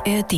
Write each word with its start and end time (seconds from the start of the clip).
ARD. 0.00 0.32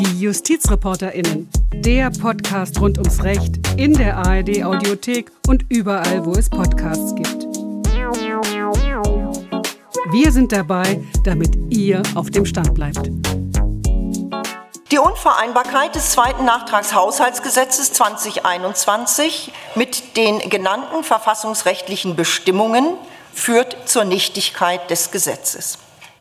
Die 0.00 0.20
JustizreporterInnen. 0.20 1.50
Der 1.74 2.10
Podcast 2.10 2.80
rund 2.80 2.96
ums 2.96 3.22
Recht 3.22 3.58
in 3.76 3.92
der 3.92 4.16
ARD 4.16 4.64
Audiothek 4.64 5.30
und 5.46 5.66
überall, 5.68 6.24
wo 6.24 6.32
es 6.32 6.48
Podcasts 6.48 7.14
gibt. 7.14 7.44
Wir 10.10 10.32
sind 10.32 10.50
dabei, 10.52 11.04
damit 11.24 11.58
ihr 11.68 12.02
auf 12.14 12.30
dem 12.30 12.46
Stand 12.46 12.72
bleibt. 12.74 13.10
Die 14.90 14.98
Unvereinbarkeit 14.98 15.94
des 15.94 16.12
zweiten 16.12 16.46
Nachtragshaushaltsgesetzes 16.46 17.92
2021 17.92 19.52
mit 19.74 20.16
den 20.16 20.38
genannten 20.48 21.04
verfassungsrechtlichen 21.04 22.16
Bestimmungen 22.16 22.94
führt 23.34 23.76
zur 23.86 24.04
Nichtigkeit 24.04 24.88
des 24.88 25.10
Gesetzes. 25.10 25.78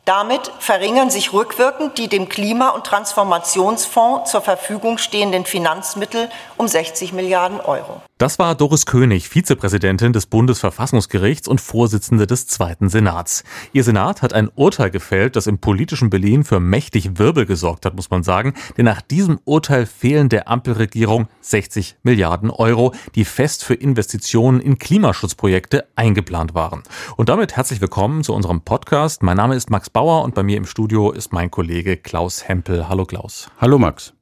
Damit 0.07 0.49
verringern 0.59 1.09
sich 1.09 1.33
rückwirkend 1.33 1.97
die 1.97 2.07
dem 2.07 2.29
Klima- 2.29 2.69
und 2.69 2.85
Transformationsfonds 2.85 4.31
zur 4.31 4.39
Verfügung 4.39 4.99
stehenden 4.99 5.43
Finanzmittel 5.43 6.29
um 6.55 6.65
60 6.65 7.11
Milliarden 7.11 7.59
Euro. 7.59 8.01
Das 8.17 8.39
war 8.39 8.55
Doris 8.55 8.87
König, 8.87 9.29
Vizepräsidentin 9.29 10.11
des 10.11 10.25
Bundesverfassungsgerichts 10.25 11.47
und 11.47 11.61
Vorsitzende 11.61 12.25
des 12.25 12.47
Zweiten 12.47 12.89
Senats. 12.89 13.43
Ihr 13.73 13.83
Senat 13.83 14.23
hat 14.23 14.33
ein 14.33 14.49
Urteil 14.55 14.89
gefällt, 14.89 15.35
das 15.35 15.45
im 15.45 15.59
politischen 15.59 16.09
Berlin 16.09 16.43
für 16.43 16.59
mächtig 16.59 17.19
Wirbel 17.19 17.45
gesorgt 17.45 17.85
hat, 17.85 17.95
muss 17.95 18.09
man 18.09 18.23
sagen. 18.23 18.55
Denn 18.75 18.85
nach 18.85 19.01
diesem 19.01 19.39
Urteil 19.45 19.85
fehlen 19.85 20.29
der 20.29 20.47
Ampelregierung 20.47 21.27
60 21.41 21.97
Milliarden 22.01 22.49
Euro, 22.49 22.95
die 23.13 23.23
fest 23.23 23.63
für 23.63 23.75
Investitionen 23.75 24.61
in 24.61 24.79
Klimaschutzprojekte 24.79 25.87
eingeplant 25.95 26.55
waren. 26.55 26.81
Und 27.17 27.29
damit 27.29 27.55
herzlich 27.55 27.81
willkommen 27.81 28.23
zu 28.23 28.33
unserem 28.33 28.61
Podcast. 28.61 29.21
Mein 29.21 29.37
Name 29.37 29.55
ist 29.55 29.69
Max 29.69 29.91
Bauer 29.91 30.23
und 30.23 30.33
bei 30.33 30.41
mir 30.41 30.57
im 30.57 30.65
Studio 30.65 31.11
ist 31.11 31.33
mein 31.33 31.51
Kollege 31.51 31.97
Klaus 31.97 32.47
Hempel. 32.47 32.89
Hallo 32.89 33.05
Klaus. 33.05 33.51
Hallo 33.61 33.77
Max. 33.77 34.13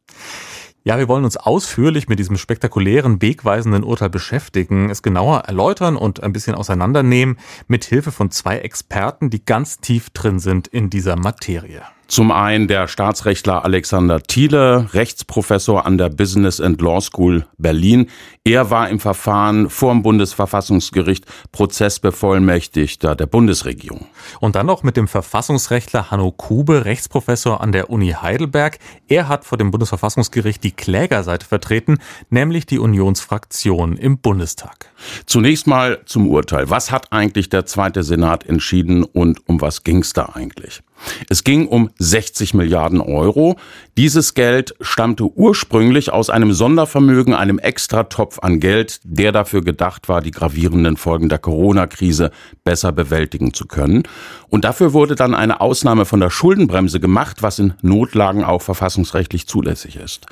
Ja, 0.88 1.00
wir 1.00 1.08
wollen 1.08 1.26
uns 1.26 1.36
ausführlich 1.36 2.10
mit 2.10 2.20
diesem 2.20 2.38
spektakulären, 2.38 3.20
wegweisenden 3.20 3.84
Urteil 3.84 4.12
beschäftigen, 4.12 4.92
es 4.92 5.02
genauer 5.02 5.40
erläutern 5.40 5.96
und 5.96 6.22
ein 6.22 6.32
bisschen 6.32 6.54
auseinandernehmen, 6.54 7.40
mit 7.68 7.86
Hilfe 7.86 8.12
von 8.12 8.30
zwei 8.30 8.60
Experten, 8.60 9.32
die 9.32 9.44
ganz 9.44 9.80
tief 9.80 10.12
drin 10.12 10.38
sind 10.38 10.68
in 10.68 10.92
dieser 10.92 11.16
Materie. 11.16 11.82
Zum 12.08 12.32
einen 12.32 12.68
der 12.68 12.88
Staatsrechtler 12.88 13.66
Alexander 13.66 14.22
Thiele, 14.22 14.94
Rechtsprofessor 14.94 15.88
an 15.88 15.98
der 15.98 16.10
Business 16.10 16.62
and 16.62 16.80
Law 16.80 17.02
School 17.02 17.48
Berlin. 17.58 18.12
Er 18.48 18.70
war 18.70 18.90
im 18.92 19.00
Verfahren 19.00 19.72
vor 19.72 19.92
dem 19.92 20.04
Bundesverfassungsgericht 20.04 21.26
Prozessbevollmächtigter 21.52 23.16
der 23.16 23.26
Bundesregierung. 23.26 24.06
Und 24.40 24.56
dann 24.56 24.68
noch 24.68 24.84
mit 24.84 24.98
dem 24.98 25.08
Verfassungsrechtler 25.08 26.12
Hanno 26.12 26.32
Kube, 26.32 26.86
Rechtsprofessor 26.86 27.60
an 27.62 27.72
der 27.72 27.90
Uni 27.90 28.12
Heidelberg. 28.12 28.78
Er 29.08 29.28
hat 29.30 29.46
vor 29.46 29.58
dem 29.58 29.72
Bundesverfassungsgericht 29.72 30.64
die 30.64 30.74
Klägerseite 30.74 31.44
vertreten, 31.44 31.98
nämlich 32.30 32.68
die 32.68 32.78
Unionsfraktion 32.78 33.98
im 33.98 34.20
Bundestag. 34.20 34.92
Zunächst 35.26 35.66
mal 35.66 36.02
zum 36.06 36.28
Urteil. 36.28 36.70
Was 36.70 36.92
hat 36.92 37.12
eigentlich 37.12 37.50
der 37.50 37.66
Zweite 37.66 38.04
Senat 38.04 38.46
entschieden 38.46 39.04
und 39.04 39.50
um 39.50 39.60
was 39.60 39.84
ging 39.84 40.02
es 40.02 40.14
da 40.14 40.30
eigentlich? 40.36 40.84
Es 41.30 41.44
ging 41.44 41.68
um 41.68 41.90
60 42.00 42.54
Milliarden 42.54 43.02
Euro. 43.02 43.58
Dieses 43.98 44.34
Geld 44.34 44.76
stammte 44.82 45.26
ursprünglich 45.26 46.12
aus 46.12 46.30
einem 46.30 46.54
Sondervermögen, 46.54 47.34
einem 47.34 47.60
Extratopf 47.60 48.35
an 48.44 48.60
Geld, 48.60 49.00
der 49.04 49.32
dafür 49.32 49.64
gedacht 49.64 50.10
war, 50.10 50.22
die 50.22 50.32
gravierenden 50.32 50.98
Folgen 50.98 51.30
der 51.30 51.40
Corona-Krise 51.40 52.32
besser 52.64 52.92
bewältigen 52.92 53.54
zu 53.54 53.66
können. 53.66 54.04
Und 54.50 54.64
dafür 54.64 54.94
wurde 54.94 55.16
dann 55.16 55.34
eine 55.36 55.62
Ausnahme 55.62 56.06
von 56.06 56.20
der 56.20 56.30
Schuldenbremse 56.30 57.00
gemacht, 57.00 57.44
was 57.44 57.60
in 57.60 57.74
Notlagen 57.82 58.44
auch 58.44 58.62
verfassungsrechtlich 58.62 59.48
zulässig 59.48 59.98
ist. 59.98 60.26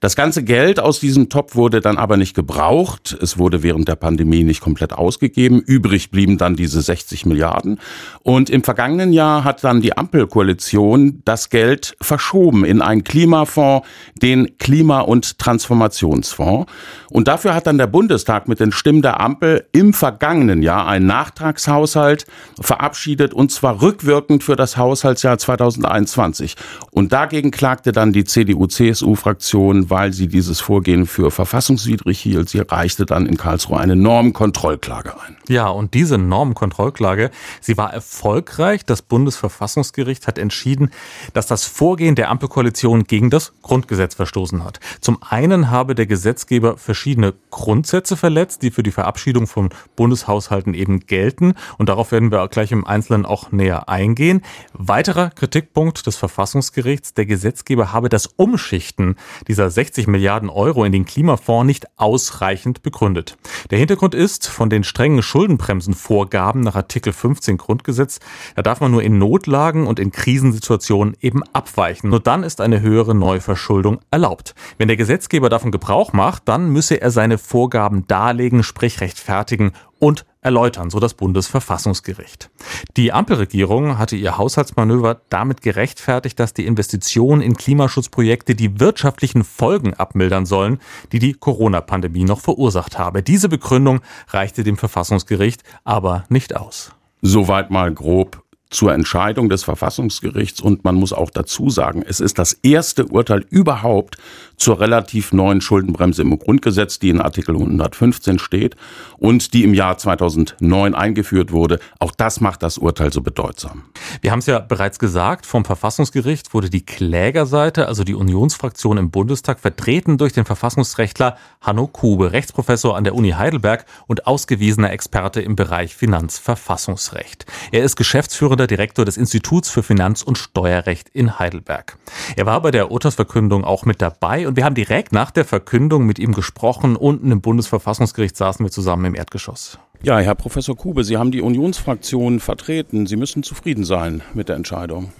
Das 0.00 0.16
ganze 0.16 0.44
Geld 0.44 0.78
aus 0.78 1.00
diesem 1.00 1.28
Topf 1.28 1.54
wurde 1.54 1.80
dann 1.80 1.98
aber 1.98 2.16
nicht 2.16 2.34
gebraucht. 2.34 3.16
Es 3.20 3.38
wurde 3.38 3.62
während 3.62 3.88
der 3.88 3.96
Pandemie 3.96 4.44
nicht 4.44 4.60
komplett 4.60 4.92
ausgegeben. 4.92 5.60
Übrig 5.60 6.10
blieben 6.10 6.38
dann 6.38 6.54
diese 6.56 6.82
60 6.82 7.26
Milliarden. 7.26 7.80
Und 8.22 8.50
im 8.50 8.62
vergangenen 8.62 9.12
Jahr 9.12 9.44
hat 9.44 9.64
dann 9.64 9.80
die 9.80 9.96
Ampelkoalition 9.96 11.22
das 11.24 11.50
Geld 11.50 11.96
verschoben 12.00 12.64
in 12.64 12.82
einen 12.82 13.04
Klimafonds, 13.04 13.86
den 14.14 14.58
Klima- 14.58 15.00
und 15.00 15.38
Transformationsfonds. 15.38 16.70
Und 17.10 17.28
dafür 17.28 17.41
hat 17.50 17.66
dann 17.66 17.78
der 17.78 17.86
Bundestag 17.86 18.48
mit 18.48 18.60
den 18.60 18.72
Stimmen 18.72 19.02
der 19.02 19.20
Ampel 19.20 19.66
im 19.72 19.92
vergangenen 19.92 20.62
Jahr 20.62 20.86
einen 20.86 21.06
Nachtragshaushalt 21.06 22.26
verabschiedet 22.60 23.34
und 23.34 23.50
zwar 23.50 23.82
rückwirkend 23.82 24.44
für 24.44 24.56
das 24.56 24.76
Haushaltsjahr 24.76 25.38
2021. 25.38 26.56
Und 26.90 27.12
dagegen 27.12 27.50
klagte 27.50 27.92
dann 27.92 28.12
die 28.12 28.24
CDU-CSU-Fraktion, 28.24 29.90
weil 29.90 30.12
sie 30.12 30.28
dieses 30.28 30.60
Vorgehen 30.60 31.06
für 31.06 31.30
verfassungswidrig 31.30 32.20
hielt. 32.20 32.48
Sie 32.48 32.60
reichte 32.60 33.06
dann 33.06 33.26
in 33.26 33.36
Karlsruhe 33.36 33.78
eine 33.78 33.96
Normkontrollklage 33.96 35.14
ein. 35.20 35.36
Ja, 35.48 35.68
und 35.68 35.94
diese 35.94 36.18
Normkontrollklage, 36.18 37.30
sie 37.60 37.76
war 37.76 37.92
erfolgreich. 37.92 38.84
Das 38.84 39.02
Bundesverfassungsgericht 39.02 40.26
hat 40.26 40.38
entschieden, 40.38 40.90
dass 41.32 41.46
das 41.46 41.64
Vorgehen 41.64 42.14
der 42.14 42.30
Ampelkoalition 42.30 43.04
gegen 43.04 43.30
das 43.30 43.52
Grundgesetz 43.62 44.14
verstoßen 44.14 44.64
hat. 44.64 44.80
Zum 45.00 45.18
einen 45.22 45.70
habe 45.70 45.94
der 45.94 46.06
Gesetzgeber 46.06 46.76
verschiedene 46.76 47.31
Grundsätze 47.50 48.16
verletzt, 48.16 48.62
die 48.62 48.70
für 48.70 48.82
die 48.82 48.90
Verabschiedung 48.90 49.46
von 49.46 49.70
Bundeshaushalten 49.96 50.74
eben 50.74 51.00
gelten. 51.00 51.54
Und 51.78 51.88
darauf 51.88 52.12
werden 52.12 52.32
wir 52.32 52.46
gleich 52.48 52.72
im 52.72 52.86
Einzelnen 52.86 53.26
auch 53.26 53.52
näher 53.52 53.88
eingehen. 53.88 54.42
Weiterer 54.72 55.30
Kritikpunkt 55.30 56.06
des 56.06 56.16
Verfassungsgerichts, 56.16 57.14
der 57.14 57.26
Gesetzgeber 57.26 57.92
habe 57.92 58.08
das 58.08 58.26
Umschichten 58.26 59.16
dieser 59.48 59.70
60 59.70 60.06
Milliarden 60.06 60.48
Euro 60.48 60.84
in 60.84 60.92
den 60.92 61.04
Klimafonds 61.04 61.66
nicht 61.66 61.86
ausreichend 61.98 62.82
begründet. 62.82 63.36
Der 63.70 63.78
Hintergrund 63.78 64.14
ist, 64.14 64.48
von 64.48 64.70
den 64.70 64.84
strengen 64.84 65.22
Schuldenbremsenvorgaben 65.22 66.62
nach 66.62 66.74
Artikel 66.74 67.12
15 67.12 67.58
Grundgesetz, 67.58 68.20
da 68.56 68.62
darf 68.62 68.80
man 68.80 68.90
nur 68.90 69.02
in 69.02 69.18
Notlagen 69.18 69.86
und 69.86 69.98
in 69.98 70.10
Krisensituationen 70.10 71.16
eben 71.20 71.42
abweichen. 71.52 72.10
Nur 72.10 72.20
dann 72.20 72.42
ist 72.42 72.60
eine 72.60 72.80
höhere 72.80 73.14
Neuverschuldung 73.14 74.00
erlaubt. 74.10 74.54
Wenn 74.78 74.88
der 74.88 74.96
Gesetzgeber 74.96 75.48
davon 75.48 75.70
Gebrauch 75.70 76.12
macht, 76.12 76.48
dann 76.48 76.70
müsse 76.70 77.00
er 77.00 77.10
seine 77.22 77.38
Vorgaben 77.38 78.04
darlegen, 78.08 78.64
sprich 78.64 79.00
rechtfertigen 79.00 79.70
und 80.00 80.26
erläutern, 80.40 80.90
so 80.90 80.98
das 80.98 81.14
Bundesverfassungsgericht. 81.14 82.50
Die 82.96 83.12
Ampelregierung 83.12 83.96
hatte 83.96 84.16
ihr 84.16 84.38
Haushaltsmanöver 84.38 85.20
damit 85.28 85.62
gerechtfertigt, 85.62 86.40
dass 86.40 86.52
die 86.52 86.66
Investitionen 86.66 87.40
in 87.40 87.56
Klimaschutzprojekte 87.56 88.56
die 88.56 88.80
wirtschaftlichen 88.80 89.44
Folgen 89.44 89.94
abmildern 89.94 90.46
sollen, 90.46 90.80
die 91.12 91.20
die 91.20 91.34
Corona-Pandemie 91.34 92.24
noch 92.24 92.40
verursacht 92.40 92.98
habe. 92.98 93.22
Diese 93.22 93.48
Begründung 93.48 94.00
reichte 94.30 94.64
dem 94.64 94.76
Verfassungsgericht 94.76 95.62
aber 95.84 96.24
nicht 96.28 96.56
aus. 96.56 96.90
Soweit 97.20 97.70
mal 97.70 97.94
grob 97.94 98.42
zur 98.72 98.92
Entscheidung 98.92 99.48
des 99.48 99.62
Verfassungsgerichts 99.62 100.60
und 100.60 100.82
man 100.82 100.96
muss 100.96 101.12
auch 101.12 101.30
dazu 101.30 101.70
sagen, 101.70 102.02
es 102.04 102.20
ist 102.20 102.38
das 102.38 102.54
erste 102.54 103.06
Urteil 103.06 103.44
überhaupt 103.50 104.16
zur 104.62 104.78
relativ 104.78 105.32
neuen 105.32 105.60
Schuldenbremse 105.60 106.22
im 106.22 106.38
Grundgesetz, 106.38 107.00
die 107.00 107.08
in 107.08 107.20
Artikel 107.20 107.56
115 107.56 108.38
steht 108.38 108.76
und 109.18 109.54
die 109.54 109.64
im 109.64 109.74
Jahr 109.74 109.98
2009 109.98 110.94
eingeführt 110.94 111.50
wurde. 111.50 111.80
Auch 111.98 112.12
das 112.12 112.40
macht 112.40 112.62
das 112.62 112.78
Urteil 112.78 113.12
so 113.12 113.22
bedeutsam. 113.22 113.82
Wir 114.20 114.30
haben 114.30 114.38
es 114.38 114.46
ja 114.46 114.60
bereits 114.60 115.00
gesagt, 115.00 115.46
vom 115.46 115.64
Verfassungsgericht 115.64 116.54
wurde 116.54 116.70
die 116.70 116.86
Klägerseite, 116.86 117.88
also 117.88 118.04
die 118.04 118.14
Unionsfraktion 118.14 118.98
im 118.98 119.10
Bundestag, 119.10 119.58
vertreten 119.58 120.16
durch 120.16 120.32
den 120.32 120.44
Verfassungsrechtler 120.44 121.36
Hanno 121.60 121.88
Kube, 121.88 122.30
Rechtsprofessor 122.30 122.96
an 122.96 123.02
der 123.02 123.16
Uni 123.16 123.30
Heidelberg 123.30 123.84
und 124.06 124.28
ausgewiesener 124.28 124.92
Experte 124.92 125.40
im 125.40 125.56
Bereich 125.56 125.96
Finanzverfassungsrecht. 125.96 127.46
Er 127.72 127.82
ist 127.82 127.96
geschäftsführender 127.96 128.68
Direktor 128.68 129.04
des 129.04 129.16
Instituts 129.16 129.70
für 129.70 129.82
Finanz- 129.82 130.22
und 130.22 130.38
Steuerrecht 130.38 131.08
in 131.08 131.40
Heidelberg. 131.40 131.98
Er 132.36 132.46
war 132.46 132.62
bei 132.62 132.70
der 132.70 132.92
Urteilsverkündung 132.92 133.64
auch 133.64 133.84
mit 133.84 134.00
dabei 134.00 134.51
und 134.52 134.56
wir 134.56 134.66
haben 134.66 134.74
direkt 134.74 135.12
nach 135.12 135.30
der 135.30 135.46
Verkündung 135.46 136.04
mit 136.04 136.18
ihm 136.18 136.34
gesprochen. 136.34 136.94
Unten 136.94 137.32
im 137.32 137.40
Bundesverfassungsgericht 137.40 138.36
saßen 138.36 138.62
wir 138.62 138.70
zusammen 138.70 139.06
im 139.06 139.14
Erdgeschoss. 139.14 139.78
Ja, 140.02 140.18
Herr 140.18 140.34
Professor 140.34 140.76
Kube, 140.76 141.04
Sie 141.04 141.16
haben 141.16 141.30
die 141.30 141.40
Unionsfraktion 141.40 142.38
vertreten. 142.38 143.06
Sie 143.06 143.16
müssen 143.16 143.42
zufrieden 143.42 143.84
sein 143.84 144.20
mit 144.34 144.50
der 144.50 144.56
Entscheidung. 144.56 145.10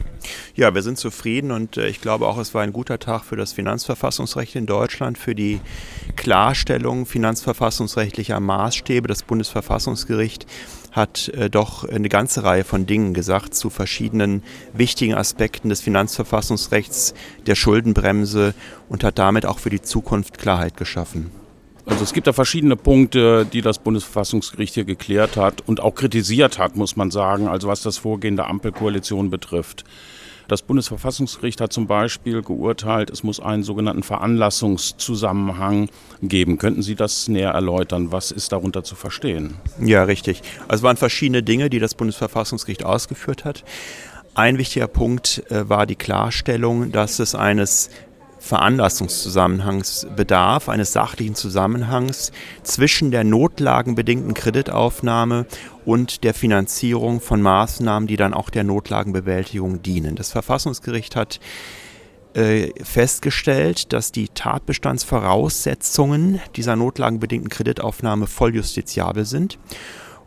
Ja, 0.55 0.75
wir 0.75 0.83
sind 0.83 0.99
zufrieden 0.99 1.51
und 1.51 1.79
äh, 1.79 1.89
ich 1.89 2.03
glaube 2.03 2.27
auch, 2.27 2.37
es 2.37 2.53
war 2.53 2.61
ein 2.61 2.75
guter 2.75 2.99
Tag 2.99 3.25
für 3.25 3.37
das 3.37 3.55
Finanzverfassungsrecht 3.55 4.55
in 4.55 4.67
Deutschland, 4.67 5.17
für 5.17 5.35
die 5.35 5.63
Klarstellung 6.17 7.07
finanzverfassungsrechtlicher 7.07 8.39
Maßstäbe. 8.39 9.09
Das 9.09 9.23
Bundesverfassungsgericht 9.23 10.45
hat 10.93 11.29
äh, 11.29 11.51
doch 11.51 11.89
eine 11.89 12.09
ganze 12.09 12.45
Reihe 12.45 12.65
von 12.65 12.87
Dingen 12.87 13.15
gesagt 13.15 13.55
zu 13.55 13.71
verschiedenen 13.71 14.43
wichtigen 14.75 15.15
Aspekten 15.15 15.69
des 15.71 15.81
Finanzverfassungsrechts, 15.81 17.15
der 17.47 17.55
Schuldenbremse 17.55 18.55
und 18.89 19.03
hat 19.03 19.19
damit 19.19 19.47
auch 19.47 19.59
für 19.59 19.71
die 19.71 19.83
Zukunft 19.83 20.39
Klarheit 20.39 20.77
geschaffen. 20.77 21.31
Also 21.85 22.05
es 22.05 22.13
gibt 22.13 22.29
da 22.29 22.33
verschiedene 22.33 22.77
Punkte, 22.77 23.45
die 23.45 23.61
das 23.61 23.81
Bundesverfassungsgericht 23.81 24.75
hier 24.75 24.85
geklärt 24.85 25.37
hat 25.37 25.63
und 25.67 25.81
auch 25.81 25.95
kritisiert 25.97 26.59
hat, 26.59 26.77
muss 26.77 26.95
man 26.95 27.11
sagen, 27.11 27.49
also 27.49 27.67
was 27.67 27.83
das 27.83 27.99
Vorgehen 27.99 28.37
der 28.37 28.49
Ampelkoalition 28.49 29.31
betrifft. 29.31 29.85
Das 30.49 30.63
Bundesverfassungsgericht 30.63 31.61
hat 31.61 31.73
zum 31.73 31.87
Beispiel 31.87 32.43
geurteilt, 32.43 33.11
es 33.11 33.23
muss 33.23 33.41
einen 33.41 33.63
sogenannten 33.63 34.03
Veranlassungszusammenhang 34.03 35.89
geben. 36.23 36.59
Könnten 36.59 36.83
Sie 36.83 36.95
das 36.95 37.29
näher 37.29 37.51
erläutern? 37.51 38.13
Was 38.13 38.31
ist 38.31 38.53
darunter 38.53 38.85
zu 38.85 38.95
verstehen? 38.95 39.55
Ja, 39.81 40.05
richtig. 40.05 40.43
Also 40.69 40.81
es 40.81 40.83
waren 40.83 40.97
verschiedene 40.97 41.43
Dinge, 41.43 41.71
die 41.71 41.79
das 41.79 41.95
Bundesverfassungsgericht 41.95 42.85
ausgeführt 42.85 43.45
hat. 43.45 43.65
Ein 44.35 44.57
wichtiger 44.57 44.89
Punkt 44.89 45.43
äh, 45.51 45.69
war 45.69 45.87
die 45.87 45.97
Klarstellung, 45.97 46.91
dass 46.91 47.19
es 47.19 47.35
eines 47.35 47.91
Veranlassungszusammenhangs 48.43 50.09
bedarf, 50.17 50.69
eines 50.69 50.93
sachlichen 50.93 51.37
Zusammenhangs 51.37 52.33
zwischen 52.65 53.13
der 53.13 53.23
notlagenbedingten 53.23 54.35
Kreditaufnahme 54.35 55.47
und 55.85 56.25
der 56.25 56.35
Finanzierung 56.35 57.21
von 57.21 57.41
Maßnahmen, 57.41 58.09
die 58.09 58.17
dann 58.17 58.35
auch 58.35 58.51
der 58.51 58.65
Notlagenbewältigung 58.65 59.83
dienen. 59.83 60.17
Das 60.17 60.33
Verfassungsgericht 60.33 61.15
hat 61.15 61.39
äh, 62.35 62.71
festgestellt, 62.83 63.93
dass 63.93 64.11
die 64.11 64.29
Tatbestandsvoraussetzungen 64.29 66.41
dieser 66.57 66.75
notlagenbedingten 66.75 67.49
Kreditaufnahme 67.49 68.27
voll 68.27 68.57
justiziabel 68.57 69.25
sind 69.25 69.61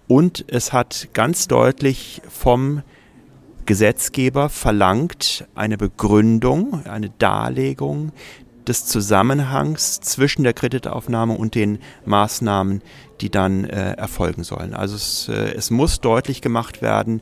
und 0.08 0.46
es 0.48 0.72
hat 0.72 1.10
ganz 1.14 1.48
deutlich 1.48 2.22
vom 2.30 2.84
Gesetzgeber 3.66 4.50
verlangt 4.50 5.48
eine 5.56 5.78
Begründung, 5.78 6.86
eine 6.86 7.10
Darlegung 7.10 8.12
des 8.68 8.86
Zusammenhangs 8.86 10.02
zwischen 10.02 10.44
der 10.44 10.54
Kreditaufnahme 10.54 11.34
und 11.34 11.56
den 11.56 11.80
Maßnahmen, 12.06 12.82
die 13.22 13.30
dann 13.30 13.66
äh, 13.66 13.94
erfolgen 13.94 14.44
sollen. 14.44 14.74
Also 14.74 14.96
es, 14.96 15.30
äh, 15.30 15.54
es 15.56 15.72
muss 15.72 16.02
deutlich 16.02 16.42
gemacht 16.42 16.82
werden, 16.82 17.22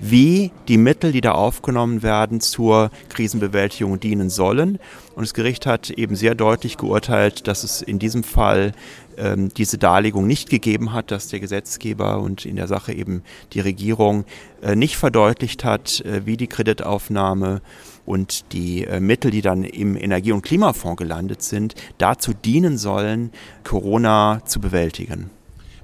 wie 0.00 0.50
die 0.68 0.78
Mittel, 0.78 1.12
die 1.12 1.20
da 1.20 1.32
aufgenommen 1.32 2.02
werden, 2.02 2.40
zur 2.40 2.90
Krisenbewältigung 3.10 4.00
dienen 4.00 4.30
sollen. 4.30 4.78
Und 5.14 5.22
das 5.22 5.34
Gericht 5.34 5.66
hat 5.66 5.90
eben 5.90 6.16
sehr 6.16 6.34
deutlich 6.34 6.78
geurteilt, 6.78 7.46
dass 7.46 7.62
es 7.62 7.82
in 7.82 7.98
diesem 7.98 8.22
Fall 8.24 8.72
ähm, 9.18 9.52
diese 9.54 9.76
Darlegung 9.76 10.26
nicht 10.26 10.48
gegeben 10.48 10.92
hat, 10.92 11.10
dass 11.10 11.28
der 11.28 11.40
Gesetzgeber 11.40 12.20
und 12.20 12.46
in 12.46 12.56
der 12.56 12.66
Sache 12.66 12.92
eben 12.92 13.22
die 13.52 13.60
Regierung 13.60 14.24
äh, 14.62 14.74
nicht 14.74 14.96
verdeutlicht 14.96 15.64
hat, 15.64 16.00
äh, 16.00 16.24
wie 16.24 16.36
die 16.36 16.46
Kreditaufnahme 16.46 17.60
und 18.06 18.52
die 18.52 18.84
äh, 18.84 19.00
Mittel, 19.00 19.30
die 19.30 19.42
dann 19.42 19.64
im 19.64 19.96
Energie- 19.96 20.32
und 20.32 20.42
Klimafonds 20.42 20.98
gelandet 20.98 21.42
sind, 21.42 21.74
dazu 21.98 22.32
dienen 22.32 22.78
sollen, 22.78 23.30
Corona 23.62 24.40
zu 24.46 24.60
bewältigen. 24.60 25.30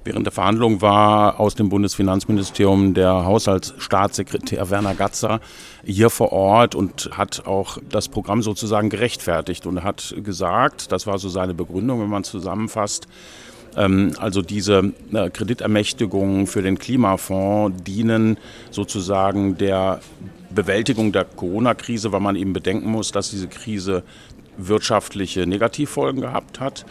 Während 0.07 0.25
der 0.25 0.31
Verhandlung 0.31 0.81
war 0.81 1.37
aus 1.37 1.55
dem 1.55 1.67
Bundesfinanzministerium 1.67 2.93
der 2.93 3.25
Haushaltsstaatssekretär 3.25 4.69
Werner 4.69 4.95
Gatzer 4.95 5.41
hier 5.83 6.09
vor 6.09 6.31
Ort 6.31 6.75
und 6.75 7.09
hat 7.11 7.45
auch 7.45 7.77
das 7.89 8.07
Programm 8.07 8.41
sozusagen 8.41 8.89
gerechtfertigt 8.89 9.65
und 9.65 9.83
hat 9.83 10.15
gesagt, 10.23 10.93
das 10.93 11.07
war 11.07 11.17
so 11.17 11.27
seine 11.27 11.53
Begründung, 11.53 11.99
wenn 11.99 12.07
man 12.07 12.23
zusammenfasst, 12.23 13.09
ähm, 13.75 14.13
also 14.17 14.41
diese 14.41 14.93
äh, 15.11 15.29
Kreditermächtigungen 15.29 16.47
für 16.47 16.61
den 16.61 16.79
Klimafonds 16.79 17.83
dienen 17.83 18.37
sozusagen 18.71 19.57
der 19.57 19.99
Bewältigung 20.51 21.11
der 21.11 21.25
Corona-Krise, 21.25 22.13
weil 22.13 22.21
man 22.21 22.37
eben 22.37 22.53
bedenken 22.53 22.89
muss, 22.89 23.11
dass 23.11 23.29
diese 23.29 23.49
Krise 23.49 24.03
wirtschaftliche 24.55 25.45
Negativfolgen 25.45 26.21
gehabt 26.21 26.61
hat. 26.61 26.85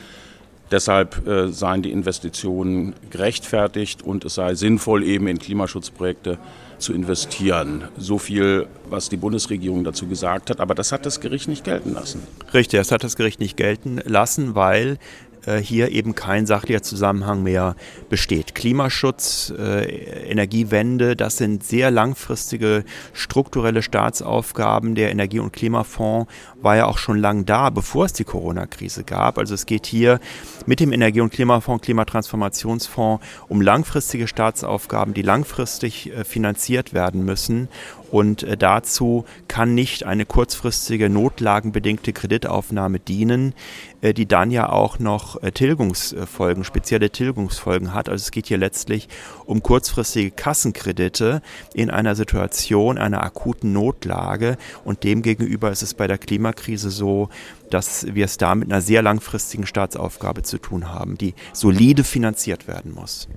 Deshalb 0.70 1.26
äh, 1.26 1.48
seien 1.48 1.82
die 1.82 1.92
Investitionen 1.92 2.94
gerechtfertigt 3.10 4.02
und 4.02 4.24
es 4.24 4.34
sei 4.34 4.54
sinnvoll, 4.54 5.04
eben 5.04 5.28
in 5.28 5.38
Klimaschutzprojekte 5.38 6.38
zu 6.78 6.92
investieren. 6.92 7.84
So 7.96 8.18
viel, 8.18 8.66
was 8.90 9.08
die 9.08 9.16
Bundesregierung 9.16 9.84
dazu 9.84 10.06
gesagt 10.06 10.50
hat. 10.50 10.60
Aber 10.60 10.74
das 10.74 10.92
hat 10.92 11.06
das 11.06 11.20
Gericht 11.20 11.48
nicht 11.48 11.64
gelten 11.64 11.94
lassen. 11.94 12.22
Richtig, 12.52 12.78
das 12.78 12.92
hat 12.92 13.04
das 13.04 13.16
Gericht 13.16 13.40
nicht 13.40 13.56
gelten 13.56 14.00
lassen, 14.04 14.54
weil 14.54 14.98
äh, 15.46 15.58
hier 15.58 15.92
eben 15.92 16.14
kein 16.14 16.46
sachlicher 16.46 16.82
Zusammenhang 16.82 17.42
mehr 17.42 17.76
besteht. 18.08 18.54
Klimaschutz, 18.54 19.52
äh, 19.56 19.84
Energiewende, 20.28 21.16
das 21.16 21.36
sind 21.36 21.64
sehr 21.64 21.90
langfristige 21.90 22.84
strukturelle 23.12 23.82
Staatsaufgaben. 23.82 24.94
Der 24.94 25.10
Energie- 25.10 25.40
und 25.40 25.52
Klimafonds 25.52 26.30
war 26.60 26.76
ja 26.76 26.86
auch 26.86 26.98
schon 26.98 27.18
lang 27.18 27.46
da, 27.46 27.70
bevor 27.70 28.06
es 28.06 28.12
die 28.12 28.24
Corona-Krise 28.24 29.04
gab. 29.04 29.38
Also 29.38 29.54
es 29.54 29.66
geht 29.66 29.86
hier 29.86 30.20
mit 30.66 30.80
dem 30.80 30.92
Energie- 30.92 31.20
und 31.20 31.32
Klimafonds, 31.32 31.84
Klimatransformationsfonds 31.84 33.24
um 33.48 33.60
langfristige 33.60 34.28
Staatsaufgaben, 34.28 35.14
die 35.14 35.22
langfristig 35.22 36.12
äh, 36.12 36.24
finanziert 36.24 36.92
werden 36.92 37.24
müssen. 37.24 37.68
Und 38.10 38.42
äh, 38.44 38.56
dazu 38.56 39.24
kann 39.48 39.74
nicht 39.74 40.04
eine 40.04 40.26
kurzfristige 40.26 41.08
notlagenbedingte 41.08 42.12
Kreditaufnahme 42.12 43.00
dienen, 43.00 43.54
äh, 44.00 44.14
die 44.14 44.26
dann 44.26 44.50
ja 44.50 44.68
auch 44.68 44.98
noch 44.98 45.42
äh, 45.42 45.50
Tilgungsfolgen, 45.50 46.64
spezielle 46.64 47.10
Tilgungsfolgen 47.10 47.92
hat. 47.92 48.08
Also 48.08 48.22
es 48.22 48.30
geht 48.30 48.46
hier 48.46 48.58
letztlich 48.58 49.08
um 49.44 49.62
kurzfristige 49.62 50.30
Kassenkredite 50.30 51.42
in 51.74 51.90
einer 51.90 52.14
Situation 52.14 52.98
einer 52.98 53.22
akuten 53.22 53.72
Notlage. 53.72 54.56
Und 54.84 55.02
demgegenüber 55.02 55.70
ist 55.70 55.82
es 55.82 55.94
bei 55.94 56.06
der 56.06 56.18
Klimakrise 56.18 56.90
so, 56.90 57.28
dass 57.70 58.06
wir 58.14 58.24
es 58.24 58.36
da 58.38 58.54
mit 58.54 58.70
einer 58.70 58.80
sehr 58.80 59.02
langfristigen 59.02 59.66
Staatsaufgabe 59.66 60.42
zu 60.42 60.58
tun 60.58 60.92
haben, 60.92 61.18
die 61.18 61.34
solide 61.52 62.04
finanziert 62.04 62.68
werden 62.68 62.94
muss. 62.94 63.28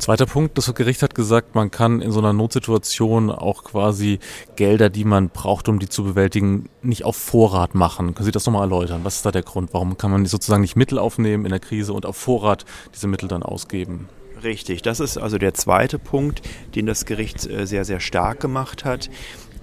Zweiter 0.00 0.24
Punkt, 0.24 0.56
das 0.56 0.74
Gericht 0.74 1.02
hat 1.02 1.14
gesagt, 1.14 1.54
man 1.54 1.70
kann 1.70 2.00
in 2.00 2.10
so 2.10 2.20
einer 2.20 2.32
Notsituation 2.32 3.30
auch 3.30 3.64
quasi 3.64 4.18
Gelder, 4.56 4.88
die 4.88 5.04
man 5.04 5.28
braucht, 5.28 5.68
um 5.68 5.78
die 5.78 5.90
zu 5.90 6.04
bewältigen, 6.04 6.70
nicht 6.80 7.04
auf 7.04 7.16
Vorrat 7.16 7.74
machen. 7.74 8.14
Können 8.14 8.24
Sie 8.24 8.32
das 8.32 8.46
nochmal 8.46 8.62
erläutern? 8.62 9.00
Was 9.04 9.16
ist 9.16 9.26
da 9.26 9.30
der 9.30 9.42
Grund? 9.42 9.74
Warum 9.74 9.98
kann 9.98 10.10
man 10.10 10.24
sozusagen 10.24 10.62
nicht 10.62 10.74
Mittel 10.74 10.98
aufnehmen 10.98 11.44
in 11.44 11.50
der 11.50 11.60
Krise 11.60 11.92
und 11.92 12.06
auf 12.06 12.16
Vorrat 12.16 12.64
diese 12.94 13.08
Mittel 13.08 13.28
dann 13.28 13.42
ausgeben? 13.42 14.08
Richtig, 14.42 14.80
das 14.80 15.00
ist 15.00 15.18
also 15.18 15.36
der 15.36 15.52
zweite 15.52 15.98
Punkt, 15.98 16.40
den 16.74 16.86
das 16.86 17.04
Gericht 17.04 17.46
äh, 17.46 17.66
sehr, 17.66 17.84
sehr 17.84 18.00
stark 18.00 18.40
gemacht 18.40 18.86
hat. 18.86 19.10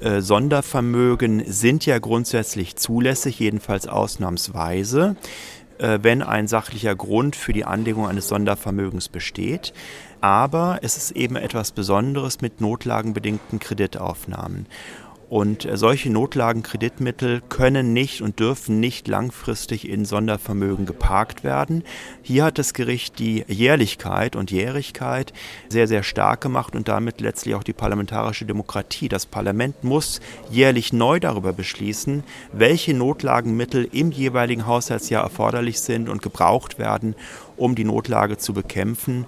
Äh, 0.01 0.22
Sondervermögen 0.22 1.51
sind 1.51 1.88
ja 1.88 1.98
grundsätzlich 1.98 2.75
zulässig, 2.75 3.40
jedenfalls 3.40 3.88
ausnahmsweise 3.88 5.16
wenn 5.79 6.24
ein 6.24 6.47
sachlicher 6.47 6.95
Grund 6.95 7.35
für 7.35 7.53
die 7.53 7.65
Anlegung 7.65 8.07
eines 8.07 8.27
Sondervermögens 8.27 9.09
besteht. 9.09 9.74
Aber 10.21 10.79
es 10.81 10.97
ist 10.97 11.12
eben 11.12 11.35
etwas 11.35 11.71
Besonderes 11.71 12.41
mit 12.41 12.59
notlagenbedingten 12.62 13.59
Kreditaufnahmen. 13.59 14.66
Und 15.30 15.66
äh, 15.66 15.76
solche 15.76 16.10
Notlagenkreditmittel 16.10 17.42
können 17.50 17.92
nicht 17.92 18.22
und 18.22 18.40
dürfen 18.40 18.80
nicht 18.80 19.07
langfristig 19.07 19.90
in 19.90 20.06
Sondervermögen 20.06 20.86
geparkt 20.86 21.44
werden. 21.44 21.84
Hier 22.22 22.46
hat 22.46 22.57
das 22.57 22.74
Gericht 22.74 23.19
die 23.19 23.44
Jährlichkeit 23.48 24.38
und 24.38 24.52
Jährigkeit 24.52 25.34
sehr, 25.68 25.88
sehr 25.88 26.04
stark 26.04 26.40
gemacht 26.40 26.76
und 26.76 26.88
damit 26.88 27.19
letztlich 27.19 27.56
auch 27.56 27.64
die 27.64 27.74
parlamentarische 27.74 28.46
Demokratie. 28.46 29.10
Das 29.10 29.26
Parlament 29.26 29.84
muss 29.84 30.22
jährlich 30.50 30.94
neu 30.94 31.19
darüber 31.19 31.52
beschließen, 31.52 32.24
welche 32.54 32.94
Notlagenmittel 32.94 33.90
im 33.92 34.12
jeweiligen 34.12 34.66
Haushaltsjahr 34.66 35.24
erforderlich 35.24 35.81
sind 35.81 36.07
und 36.07 36.22
gebraucht 36.22 36.80
werden, 36.80 37.16
um 37.57 37.76
die 37.76 37.84
Notlage 37.84 38.38
zu 38.38 38.54
bekämpfen 38.54 39.26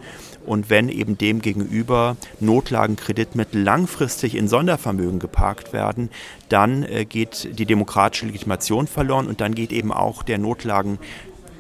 und 0.50 0.72
wenn 0.72 0.90
eben 0.90 1.16
dem 1.16 1.42
gegenüber 1.42 2.18
Notlagenkreditmittel 2.40 3.62
langfristig 3.62 4.36
in 4.36 4.48
Sondervermögen 4.48 5.20
geparkt 5.20 5.74
werden, 5.74 6.10
dann 6.50 6.82
äh, 6.84 7.06
geht 7.06 7.60
die 7.60 7.68
demokratische 7.68 8.26
Legitimation 8.26 8.88
verloren 8.88 9.28
und 9.28 9.42
dann 9.42 9.54
geht 9.54 9.72
eben 9.72 9.94
auch 9.94 10.24
der 10.24 10.40
Notlagen 10.40 10.98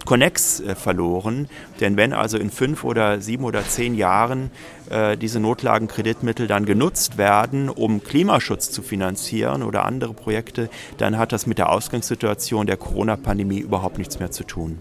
Connex 0.06 0.60
äh, 0.60 0.74
verloren. 0.74 1.48
Denn 1.80 1.98
wenn 1.98 2.14
also 2.14 2.40
in 2.40 2.50
fünf 2.50 2.84
oder 2.84 3.22
sieben 3.22 3.44
oder 3.44 3.64
zehn 3.64 3.94
Jahren 3.94 4.50
äh, 4.90 5.16
diese 5.18 5.40
Notlagenkreditmittel 5.40 6.48
dann 6.48 6.66
genutzt 6.66 7.20
werden, 7.20 7.70
um 7.70 8.04
Klimaschutz 8.04 8.72
zu 8.72 8.82
finanzieren 8.82 9.62
oder 9.62 9.86
andere 9.86 10.16
Projekte, 10.16 10.68
dann 10.98 11.20
hat 11.20 11.32
das 11.32 11.46
mit 11.46 11.60
der 11.60 11.72
Ausgangssituation 11.72 12.66
der 12.66 12.78
Corona-Pandemie 12.78 13.60
überhaupt 13.60 14.00
nichts 14.00 14.18
mehr 14.18 14.32
zu 14.32 14.44
tun. 14.46 14.80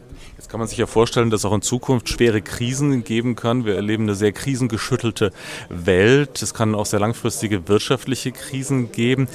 Jetzt 0.49 0.53
kann 0.53 0.61
man 0.61 0.69
sich 0.69 0.79
ja 0.79 0.87
vorstellen, 0.87 1.29
dass 1.29 1.43
es 1.43 1.45
auch 1.45 1.53
in 1.53 1.61
Zukunft 1.61 2.09
schwere 2.09 2.41
Krisen 2.41 3.05
geben 3.05 3.37
kann. 3.37 3.67
Wir 3.67 3.75
erleben 3.75 4.05
eine 4.05 4.15
sehr 4.15 4.33
krisengeschüttelte 4.33 5.31
Welt. 5.69 6.41
Es 6.41 6.55
kann 6.55 6.75
auch 6.75 6.87
sehr 6.87 7.01
langfristige 7.01 7.69
wirtschaftliche 7.69 8.33
Krisen 8.33 8.91
geben. 8.91 9.29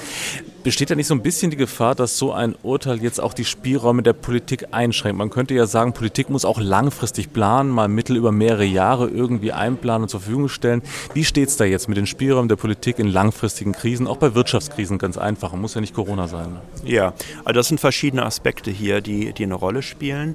Besteht 0.64 0.90
da 0.90 0.96
nicht 0.96 1.06
so 1.06 1.14
ein 1.14 1.22
bisschen 1.22 1.52
die 1.52 1.56
Gefahr, 1.56 1.94
dass 1.94 2.18
so 2.18 2.32
ein 2.32 2.56
Urteil 2.64 3.00
jetzt 3.00 3.20
auch 3.20 3.32
die 3.32 3.44
Spielräume 3.44 4.02
der 4.02 4.12
Politik 4.12 4.68
einschränkt? 4.72 5.16
Man 5.16 5.30
könnte 5.30 5.54
ja 5.54 5.66
sagen, 5.66 5.92
Politik 5.92 6.30
muss 6.30 6.44
auch 6.44 6.58
langfristig 6.58 7.32
planen, 7.32 7.70
mal 7.70 7.86
Mittel 7.86 8.16
über 8.16 8.32
mehrere 8.32 8.64
Jahre 8.64 9.08
irgendwie 9.08 9.52
einplanen 9.52 10.04
und 10.04 10.08
zur 10.08 10.18
Verfügung 10.18 10.48
stellen. 10.48 10.82
Wie 11.12 11.24
steht 11.24 11.48
es 11.48 11.56
da 11.56 11.64
jetzt 11.64 11.86
mit 11.86 11.96
den 11.96 12.06
Spielräumen 12.08 12.48
der 12.48 12.56
Politik 12.56 12.98
in 12.98 13.06
langfristigen 13.06 13.70
Krisen, 13.70 14.08
auch 14.08 14.16
bei 14.16 14.34
Wirtschaftskrisen 14.34 14.98
ganz 14.98 15.16
einfach? 15.16 15.52
Muss 15.52 15.74
ja 15.74 15.80
nicht 15.80 15.94
Corona 15.94 16.26
sein. 16.26 16.56
Ja, 16.84 17.14
also 17.44 17.56
das 17.56 17.68
sind 17.68 17.78
verschiedene 17.78 18.26
Aspekte 18.26 18.72
hier, 18.72 19.00
die, 19.00 19.32
die 19.32 19.44
eine 19.44 19.54
Rolle 19.54 19.82
spielen. 19.82 20.34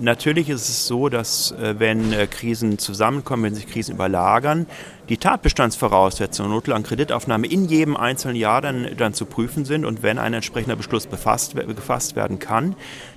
Natürlich 0.00 0.48
ist 0.48 0.68
es 0.68 0.86
so, 0.86 1.08
dass 1.08 1.52
äh, 1.52 1.74
wenn 1.78 2.12
äh, 2.12 2.26
Krisen 2.26 2.78
zusammenkommen, 2.78 3.44
wenn 3.44 3.54
sich 3.54 3.66
Krisen 3.66 3.94
überlagern, 3.94 4.66
die 5.08 5.16
Tatbestandsvoraussetzungen 5.16 6.52
notlagen 6.52 6.84
Kreditaufnahme 6.84 7.46
in 7.46 7.64
jedem 7.64 7.96
einzelnen 7.96 8.36
Jahr 8.36 8.60
dann, 8.60 8.88
dann 8.96 9.14
zu 9.14 9.26
prüfen 9.26 9.64
sind 9.64 9.84
und 9.84 10.02
wenn 10.02 10.18
ein 10.18 10.34
entsprechender 10.34 10.76
Beschluss 10.76 11.06
befasst, 11.06 11.54
gefasst 11.54 12.14
werden 12.14 12.38
kann, 12.38 12.76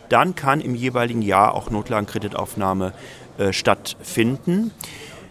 dann 0.10 0.36
kann 0.36 0.60
im 0.60 0.76
jeweiligen 0.76 1.22
Jahr 1.22 1.54
auch 1.54 1.70
Notlagenkreditaufnahme 1.70 2.94
äh, 3.38 3.54
stattfinden. 3.54 4.72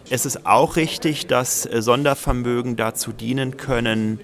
Es 0.08 0.26
ist 0.26 0.46
auch 0.46 0.76
richtig, 0.76 1.26
dass 1.26 1.66
äh, 1.66 1.82
Sondervermögen 1.82 2.76
dazu 2.76 3.12
dienen 3.12 3.56
können, 3.56 4.20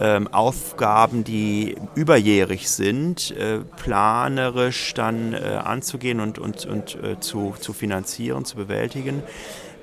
ähm, 0.00 0.28
Aufgaben, 0.28 1.24
die 1.24 1.76
überjährig 1.94 2.70
sind, 2.70 3.32
äh, 3.32 3.58
planerisch 3.76 4.94
dann 4.94 5.34
äh, 5.34 5.58
anzugehen 5.62 6.20
und, 6.20 6.38
und, 6.38 6.64
und 6.66 6.96
äh, 7.02 7.20
zu, 7.20 7.54
zu 7.58 7.72
finanzieren, 7.72 8.44
zu 8.44 8.56
bewältigen. 8.56 9.22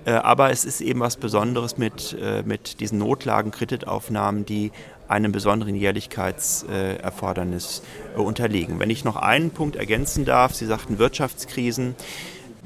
Äh, 0.06 0.12
aber 0.12 0.52
es 0.52 0.64
ist 0.66 0.82
eben 0.82 1.00
was 1.00 1.16
Besonderes 1.18 1.78
mit, 1.78 2.16
äh, 2.22 2.44
mit 2.44 2.80
diesen 2.80 3.00
Notlagen-Kreditaufnahmen, 3.00 4.46
die 4.46 4.72
einem 5.08 5.32
besonderen 5.32 5.76
Jährlichkeitserfordernis 5.76 7.84
äh, 8.16 8.20
unterliegen. 8.20 8.80
Wenn 8.80 8.90
ich 8.90 9.04
noch 9.04 9.18
einen 9.18 9.52
Punkt 9.52 9.76
ergänzen 9.76 10.26
darf, 10.26 10.56
Sie 10.56 10.66
sagten 10.66 10.98
Wirtschaftskrisen. 10.98 11.96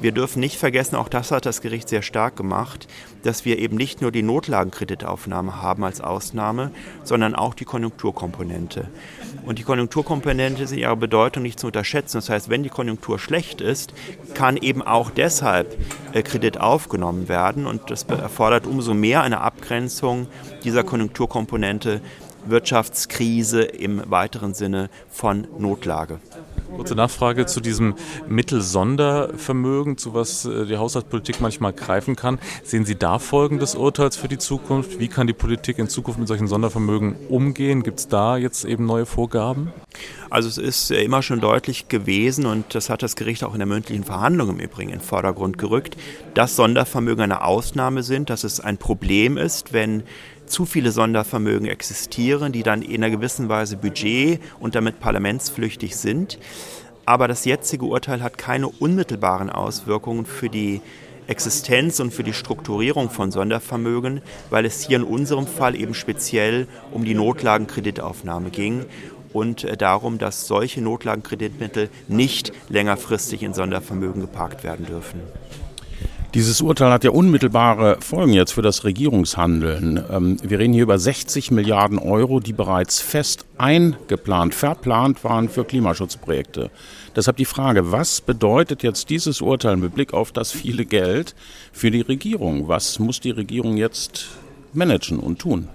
Wir 0.01 0.13
dürfen 0.13 0.39
nicht 0.39 0.57
vergessen, 0.57 0.95
auch 0.95 1.09
das 1.09 1.31
hat 1.31 1.45
das 1.45 1.61
Gericht 1.61 1.89
sehr 1.89 2.01
stark 2.01 2.37
gemacht, 2.37 2.87
dass 3.23 3.43
wir 3.43 3.59
eben 3.59 3.75
nicht 3.75 4.01
nur 4.01 4.11
die 4.11 4.21
Notlagenkreditaufnahme 4.21 5.61
haben 5.61 5.83
als 5.83 5.99
Ausnahme, 5.99 6.71
sondern 7.03 7.35
auch 7.35 7.53
die 7.53 7.65
Konjunkturkomponente. 7.65 8.87
Und 9.45 9.59
die 9.59 9.63
Konjunkturkomponente 9.63 10.63
ist 10.63 10.71
in 10.71 10.79
ihrer 10.79 10.95
Bedeutung 10.95 11.43
nicht 11.43 11.59
zu 11.59 11.67
unterschätzen. 11.67 12.17
Das 12.17 12.29
heißt, 12.29 12.49
wenn 12.49 12.63
die 12.63 12.69
Konjunktur 12.69 13.19
schlecht 13.19 13.59
ist, 13.59 13.93
kann 14.35 14.55
eben 14.55 14.81
auch 14.81 15.09
deshalb 15.09 15.77
äh, 16.13 16.21
Kredit 16.23 16.61
aufgenommen 16.61 17.27
werden. 17.27 17.67
Und 17.67 17.91
das 17.91 18.03
erfordert 18.03 18.67
umso 18.67 18.93
mehr 18.93 19.21
eine 19.21 19.41
Abgrenzung 19.41 20.27
dieser 20.63 20.85
Konjunkturkomponente 20.85 21.99
Wirtschaftskrise 22.45 23.63
im 23.63 24.09
weiteren 24.09 24.53
Sinne 24.53 24.89
von 25.09 25.47
Notlage. 25.57 26.19
Kurze 26.75 26.95
Nachfrage 26.95 27.45
zu 27.45 27.61
diesem 27.61 27.95
Mittelsondervermögen, 28.27 29.97
zu 29.97 30.13
was 30.13 30.45
äh, 30.45 30.65
die 30.65 30.77
Haushaltspolitik 30.77 31.41
manchmal 31.41 31.73
greifen 31.73 32.15
kann. 32.15 32.39
Sehen 32.63 32.85
Sie 32.85 32.95
da 32.95 33.19
Folgen 33.19 33.59
des 33.59 33.75
Urteils 33.75 34.17
für 34.17 34.27
die 34.27 34.37
Zukunft? 34.37 34.99
Wie 34.99 35.07
kann 35.07 35.27
die 35.27 35.33
Politik 35.33 35.79
in 35.79 35.89
Zukunft 35.89 36.19
mit 36.19 36.27
solchen 36.27 36.47
Sondervermögen 36.47 37.15
umgehen? 37.29 37.83
Gibt 37.83 37.99
es 37.99 38.07
da 38.07 38.37
jetzt 38.37 38.65
eben 38.65 38.85
neue 38.85 39.05
Vorgaben? 39.05 39.71
Also 40.29 40.47
es 40.47 40.57
ist 40.57 40.91
immer 40.91 41.23
schon 41.23 41.39
deutlich 41.39 41.87
gewesen 41.87 42.45
und 42.45 42.75
das 42.75 42.89
hat 42.89 43.01
das 43.01 43.15
Gericht 43.15 43.43
auch 43.43 43.53
in 43.53 43.59
der 43.59 43.67
mündlichen 43.67 44.03
Verhandlung 44.03 44.49
im 44.49 44.59
Übrigen 44.59 44.91
in 44.91 44.99
den 44.99 45.05
Vordergrund 45.05 45.57
gerückt, 45.57 45.97
dass 46.35 46.55
Sondervermögen 46.55 47.23
eine 47.23 47.43
Ausnahme 47.43 48.03
sind, 48.03 48.29
dass 48.29 48.43
es 48.43 48.59
ein 48.59 48.77
Problem 48.77 49.37
ist, 49.37 49.73
wenn 49.73 50.03
zu 50.49 50.65
viele 50.65 50.91
Sondervermögen 50.91 51.67
existieren, 51.67 52.51
die 52.51 52.63
dann 52.63 52.81
in 52.81 53.03
einer 53.03 53.15
gewissen 53.15 53.49
Weise 53.49 53.77
budget- 53.77 54.41
und 54.59 54.75
damit 54.75 54.99
parlamentsflüchtig 54.99 55.95
sind. 55.95 56.39
Aber 57.05 57.27
das 57.27 57.45
jetzige 57.45 57.85
Urteil 57.85 58.21
hat 58.21 58.37
keine 58.37 58.67
unmittelbaren 58.67 59.49
Auswirkungen 59.49 60.25
für 60.25 60.49
die 60.49 60.81
Existenz 61.27 61.99
und 61.99 62.11
für 62.11 62.23
die 62.23 62.33
Strukturierung 62.33 63.09
von 63.09 63.31
Sondervermögen, 63.31 64.21
weil 64.49 64.65
es 64.65 64.85
hier 64.85 64.97
in 64.97 65.03
unserem 65.03 65.45
Fall 65.45 65.75
eben 65.75 65.93
speziell 65.93 66.67
um 66.91 67.05
die 67.05 67.13
Notlagenkreditaufnahme 67.13 68.49
ging 68.49 68.85
und 69.31 69.63
äh, 69.63 69.77
darum, 69.77 70.17
dass 70.17 70.47
solche 70.47 70.81
Notlagenkreditmittel 70.81 71.89
nicht 72.07 72.51
längerfristig 72.69 73.43
in 73.43 73.53
Sondervermögen 73.53 74.21
geparkt 74.21 74.63
werden 74.63 74.85
dürfen. 74.87 75.21
Dieses 76.35 76.61
Urteil 76.61 76.91
hat 76.91 77.03
ja 77.03 77.09
unmittelbare 77.09 77.97
Folgen 78.01 78.33
jetzt 78.33 78.51
für 78.51 78.61
das 78.61 78.83
Regierungshandeln. 78.83 80.03
Ähm, 80.11 80.37
wir 80.43 80.59
reden 80.59 80.73
hier 80.73 80.83
über 80.83 80.99
60 80.99 81.49
Milliarden 81.49 81.97
Euro, 81.97 82.39
die 82.39 82.53
bereits 82.53 82.99
fest 82.99 83.45
eingeplant, 83.57 84.53
verplant 84.53 85.23
waren 85.23 85.49
für 85.49 85.65
Klimaschutzprojekte. 85.65 86.69
Deshalb 87.15 87.37
die 87.37 87.45
Frage, 87.45 87.91
was 87.91 88.21
bedeutet 88.21 88.83
jetzt 88.83 89.09
dieses 89.09 89.41
Urteil 89.41 89.75
mit 89.77 89.95
Blick 89.95 90.13
auf 90.13 90.31
das 90.31 90.51
viele 90.51 90.85
Geld 90.85 91.33
für 91.71 91.89
die 91.89 92.01
Regierung? 92.01 92.67
Was 92.67 92.99
muss 92.99 93.19
die 93.19 93.31
Regierung 93.31 93.77
jetzt 93.77 94.27
managen 94.71 95.19
und 95.19 95.39
tun? 95.39 95.67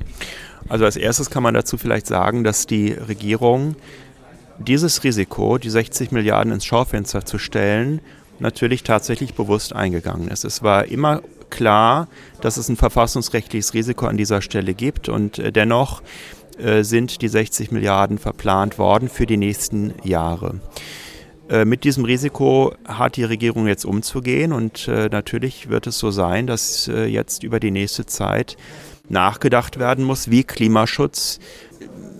Also 0.68 0.84
als 0.84 0.94
erstes 0.94 1.30
kann 1.30 1.42
man 1.42 1.54
dazu 1.54 1.76
vielleicht 1.78 2.06
sagen, 2.06 2.44
dass 2.44 2.68
die 2.68 2.92
Regierung 2.92 3.74
dieses 4.58 5.02
Risiko, 5.02 5.58
die 5.58 5.70
60 5.70 6.12
Milliarden 6.12 6.52
ins 6.52 6.64
Schaufenster 6.64 7.24
zu 7.24 7.38
stellen, 7.38 8.00
natürlich 8.38 8.82
tatsächlich 8.82 9.34
bewusst 9.34 9.74
eingegangen 9.74 10.28
ist. 10.28 10.44
Es 10.44 10.62
war 10.62 10.86
immer 10.86 11.22
klar, 11.50 12.08
dass 12.40 12.56
es 12.56 12.68
ein 12.68 12.76
verfassungsrechtliches 12.76 13.74
Risiko 13.74 14.06
an 14.06 14.16
dieser 14.16 14.42
Stelle 14.42 14.74
gibt 14.74 15.08
und 15.08 15.38
äh, 15.38 15.52
dennoch 15.52 16.02
äh, 16.58 16.82
sind 16.82 17.22
die 17.22 17.28
60 17.28 17.70
Milliarden 17.70 18.18
verplant 18.18 18.78
worden 18.78 19.08
für 19.08 19.26
die 19.26 19.36
nächsten 19.36 19.94
Jahre. 20.02 20.60
Äh, 21.48 21.64
mit 21.64 21.84
diesem 21.84 22.04
Risiko 22.04 22.74
hat 22.84 23.16
die 23.16 23.24
Regierung 23.24 23.66
jetzt 23.68 23.84
umzugehen 23.84 24.52
und 24.52 24.88
natürlich 24.88 25.68
wird 25.68 25.86
es 25.86 25.98
so 25.98 26.10
sein, 26.10 26.46
dass 26.46 26.86
jetzt 26.86 27.42
über 27.42 27.60
die 27.60 27.70
nächste 27.70 28.06
Zeit 28.06 28.56
nachgedacht 29.08 29.78
werden 29.78 30.04
muss, 30.04 30.30
wie 30.30 30.44
Klimaschutz 30.44 31.38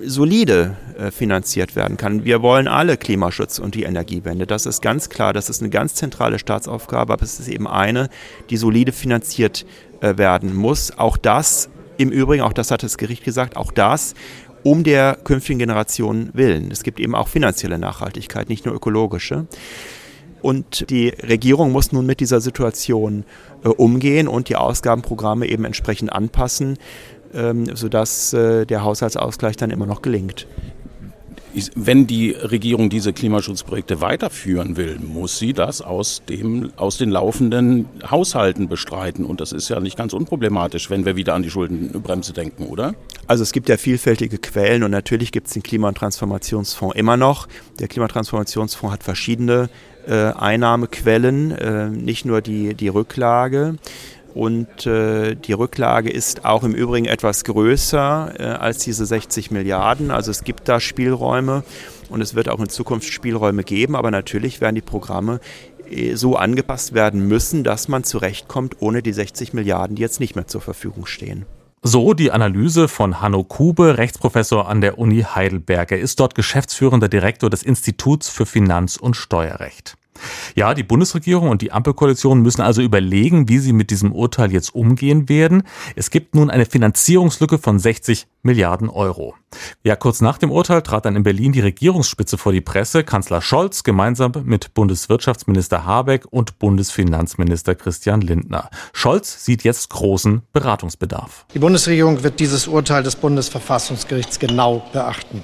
solide 0.00 0.76
äh, 0.98 1.10
finanziert 1.10 1.76
werden 1.76 1.96
kann. 1.96 2.24
Wir 2.24 2.42
wollen 2.42 2.68
alle 2.68 2.96
Klimaschutz 2.96 3.58
und 3.58 3.74
die 3.74 3.84
Energiewende. 3.84 4.46
Das 4.46 4.66
ist 4.66 4.82
ganz 4.82 5.08
klar. 5.08 5.32
Das 5.32 5.48
ist 5.48 5.60
eine 5.60 5.70
ganz 5.70 5.94
zentrale 5.94 6.38
Staatsaufgabe, 6.38 7.12
aber 7.12 7.22
es 7.22 7.40
ist 7.40 7.48
eben 7.48 7.66
eine, 7.66 8.08
die 8.50 8.56
solide 8.56 8.92
finanziert 8.92 9.64
äh, 10.00 10.16
werden 10.18 10.54
muss. 10.54 10.96
Auch 10.98 11.16
das, 11.16 11.68
im 11.96 12.10
Übrigen, 12.10 12.42
auch 12.42 12.52
das 12.52 12.70
hat 12.70 12.82
das 12.82 12.98
Gericht 12.98 13.24
gesagt, 13.24 13.56
auch 13.56 13.72
das 13.72 14.14
um 14.62 14.82
der 14.82 15.18
künftigen 15.22 15.58
Generation 15.58 16.30
willen. 16.32 16.70
Es 16.70 16.82
gibt 16.82 16.98
eben 16.98 17.14
auch 17.14 17.28
finanzielle 17.28 17.78
Nachhaltigkeit, 17.78 18.48
nicht 18.48 18.64
nur 18.64 18.74
ökologische. 18.74 19.46
Und 20.40 20.90
die 20.90 21.08
Regierung 21.08 21.72
muss 21.72 21.92
nun 21.92 22.04
mit 22.04 22.20
dieser 22.20 22.40
Situation 22.40 23.24
äh, 23.64 23.68
umgehen 23.68 24.28
und 24.28 24.50
die 24.50 24.56
Ausgabenprogramme 24.56 25.46
eben 25.46 25.64
entsprechend 25.64 26.12
anpassen 26.12 26.76
ähm, 27.34 27.74
sodass 27.74 28.32
äh, 28.32 28.64
der 28.66 28.84
Haushaltsausgleich 28.84 29.56
dann 29.56 29.70
immer 29.70 29.86
noch 29.86 30.02
gelingt. 30.02 30.46
Wenn 31.76 32.08
die 32.08 32.32
Regierung 32.32 32.90
diese 32.90 33.12
Klimaschutzprojekte 33.12 34.00
weiterführen 34.00 34.76
will, 34.76 34.98
muss 34.98 35.38
sie 35.38 35.52
das 35.52 35.82
aus, 35.82 36.22
dem, 36.28 36.72
aus 36.74 36.98
den 36.98 37.10
laufenden 37.10 37.86
Haushalten 38.10 38.68
bestreiten. 38.68 39.24
Und 39.24 39.40
das 39.40 39.52
ist 39.52 39.68
ja 39.68 39.78
nicht 39.78 39.96
ganz 39.96 40.14
unproblematisch, 40.14 40.90
wenn 40.90 41.04
wir 41.04 41.14
wieder 41.14 41.34
an 41.34 41.44
die 41.44 41.50
Schuldenbremse 41.50 42.32
denken, 42.32 42.66
oder? 42.66 42.96
Also 43.28 43.44
es 43.44 43.52
gibt 43.52 43.68
ja 43.68 43.76
vielfältige 43.76 44.38
Quellen 44.38 44.82
und 44.82 44.90
natürlich 44.90 45.30
gibt 45.30 45.46
es 45.46 45.52
den 45.52 45.62
Klima- 45.62 45.86
und 45.86 45.96
Transformationsfonds 45.96 46.96
immer 46.96 47.16
noch. 47.16 47.46
Der 47.78 47.86
Klimatransformationsfonds 47.86 48.92
hat 48.92 49.04
verschiedene 49.04 49.68
äh, 50.08 50.32
Einnahmequellen, 50.32 51.52
äh, 51.52 51.88
nicht 51.88 52.24
nur 52.24 52.40
die, 52.40 52.74
die 52.74 52.88
Rücklage. 52.88 53.76
Und 54.34 54.84
äh, 54.84 55.36
die 55.36 55.52
Rücklage 55.52 56.10
ist 56.10 56.44
auch 56.44 56.64
im 56.64 56.74
Übrigen 56.74 57.06
etwas 57.06 57.44
größer 57.44 58.34
äh, 58.38 58.42
als 58.42 58.78
diese 58.78 59.06
60 59.06 59.52
Milliarden. 59.52 60.10
Also 60.10 60.32
es 60.32 60.42
gibt 60.42 60.68
da 60.68 60.80
Spielräume 60.80 61.62
und 62.08 62.20
es 62.20 62.34
wird 62.34 62.48
auch 62.48 62.58
in 62.58 62.68
Zukunft 62.68 63.12
Spielräume 63.12 63.62
geben. 63.62 63.94
Aber 63.94 64.10
natürlich 64.10 64.60
werden 64.60 64.74
die 64.74 64.80
Programme 64.80 65.38
äh, 65.88 66.16
so 66.16 66.34
angepasst 66.34 66.94
werden 66.94 67.28
müssen, 67.28 67.62
dass 67.62 67.86
man 67.86 68.02
zurechtkommt 68.02 68.76
ohne 68.80 69.02
die 69.02 69.12
60 69.12 69.52
Milliarden, 69.52 69.94
die 69.94 70.02
jetzt 70.02 70.18
nicht 70.18 70.34
mehr 70.34 70.48
zur 70.48 70.60
Verfügung 70.60 71.06
stehen. 71.06 71.46
So 71.82 72.14
die 72.14 72.32
Analyse 72.32 72.88
von 72.88 73.20
Hanno 73.20 73.44
Kube, 73.44 73.98
Rechtsprofessor 73.98 74.68
an 74.68 74.80
der 74.80 74.98
Uni 74.98 75.22
Heidelberg. 75.22 75.92
Er 75.92 76.00
ist 76.00 76.18
dort 76.18 76.34
geschäftsführender 76.34 77.08
Direktor 77.08 77.50
des 77.50 77.62
Instituts 77.62 78.28
für 78.30 78.46
Finanz- 78.46 78.96
und 78.96 79.14
Steuerrecht. 79.14 79.96
Ja, 80.54 80.74
die 80.74 80.82
Bundesregierung 80.82 81.48
und 81.48 81.62
die 81.62 81.72
Ampelkoalition 81.72 82.40
müssen 82.40 82.60
also 82.60 82.82
überlegen, 82.82 83.48
wie 83.48 83.58
sie 83.58 83.72
mit 83.72 83.90
diesem 83.90 84.12
Urteil 84.12 84.52
jetzt 84.52 84.74
umgehen 84.74 85.28
werden. 85.28 85.64
Es 85.96 86.10
gibt 86.10 86.34
nun 86.34 86.50
eine 86.50 86.66
Finanzierungslücke 86.66 87.58
von 87.58 87.78
60 87.78 88.26
Milliarden 88.42 88.88
Euro. 88.90 89.34
Ja, 89.82 89.96
kurz 89.96 90.20
nach 90.20 90.38
dem 90.38 90.50
Urteil 90.50 90.82
trat 90.82 91.06
dann 91.06 91.16
in 91.16 91.22
Berlin 91.22 91.52
die 91.52 91.60
Regierungsspitze 91.60 92.36
vor 92.36 92.52
die 92.52 92.60
Presse, 92.60 93.02
Kanzler 93.02 93.40
Scholz 93.40 93.82
gemeinsam 93.84 94.32
mit 94.44 94.74
Bundeswirtschaftsminister 94.74 95.84
Habeck 95.84 96.26
und 96.30 96.58
Bundesfinanzminister 96.58 97.74
Christian 97.74 98.20
Lindner. 98.20 98.70
Scholz 98.92 99.44
sieht 99.44 99.64
jetzt 99.64 99.90
großen 99.90 100.42
Beratungsbedarf. 100.52 101.46
Die 101.54 101.58
Bundesregierung 101.58 102.22
wird 102.22 102.38
dieses 102.38 102.66
Urteil 102.68 103.02
des 103.02 103.16
Bundesverfassungsgerichts 103.16 104.38
genau 104.38 104.84
beachten. 104.92 105.42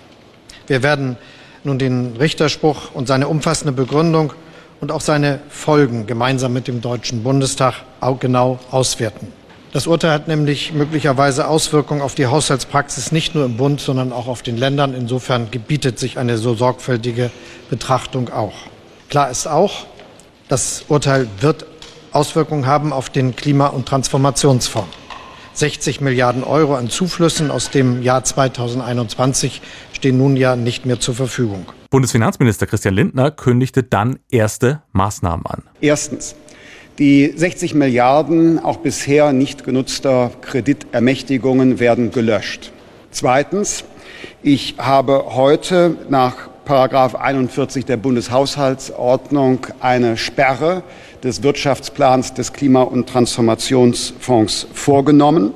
Wir 0.66 0.82
werden 0.82 1.16
nun 1.64 1.78
den 1.78 2.16
Richterspruch 2.16 2.94
und 2.94 3.06
seine 3.06 3.28
umfassende 3.28 3.72
Begründung 3.72 4.32
und 4.80 4.92
auch 4.92 5.00
seine 5.00 5.40
Folgen 5.48 6.06
gemeinsam 6.06 6.52
mit 6.52 6.68
dem 6.68 6.80
Deutschen 6.80 7.22
Bundestag 7.22 7.74
genau 8.18 8.58
auswerten. 8.70 9.28
Das 9.72 9.86
Urteil 9.86 10.10
hat 10.10 10.26
nämlich 10.26 10.72
möglicherweise 10.72 11.46
Auswirkungen 11.46 12.02
auf 12.02 12.14
die 12.14 12.26
Haushaltspraxis 12.26 13.12
nicht 13.12 13.34
nur 13.34 13.44
im 13.44 13.56
Bund, 13.56 13.80
sondern 13.80 14.12
auch 14.12 14.26
auf 14.26 14.42
den 14.42 14.56
Ländern. 14.56 14.94
Insofern 14.94 15.50
gebietet 15.50 15.98
sich 15.98 16.18
eine 16.18 16.38
so 16.38 16.54
sorgfältige 16.54 17.30
Betrachtung 17.68 18.30
auch. 18.30 18.54
Klar 19.08 19.30
ist 19.30 19.46
auch, 19.46 19.86
Das 20.50 20.82
Urteil 20.88 21.28
wird 21.38 21.64
Auswirkungen 22.10 22.66
haben 22.66 22.92
auf 22.92 23.08
den 23.08 23.36
Klima- 23.36 23.68
und 23.68 23.86
Transformationsfonds. 23.86 24.88
60 25.52 26.00
Milliarden 26.00 26.42
Euro 26.42 26.74
an 26.74 26.90
Zuflüssen 26.90 27.52
aus 27.52 27.70
dem 27.70 28.02
Jahr 28.02 28.24
2021 28.24 29.62
stehen 30.00 30.16
nun 30.16 30.34
ja 30.34 30.56
nicht 30.56 30.86
mehr 30.86 30.98
zur 30.98 31.14
Verfügung. 31.14 31.66
Bundesfinanzminister 31.90 32.66
Christian 32.66 32.94
Lindner 32.94 33.30
kündigte 33.30 33.82
dann 33.82 34.18
erste 34.30 34.80
Maßnahmen 34.92 35.44
an. 35.44 35.62
Erstens. 35.82 36.34
Die 36.98 37.30
60 37.36 37.74
Milliarden 37.74 38.58
auch 38.58 38.78
bisher 38.78 39.34
nicht 39.34 39.62
genutzter 39.64 40.30
Kreditermächtigungen 40.40 41.80
werden 41.80 42.12
gelöscht. 42.12 42.72
Zweitens. 43.10 43.84
Ich 44.42 44.76
habe 44.78 45.34
heute 45.34 45.96
nach 46.08 46.48
Paragraph 46.64 47.14
41 47.14 47.84
der 47.84 47.98
Bundeshaushaltsordnung 47.98 49.66
eine 49.80 50.16
Sperre 50.16 50.82
des 51.22 51.42
Wirtschaftsplans 51.42 52.32
des 52.32 52.54
Klima- 52.54 52.82
und 52.82 53.06
Transformationsfonds 53.06 54.66
vorgenommen. 54.72 55.52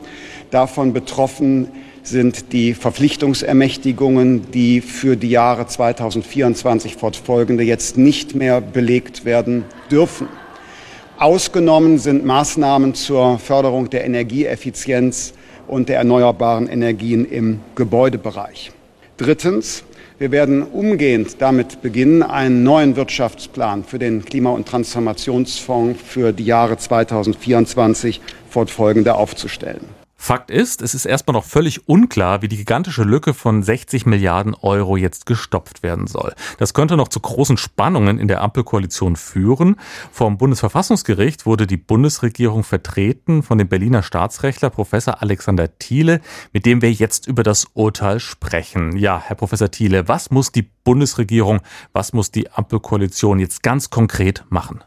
Davon 0.51 0.93
betroffen 0.93 1.69
sind 2.07 2.53
die 2.53 2.75
Verpflichtungsermächtigungen, 2.75 4.51
die 4.51 4.81
für 4.81 5.17
die 5.17 5.31
Jahre 5.31 5.67
2024 5.67 6.97
fortfolgende 6.97 7.65
jetzt 7.65 7.97
nicht 7.97 8.35
mehr 8.35 8.61
belegt 8.61 9.25
werden 9.25 9.65
dürfen. 9.91 10.29
Ausgenommen 11.19 11.99
sind 11.99 12.25
Maßnahmen 12.25 12.95
zur 12.95 13.39
Förderung 13.39 13.89
der 13.89 14.05
Energieeffizienz 14.05 15.33
und 15.67 15.89
der 15.89 15.99
erneuerbaren 15.99 16.69
Energien 16.69 17.25
im 17.25 17.61
Gebäudebereich. 17.75 18.73
Drittens. 19.17 19.85
Wir 20.17 20.31
werden 20.31 20.63
umgehend 20.63 21.43
damit 21.43 21.83
beginnen, 21.83 22.23
einen 22.23 22.63
neuen 22.63 22.95
Wirtschaftsplan 22.95 23.83
für 23.83 23.99
den 23.99 24.25
Klima- 24.25 24.53
und 24.53 24.69
Transformationsfonds 24.69 26.01
für 26.01 26.33
die 26.33 26.45
Jahre 26.45 26.77
2024 26.77 28.21
fortfolgende 28.49 29.17
aufzustellen. 29.17 30.04
Fakt 30.25 30.51
ist, 30.51 30.81
es 30.81 30.95
ist 30.95 31.05
erstmal 31.05 31.35
noch 31.35 31.45
völlig 31.45 31.87
unklar, 31.87 32.41
wie 32.41 32.49
die 32.49 32.57
gigantische 32.57 33.03
Lücke 33.03 33.35
von 33.35 33.63
60 33.63 34.07
Milliarden 34.07 34.55
Euro 34.55 34.97
jetzt 34.97 35.27
gestopft 35.27 35.83
werden 35.83 36.07
soll. 36.07 36.33
Das 36.57 36.73
könnte 36.73 36.97
noch 36.97 37.09
zu 37.09 37.21
großen 37.21 37.59
Spannungen 37.59 38.19
in 38.19 38.27
der 38.27 38.41
Ampelkoalition 38.41 39.17
führen. 39.17 39.77
Vom 40.11 40.39
Bundesverfassungsgericht 40.39 41.45
wurde 41.45 41.67
die 41.67 41.77
Bundesregierung 41.77 42.65
vertreten 42.65 43.43
von 43.43 43.59
dem 43.59 43.69
Berliner 43.69 44.03
Staatsrechtler 44.03 44.71
Professor 44.71 45.21
Alexander 45.21 45.79
Thiele, 45.79 46.23
mit 46.55 46.65
dem 46.65 46.81
wir 46.81 46.91
jetzt 46.91 47.27
über 47.27 47.43
das 47.43 47.67
Urteil 47.75 48.19
sprechen. 48.19 48.97
Ja, 48.97 49.23
Herr 49.23 49.37
Professor 49.37 49.71
Thiele, 49.71 50.09
was 50.09 50.31
muss 50.31 50.51
die 50.51 50.71
Bundesregierung, 50.85 51.61
was 51.93 52.15
muss 52.15 52.31
die 52.31 52.51
Ampelkoalition 52.51 53.41
jetzt 53.41 53.63
ganz 53.63 53.91
konkret 53.91 54.45
machen? 54.49 54.83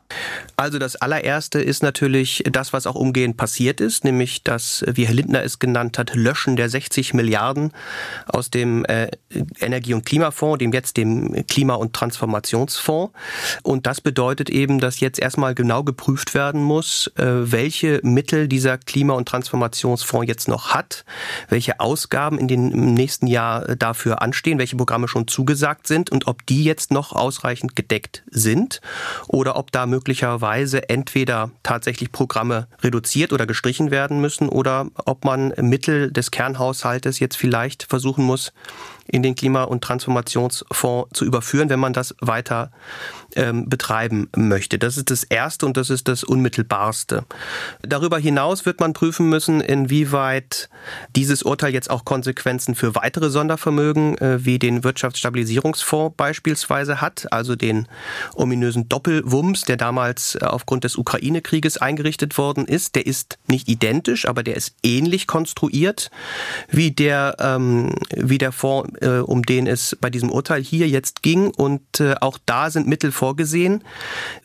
Also 0.55 0.79
das 0.79 0.95
allererste 0.95 1.59
ist 1.59 1.83
natürlich 1.83 2.43
das, 2.51 2.73
was 2.73 2.87
auch 2.87 2.95
umgehend 2.95 3.37
passiert 3.37 3.81
ist, 3.81 4.03
nämlich 4.03 4.43
dass, 4.43 4.83
wie 4.87 5.05
Herr 5.05 5.13
Lindner 5.27 5.43
es 5.43 5.59
genannt 5.59 5.97
hat, 5.97 6.15
Löschen 6.15 6.55
der 6.55 6.69
60 6.69 7.13
Milliarden 7.13 7.71
aus 8.27 8.49
dem 8.49 8.85
äh, 8.85 9.09
Energie- 9.59 9.93
und 9.93 10.05
Klimafonds, 10.05 10.59
dem 10.59 10.71
jetzt 10.71 10.97
dem 10.97 11.45
Klima- 11.47 11.75
und 11.75 11.93
Transformationsfonds. 11.93 13.13
Und 13.63 13.85
das 13.85 13.99
bedeutet 13.99 14.49
eben, 14.49 14.79
dass 14.79 14.99
jetzt 14.99 15.19
erstmal 15.19 15.53
genau 15.53 15.83
geprüft 15.83 16.33
werden 16.33 16.61
muss, 16.61 17.11
äh, 17.17 17.51
welche 17.51 17.99
Mittel 18.03 18.47
dieser 18.47 18.77
Klima- 18.77 19.15
und 19.15 19.27
Transformationsfonds 19.27 20.27
jetzt 20.27 20.47
noch 20.47 20.69
hat, 20.69 21.03
welche 21.49 21.79
Ausgaben 21.79 22.39
in 22.39 22.47
den 22.47 22.71
im 22.71 22.93
nächsten 22.93 23.27
Jahr 23.27 23.67
äh, 23.67 23.77
dafür 23.77 24.21
anstehen, 24.21 24.59
welche 24.59 24.77
Programme 24.77 25.07
schon 25.07 25.27
zugesagt 25.27 25.87
sind 25.87 26.09
und 26.09 26.27
ob 26.27 26.45
die 26.45 26.63
jetzt 26.63 26.91
noch 26.91 27.11
ausreichend 27.11 27.75
gedeckt 27.75 28.23
sind 28.29 28.79
oder 29.27 29.57
ob 29.57 29.71
da 29.71 29.85
möglicherweise 29.85 30.89
entweder 30.89 31.51
tatsächlich 31.63 32.11
Programme 32.11 32.67
reduziert 32.81 33.33
oder 33.33 33.45
gestrichen 33.45 33.91
werden 33.91 34.21
müssen 34.21 34.47
oder 34.47 34.87
ob 35.07 35.23
man 35.23 35.53
Mittel 35.61 36.11
des 36.11 36.31
Kernhaushaltes 36.31 37.19
jetzt 37.19 37.37
vielleicht 37.37 37.83
versuchen 37.83 38.25
muss, 38.25 38.51
in 39.07 39.23
den 39.23 39.35
Klima- 39.35 39.63
und 39.63 39.83
Transformationsfonds 39.83 41.09
zu 41.13 41.25
überführen, 41.25 41.69
wenn 41.69 41.79
man 41.79 41.93
das 41.93 42.15
weiter 42.21 42.71
ähm, 43.35 43.69
betreiben 43.69 44.29
möchte. 44.35 44.79
Das 44.79 44.97
ist 44.97 45.11
das 45.11 45.23
Erste 45.23 45.65
und 45.65 45.77
das 45.77 45.89
ist 45.89 46.07
das 46.07 46.23
Unmittelbarste. 46.23 47.25
Darüber 47.81 48.17
hinaus 48.17 48.65
wird 48.65 48.79
man 48.79 48.93
prüfen 48.93 49.29
müssen, 49.29 49.61
inwieweit 49.61 50.69
dieses 51.15 51.43
Urteil 51.43 51.73
jetzt 51.73 51.89
auch 51.89 52.05
Konsequenzen 52.05 52.75
für 52.75 52.95
weitere 52.95 53.29
Sondervermögen 53.29 54.17
äh, 54.17 54.43
wie 54.45 54.59
den 54.59 54.83
Wirtschaftsstabilisierungsfonds 54.83 56.15
beispielsweise 56.17 57.01
hat, 57.01 57.31
also 57.31 57.55
den 57.55 57.87
ominösen 58.33 58.89
Doppelwumms, 58.89 59.61
der 59.61 59.77
damals 59.77 60.35
äh, 60.35 60.39
aufgrund 60.45 60.83
des 60.83 60.95
Ukraine-Krieges 60.95 61.77
eingerichtet 61.77 62.37
worden 62.37 62.65
ist. 62.65 62.95
Der 62.95 63.05
ist 63.05 63.37
nicht 63.47 63.67
identisch, 63.67 64.27
aber 64.27 64.43
der 64.43 64.55
ist 64.55 64.75
ähnlich 64.83 65.27
konstruiert 65.27 66.09
wie 66.69 66.91
der, 66.91 67.35
ähm, 67.39 67.93
wie 68.15 68.37
der 68.37 68.51
Fonds, 68.51 68.96
äh, 69.01 69.19
um 69.19 69.43
den 69.43 69.67
es 69.67 69.97
bei 69.99 70.09
diesem 70.09 70.31
Urteil 70.31 70.61
hier 70.61 70.87
jetzt 70.87 71.23
ging. 71.23 71.49
Und 71.49 71.99
äh, 71.99 72.15
auch 72.21 72.37
da 72.45 72.69
sind 72.69 72.87
Mittel 72.87 73.11
vorgesehen 73.11 73.83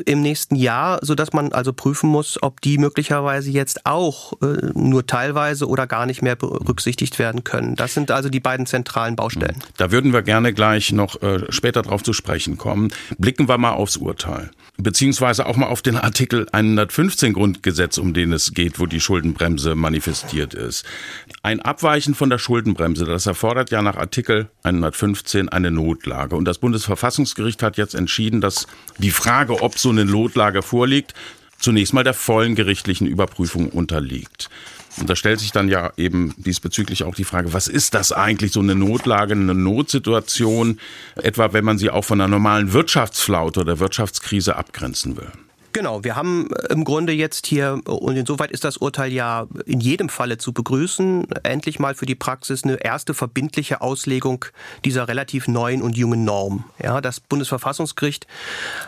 im 0.04 0.22
nächsten 0.22 0.56
Jahr, 0.56 0.98
sodass 1.02 1.32
man 1.32 1.52
also 1.52 1.72
prüfen 1.72 2.08
muss, 2.08 2.42
ob 2.42 2.60
die 2.60 2.78
möglicherweise 2.78 3.50
jetzt 3.50 3.86
auch 3.86 4.34
äh, 4.42 4.70
nur 4.74 5.06
teilweise 5.06 5.68
oder 5.68 5.86
gar 5.86 6.06
nicht 6.06 6.22
mehr 6.22 6.36
berücksichtigt 6.36 7.18
werden 7.18 7.44
können. 7.44 7.76
Das 7.76 7.94
sind 7.94 8.10
also 8.10 8.28
die 8.28 8.40
beiden 8.40 8.66
zentralen 8.66 9.16
Baustellen. 9.16 9.56
Da 9.76 9.90
würden 9.90 10.12
wir 10.12 10.22
gerne 10.22 10.52
gleich 10.52 10.92
noch 10.92 11.20
äh, 11.22 11.50
später 11.50 11.82
drauf 11.82 12.02
zu 12.02 12.12
sprechen 12.12 12.58
kommen. 12.58 12.92
Blicken 13.18 13.48
wir 13.48 13.58
mal 13.58 13.72
aufs 13.72 13.96
Urteil. 13.96 14.50
Beziehungsweise 14.78 15.46
auch 15.46 15.56
mal 15.56 15.66
auf 15.66 15.82
den 15.82 15.96
Artikel 15.96 16.46
115 16.50 17.34
Grundgesetz, 17.34 17.98
um 17.98 18.14
den 18.14 18.32
es 18.32 18.54
geht, 18.54 18.80
wo 18.80 18.86
die 18.86 19.00
Schuldenbremse 19.00 19.74
manifestiert 19.74 20.54
ist. 20.54 20.84
Ein 21.42 21.60
Abweichen 21.60 22.14
von 22.14 22.30
der 22.30 22.38
Schuldenbremse, 22.38 23.04
das 23.04 23.26
erfordert 23.26 23.70
ja 23.70 23.82
nach 23.82 23.96
Artikel 23.96 24.41
115 24.62 25.48
eine 25.48 25.70
Notlage. 25.70 26.36
Und 26.36 26.44
das 26.44 26.58
Bundesverfassungsgericht 26.58 27.62
hat 27.62 27.76
jetzt 27.76 27.94
entschieden, 27.94 28.40
dass 28.40 28.66
die 28.98 29.10
Frage, 29.10 29.62
ob 29.62 29.78
so 29.78 29.90
eine 29.90 30.04
Notlage 30.04 30.62
vorliegt, 30.62 31.14
zunächst 31.58 31.94
mal 31.94 32.04
der 32.04 32.14
vollen 32.14 32.54
gerichtlichen 32.54 33.06
Überprüfung 33.06 33.68
unterliegt. 33.68 34.50
Und 34.98 35.08
da 35.08 35.16
stellt 35.16 35.40
sich 35.40 35.52
dann 35.52 35.68
ja 35.68 35.92
eben 35.96 36.34
diesbezüglich 36.36 37.04
auch 37.04 37.14
die 37.14 37.24
Frage, 37.24 37.52
was 37.54 37.66
ist 37.66 37.94
das 37.94 38.12
eigentlich, 38.12 38.52
so 38.52 38.60
eine 38.60 38.74
Notlage, 38.74 39.32
eine 39.32 39.54
Notsituation, 39.54 40.78
etwa 41.16 41.52
wenn 41.52 41.64
man 41.64 41.78
sie 41.78 41.90
auch 41.90 42.04
von 42.04 42.20
einer 42.20 42.28
normalen 42.28 42.72
Wirtschaftsflaute 42.72 43.60
oder 43.60 43.78
Wirtschaftskrise 43.78 44.56
abgrenzen 44.56 45.16
will? 45.16 45.32
Genau, 45.72 46.04
wir 46.04 46.16
haben 46.16 46.48
äh, 46.50 46.72
im 46.72 46.84
Grunde 46.84 47.12
jetzt 47.12 47.46
hier, 47.46 47.80
und 47.86 48.16
insoweit 48.16 48.50
ist 48.50 48.64
das 48.64 48.76
Urteil 48.76 49.10
ja 49.10 49.46
in 49.64 49.80
jedem 49.80 50.10
Falle 50.10 50.36
zu 50.36 50.52
begrüßen, 50.52 51.26
endlich 51.44 51.78
mal 51.78 51.94
für 51.94 52.04
die 52.04 52.14
Praxis 52.14 52.64
eine 52.64 52.74
erste 52.74 53.14
verbindliche 53.14 53.80
Auslegung 53.80 54.44
dieser 54.84 55.08
relativ 55.08 55.48
neuen 55.48 55.80
und 55.80 55.96
jungen 55.96 56.24
Norm. 56.24 56.64
Ja, 56.82 57.00
das 57.00 57.20
Bundesverfassungsgericht 57.20 58.26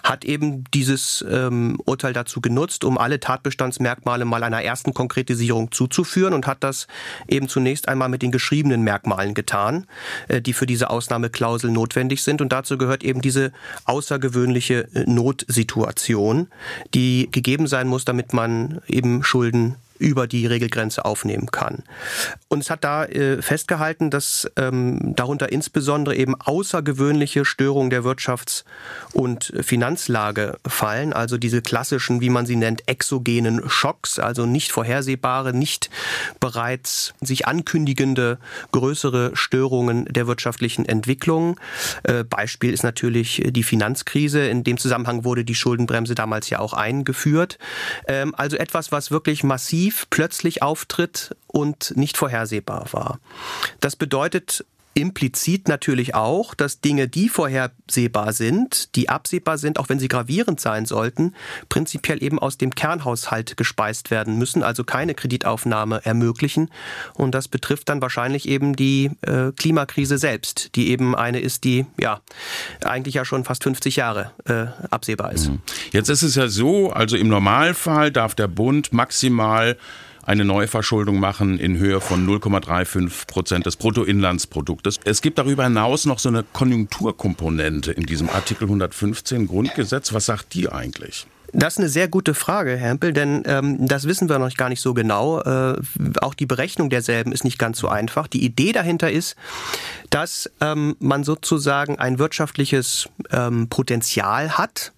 hat 0.02 0.26
eben 0.26 0.64
dieses 0.74 1.24
ähm, 1.28 1.78
Urteil 1.86 2.12
dazu 2.12 2.42
genutzt, 2.42 2.84
um 2.84 2.98
alle 2.98 3.18
Tatbestandsmerkmale 3.18 4.26
mal 4.26 4.44
einer 4.44 4.62
ersten 4.62 4.92
Konkretisierung 4.92 5.72
zuzuführen 5.72 6.34
und 6.34 6.46
hat 6.46 6.62
das 6.62 6.86
eben 7.28 7.48
zunächst 7.48 7.88
einmal 7.88 8.10
mit 8.10 8.20
den 8.20 8.30
geschriebenen 8.30 8.82
Merkmalen 8.82 9.32
getan, 9.32 9.86
äh, 10.28 10.42
die 10.42 10.52
für 10.52 10.66
diese 10.66 10.90
Ausnahmeklausel 10.90 11.70
notwendig 11.70 12.22
sind. 12.22 12.42
Und 12.42 12.52
dazu 12.52 12.76
gehört 12.76 13.02
eben 13.04 13.22
diese 13.22 13.52
außergewöhnliche 13.86 14.88
äh, 14.94 15.04
Notsituation 15.06 16.48
die 16.94 17.28
gegeben 17.30 17.66
sein 17.66 17.88
muss, 17.88 18.04
damit 18.04 18.32
man 18.32 18.80
eben 18.86 19.22
Schulden 19.22 19.76
über 19.98 20.26
die 20.26 20.46
Regelgrenze 20.46 21.04
aufnehmen 21.04 21.50
kann. 21.50 21.82
Und 22.48 22.60
es 22.60 22.70
hat 22.70 22.84
da 22.84 23.04
äh, 23.04 23.40
festgehalten, 23.40 24.10
dass 24.10 24.50
ähm, 24.56 25.14
darunter 25.16 25.52
insbesondere 25.52 26.16
eben 26.16 26.34
außergewöhnliche 26.40 27.44
Störungen 27.44 27.90
der 27.90 28.02
Wirtschafts- 28.02 28.64
und 29.12 29.52
Finanzlage 29.60 30.58
fallen, 30.66 31.12
also 31.12 31.38
diese 31.38 31.62
klassischen, 31.62 32.20
wie 32.20 32.30
man 32.30 32.46
sie 32.46 32.56
nennt, 32.56 32.88
exogenen 32.88 33.68
Schocks, 33.68 34.18
also 34.18 34.46
nicht 34.46 34.72
vorhersehbare, 34.72 35.52
nicht 35.52 35.90
bereits 36.40 37.14
sich 37.20 37.46
ankündigende 37.46 38.38
größere 38.72 39.32
Störungen 39.34 40.06
der 40.06 40.26
wirtschaftlichen 40.26 40.84
Entwicklung. 40.84 41.60
Äh, 42.02 42.24
Beispiel 42.24 42.72
ist 42.72 42.82
natürlich 42.82 43.42
die 43.46 43.62
Finanzkrise. 43.62 44.46
In 44.46 44.64
dem 44.64 44.78
Zusammenhang 44.78 45.24
wurde 45.24 45.44
die 45.44 45.54
Schuldenbremse 45.54 46.14
damals 46.14 46.50
ja 46.50 46.58
auch 46.58 46.72
eingeführt. 46.72 47.58
Ähm, 48.08 48.34
also 48.36 48.56
etwas, 48.56 48.92
was 48.92 49.10
wirklich 49.10 49.44
massiv 49.44 49.83
plötzlich 50.10 50.62
auftritt 50.62 51.36
und 51.46 51.96
nicht 51.96 52.16
vorhersehbar 52.16 52.86
war. 52.92 53.20
Das 53.80 53.96
bedeutet 53.96 54.64
implizit 54.94 55.68
natürlich 55.68 56.14
auch, 56.14 56.54
dass 56.54 56.80
Dinge, 56.80 57.08
die 57.08 57.28
vorhersehbar 57.28 58.32
sind, 58.32 58.94
die 58.94 59.08
absehbar 59.08 59.58
sind, 59.58 59.78
auch 59.78 59.88
wenn 59.88 59.98
sie 59.98 60.08
gravierend 60.08 60.60
sein 60.60 60.86
sollten, 60.86 61.34
prinzipiell 61.68 62.22
eben 62.22 62.38
aus 62.38 62.58
dem 62.58 62.74
Kernhaushalt 62.74 63.56
gespeist 63.56 64.10
werden 64.10 64.38
müssen, 64.38 64.62
also 64.62 64.84
keine 64.84 65.14
Kreditaufnahme 65.14 66.04
ermöglichen. 66.04 66.70
Und 67.14 67.34
das 67.34 67.48
betrifft 67.48 67.88
dann 67.88 68.00
wahrscheinlich 68.00 68.48
eben 68.48 68.76
die 68.76 69.10
äh, 69.22 69.50
Klimakrise 69.56 70.16
selbst, 70.16 70.76
die 70.76 70.88
eben 70.90 71.16
eine 71.16 71.40
ist, 71.40 71.64
die 71.64 71.86
ja 72.00 72.20
eigentlich 72.84 73.14
ja 73.14 73.24
schon 73.24 73.44
fast 73.44 73.64
50 73.64 73.96
Jahre 73.96 74.30
äh, 74.44 74.66
absehbar 74.90 75.32
ist. 75.32 75.48
Mhm. 75.48 75.60
Jetzt 75.90 76.08
ist 76.08 76.22
es 76.22 76.36
ja 76.36 76.48
so, 76.48 76.90
also 76.90 77.16
im 77.16 77.28
Normalfall 77.28 78.12
darf 78.12 78.34
der 78.34 78.48
Bund 78.48 78.92
maximal 78.92 79.76
eine 80.26 80.44
Neuverschuldung 80.44 81.20
machen 81.20 81.58
in 81.58 81.78
Höhe 81.78 82.00
von 82.00 82.26
0,35 82.26 83.26
Prozent 83.26 83.66
des 83.66 83.76
Bruttoinlandsproduktes. 83.76 85.00
Es 85.04 85.22
gibt 85.22 85.38
darüber 85.38 85.64
hinaus 85.64 86.06
noch 86.06 86.18
so 86.18 86.28
eine 86.28 86.44
Konjunkturkomponente 86.52 87.92
in 87.92 88.04
diesem 88.04 88.28
Artikel 88.28 88.64
115 88.64 89.46
Grundgesetz. 89.46 90.12
Was 90.12 90.26
sagt 90.26 90.54
die 90.54 90.70
eigentlich? 90.70 91.26
Das 91.56 91.74
ist 91.74 91.78
eine 91.78 91.88
sehr 91.88 92.08
gute 92.08 92.34
Frage, 92.34 92.76
Herr 92.76 92.88
Hempel, 92.88 93.12
denn 93.12 93.44
ähm, 93.46 93.86
das 93.86 94.08
wissen 94.08 94.28
wir 94.28 94.40
noch 94.40 94.52
gar 94.56 94.68
nicht 94.68 94.80
so 94.80 94.92
genau. 94.92 95.40
Äh, 95.40 95.76
auch 96.20 96.34
die 96.34 96.46
Berechnung 96.46 96.90
derselben 96.90 97.30
ist 97.30 97.44
nicht 97.44 97.60
ganz 97.60 97.78
so 97.78 97.88
einfach. 97.88 98.26
Die 98.26 98.44
Idee 98.44 98.72
dahinter 98.72 99.12
ist, 99.12 99.36
dass 100.10 100.50
ähm, 100.60 100.96
man 100.98 101.22
sozusagen 101.22 101.98
ein 102.00 102.18
wirtschaftliches 102.18 103.08
ähm, 103.30 103.68
Potenzial 103.68 104.58
hat, 104.58 104.92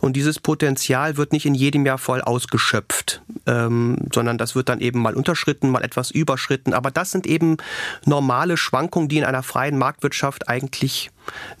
und 0.00 0.14
dieses 0.14 0.38
Potenzial 0.40 1.16
wird 1.16 1.32
nicht 1.32 1.46
in 1.46 1.54
jedem 1.54 1.86
Jahr 1.86 1.98
voll 1.98 2.20
ausgeschöpft, 2.20 3.22
ähm, 3.46 3.96
sondern 4.12 4.38
das 4.38 4.54
wird 4.54 4.68
dann 4.68 4.80
eben 4.80 5.00
mal 5.00 5.14
unterschritten, 5.14 5.70
mal 5.70 5.82
etwas 5.82 6.10
überschritten. 6.10 6.74
Aber 6.74 6.90
das 6.90 7.10
sind 7.10 7.26
eben 7.26 7.56
normale 8.04 8.56
Schwankungen, 8.56 9.08
die 9.08 9.18
in 9.18 9.24
einer 9.24 9.42
freien 9.42 9.78
Marktwirtschaft 9.78 10.48
eigentlich 10.48 11.10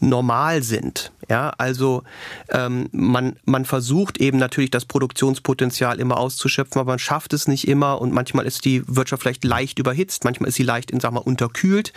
normal 0.00 0.62
sind. 0.62 1.12
Ja, 1.28 1.54
also 1.56 2.02
ähm, 2.50 2.88
man, 2.92 3.36
man 3.44 3.64
versucht 3.64 4.18
eben 4.18 4.38
natürlich 4.38 4.70
das 4.70 4.84
Produktionspotenzial 4.84 5.98
immer 5.98 6.18
auszuschöpfen, 6.18 6.80
aber 6.80 6.92
man 6.92 6.98
schafft 6.98 7.32
es 7.32 7.48
nicht 7.48 7.66
immer 7.66 8.00
und 8.00 8.12
manchmal 8.12 8.46
ist 8.46 8.64
die 8.64 8.82
Wirtschaft 8.86 9.22
vielleicht 9.22 9.44
leicht 9.44 9.78
überhitzt, 9.78 10.24
manchmal 10.24 10.48
ist 10.48 10.56
sie 10.56 10.64
leicht 10.64 10.90
in, 10.90 11.00
sag 11.00 11.12
mal, 11.12 11.20
unterkühlt. 11.20 11.92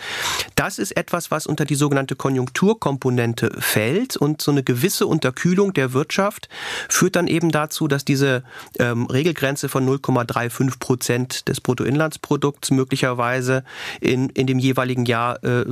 Das 0.54 0.78
ist 0.78 0.96
etwas, 0.96 1.30
was 1.30 1.46
unter 1.46 1.66
die 1.66 1.74
sogenannte 1.74 2.16
Konjunkturkomponente 2.16 3.50
fällt 3.58 4.16
und 4.16 4.40
so 4.40 4.50
eine 4.50 4.62
gewisse 4.62 5.06
Unterkühlung 5.06 5.74
der 5.74 5.92
Wirtschaft 5.92 6.48
führt 6.88 7.16
dann 7.16 7.26
eben 7.26 7.50
dazu, 7.50 7.86
dass 7.86 8.04
diese 8.04 8.44
ähm, 8.78 9.06
Regelgrenze 9.06 9.68
von 9.68 9.86
0,35 9.86 10.78
Prozent 10.78 11.48
des 11.48 11.60
Bruttoinlandsprodukts 11.60 12.70
möglicherweise 12.70 13.64
in, 14.00 14.30
in 14.30 14.46
dem 14.46 14.58
jeweiligen 14.58 15.04
Jahr 15.04 15.42
äh, 15.44 15.64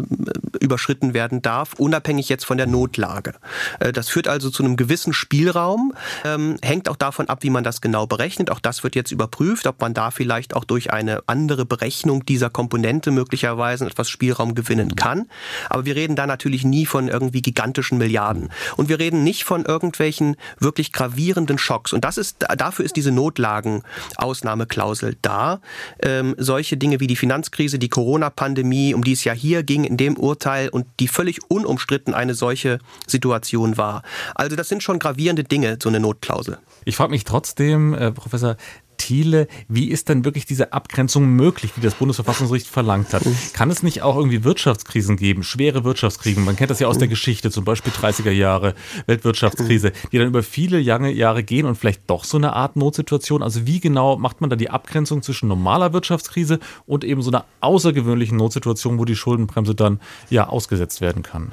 überschritten 0.61 1.15
werden 1.15 1.41
darf 1.41 1.75
unabhängig 1.87 2.29
jetzt 2.29 2.44
von 2.44 2.59
der 2.59 2.66
Notlage. 2.66 3.35
Äh, 3.79 3.92
das 3.92 4.09
führt 4.09 4.27
also 4.27 4.51
zu 4.51 4.64
einem 4.64 4.77
gewissen 4.77 5.12
Spielraum, 5.12 5.94
ähm, 6.25 6.57
hängt 6.61 6.88
auch 6.88 6.96
davon 6.96 7.29
ab, 7.29 7.44
wie 7.44 7.51
man 7.51 7.62
das 7.62 7.81
genau 7.81 8.09
berechnet. 8.09 8.51
Auch 8.51 8.59
das 8.59 8.83
wird 8.83 8.96
jetzt 8.96 9.12
überprüft, 9.12 9.68
ob 9.68 9.81
man 9.81 9.94
da 9.94 10.11
vielleicht 10.11 10.55
auch 10.55 10.64
durch 10.64 10.92
eine 10.92 11.22
andere 11.27 11.64
Berechnung 11.64 12.27
dieser 12.27 12.51
Komponente 12.51 13.12
möglicherweise 13.12 13.87
etwas 13.87 14.11
Spielraum 14.11 14.57
gewinnen 14.57 14.96
kann. 14.96 15.29
Aber 15.70 15.85
wir 15.85 15.94
reden 15.94 16.16
da 16.16 16.27
natürlich 16.27 16.64
nie 16.64 16.87
von 16.87 17.07
irgendwie 17.07 17.40
gigantischen 17.40 17.99
Milliarden. 17.99 18.51
Und 18.77 18.88
wir 18.88 18.99
reden 18.99 19.22
nicht 19.22 19.44
von 19.44 19.64
irgendwelchen 19.64 20.35
wirklich 20.59 20.92
gravierenden 20.92 21.59
Schocks. 21.59 21.92
Und 21.92 22.05
das 22.05 22.18
ist, 22.18 22.44
dafür 22.57 22.85
ist 22.85 22.96
diese 22.96 23.12
Notlagen-Ausnahmeklausel 23.12 25.16
da. 25.22 25.61
Ähm, 26.01 26.35
solche 26.37 26.77
Dinge 26.77 26.99
wie 26.99 27.07
die 27.07 27.14
Finanzkrise, 27.14 27.79
die 27.79 27.88
Corona-Pandemie, 27.88 28.92
um 28.92 29.05
die 29.05 29.12
es 29.12 29.22
ja 29.22 29.33
hier 29.33 29.62
ging 29.62 29.85
in 29.85 29.96
dem 29.96 30.16
Urteil 30.16 30.68
und 30.68 30.87
die 30.99 31.07
völlig 31.07 31.49
unumstritten 31.49 31.76
unumstritten 31.77 32.15
eine 32.15 32.35
solche 32.35 32.79
Situation 33.07 33.77
war. 33.77 34.03
Also 34.35 34.57
das 34.57 34.69
sind 34.69 34.83
schon 34.83 34.99
gravierende 34.99 35.45
Dinge, 35.45 35.79
so 35.81 35.89
eine 35.89 36.01
Notklausel. 36.01 36.59
Ich 36.85 36.97
frage 36.97 37.11
mich 37.11 37.25
trotzdem, 37.25 37.95
äh, 37.95 38.12
Professor, 38.12 38.57
Thiele, 38.97 39.49
wie 39.69 39.89
ist 39.89 40.09
denn 40.09 40.25
wirklich 40.25 40.47
diese 40.47 40.73
Abgrenzung 40.73 41.27
möglich, 41.29 41.73
die 41.77 41.81
das 41.81 41.95
Bundesverfassungsgericht 41.95 42.67
verlangt 42.67 43.13
hat? 43.13 43.23
Kann 43.53 43.71
es 43.71 43.83
nicht 43.83 44.03
auch 44.03 44.17
irgendwie 44.17 44.45
Wirtschaftskrisen 44.45 45.17
geben, 45.17 45.43
schwere 45.43 45.85
Wirtschaftskrisen? 45.85 46.45
Man 46.45 46.57
kennt 46.57 46.71
das 46.71 46.81
ja 46.81 46.89
aus 46.89 46.99
der 46.99 47.09
Geschichte, 47.09 47.51
zum 47.51 47.65
Beispiel 47.65 47.93
30er 47.93 48.31
Jahre, 48.31 48.75
Weltwirtschaftskrise, 49.07 49.93
die 50.13 50.19
dann 50.19 50.29
über 50.29 50.43
viele 50.43 50.81
lange 50.81 51.13
Jahre 51.13 51.43
gehen 51.43 51.67
und 51.67 51.77
vielleicht 51.77 52.03
doch 52.09 52.25
so 52.25 52.37
eine 52.37 52.53
Art 52.53 52.77
Notsituation. 52.77 53.43
Also 53.43 53.67
wie 53.67 53.81
genau 53.81 54.17
macht 54.17 54.41
man 54.41 54.51
da 54.51 54.57
die 54.57 54.71
Abgrenzung 54.71 55.23
zwischen 55.23 55.49
normaler 55.49 55.93
Wirtschaftskrise 55.93 56.59
und 56.87 57.05
eben 57.05 57.23
so 57.23 57.31
einer 57.31 57.45
außergewöhnlichen 57.61 58.37
Notsituation, 58.37 58.99
wo 58.99 59.05
die 59.05 59.17
Schuldenbremse 59.17 59.75
dann 59.75 60.01
ja 60.31 60.49
ausgesetzt 60.49 61.01
werden 61.01 61.23
kann? 61.23 61.53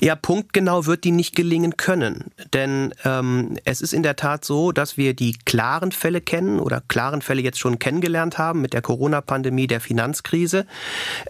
Ja, 0.00 0.14
punktgenau 0.14 0.86
wird 0.86 1.04
die 1.04 1.10
nicht 1.10 1.34
gelingen 1.34 1.76
können. 1.76 2.30
Denn 2.52 2.92
ähm, 3.04 3.56
es 3.64 3.80
ist 3.80 3.94
in 3.94 4.02
der 4.02 4.16
Tat 4.16 4.44
so, 4.44 4.72
dass 4.72 4.96
wir 4.96 5.14
die 5.14 5.36
klaren 5.44 5.92
Fälle 5.92 6.20
kennen 6.20 6.60
oder 6.60 6.82
klaren 6.86 7.22
Fälle 7.22 7.40
jetzt 7.40 7.58
schon 7.58 7.78
kennengelernt 7.78 8.36
haben 8.36 8.60
mit 8.60 8.72
der 8.72 8.82
Corona-Pandemie, 8.82 9.66
der 9.66 9.80
Finanzkrise. 9.80 10.66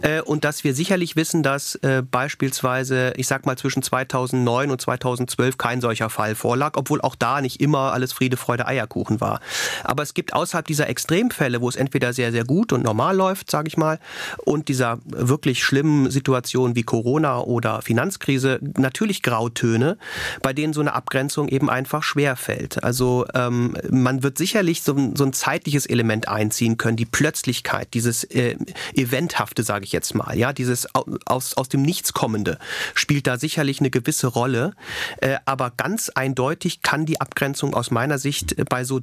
Äh, 0.03 0.21
und 0.23 0.45
dass 0.45 0.65
wir 0.65 0.75
sicherlich 0.75 1.17
wissen, 1.17 1.43
dass 1.43 1.77
äh, 1.77 2.03
beispielsweise, 2.03 3.13
ich 3.17 3.27
sag 3.27 3.47
mal, 3.47 3.57
zwischen 3.57 3.83
2009 3.83 4.71
und 4.71 4.81
2012 4.81 5.59
kein 5.59 5.81
solcher 5.81 6.11
Fall 6.11 6.35
vorlag, 6.35 6.73
obwohl 6.77 7.01
auch 7.01 7.15
da 7.15 7.41
nicht 7.41 7.61
immer 7.61 7.93
alles 7.93 8.13
Friede, 8.13 8.37
Freude, 8.37 8.67
Eierkuchen 8.67 9.21
war. 9.21 9.41
Aber 9.85 10.03
es 10.03 10.15
gibt 10.15 10.33
außerhalb 10.33 10.67
dieser 10.67 10.89
Extremfälle, 10.89 11.61
wo 11.61 11.69
es 11.69 11.77
entweder 11.77 12.13
sehr, 12.13 12.33
sehr 12.33 12.45
gut 12.45 12.73
und 12.73 12.83
normal 12.83 13.17
läuft, 13.17 13.51
sage 13.51 13.69
ich 13.69 13.77
mal, 13.77 14.01
und 14.45 14.69
dieser 14.69 14.99
wirklich 15.05 15.63
schlimmen 15.63 16.11
Situation 16.11 16.75
wie 16.75 16.83
Corona 16.83 17.39
oder 17.39 17.83
Finanzkrise, 17.83 18.56
natürlich 18.77 19.23
Grautöne, 19.23 19.99
bei 20.43 20.53
denen 20.53 20.73
so 20.73 20.81
eine 20.81 20.95
Abgrenzung 20.95 21.49
eben 21.49 21.71
einfach 21.71 22.03
schwer 22.03 22.37
fällt. 22.37 22.83
Also 22.83 23.27
ähm, 23.35 23.77
man 23.91 24.23
wird 24.23 24.39
sicherlich 24.39 24.83
so, 24.83 25.13
so, 25.15 25.25
ein 25.25 25.33
zeitliches 25.33 25.87
Element 25.87 26.29
einziehen 26.29 26.77
können, 26.77 26.97
die 26.97 27.07
Plötzlichkeit, 27.07 27.95
dieses 27.95 28.25
äh, 28.25 28.57
Eventhafte, 28.95 29.63
sage 29.63 29.85
ich 29.85 29.93
jetzt 29.93 30.15
mal, 30.15 30.37
ja, 30.37 30.53
dieses 30.53 30.87
aus, 31.27 31.57
aus 31.57 31.69
dem 31.69 31.83
Nichts 31.83 32.13
kommende 32.13 32.59
spielt 32.95 33.27
da 33.27 33.39
sicherlich 33.39 33.81
eine 33.81 33.91
gewisse 33.91 34.27
Rolle. 34.27 34.73
Äh, 35.19 35.37
aber 35.45 35.73
ganz 35.77 36.11
eindeutig 36.11 36.83
kann 36.83 37.07
die 37.07 37.21
Abgrenzung 37.21 37.75
aus 37.75 37.91
meiner 37.91 38.19
Sicht 38.19 38.57
bei 38.69 38.85
so, 38.85 39.01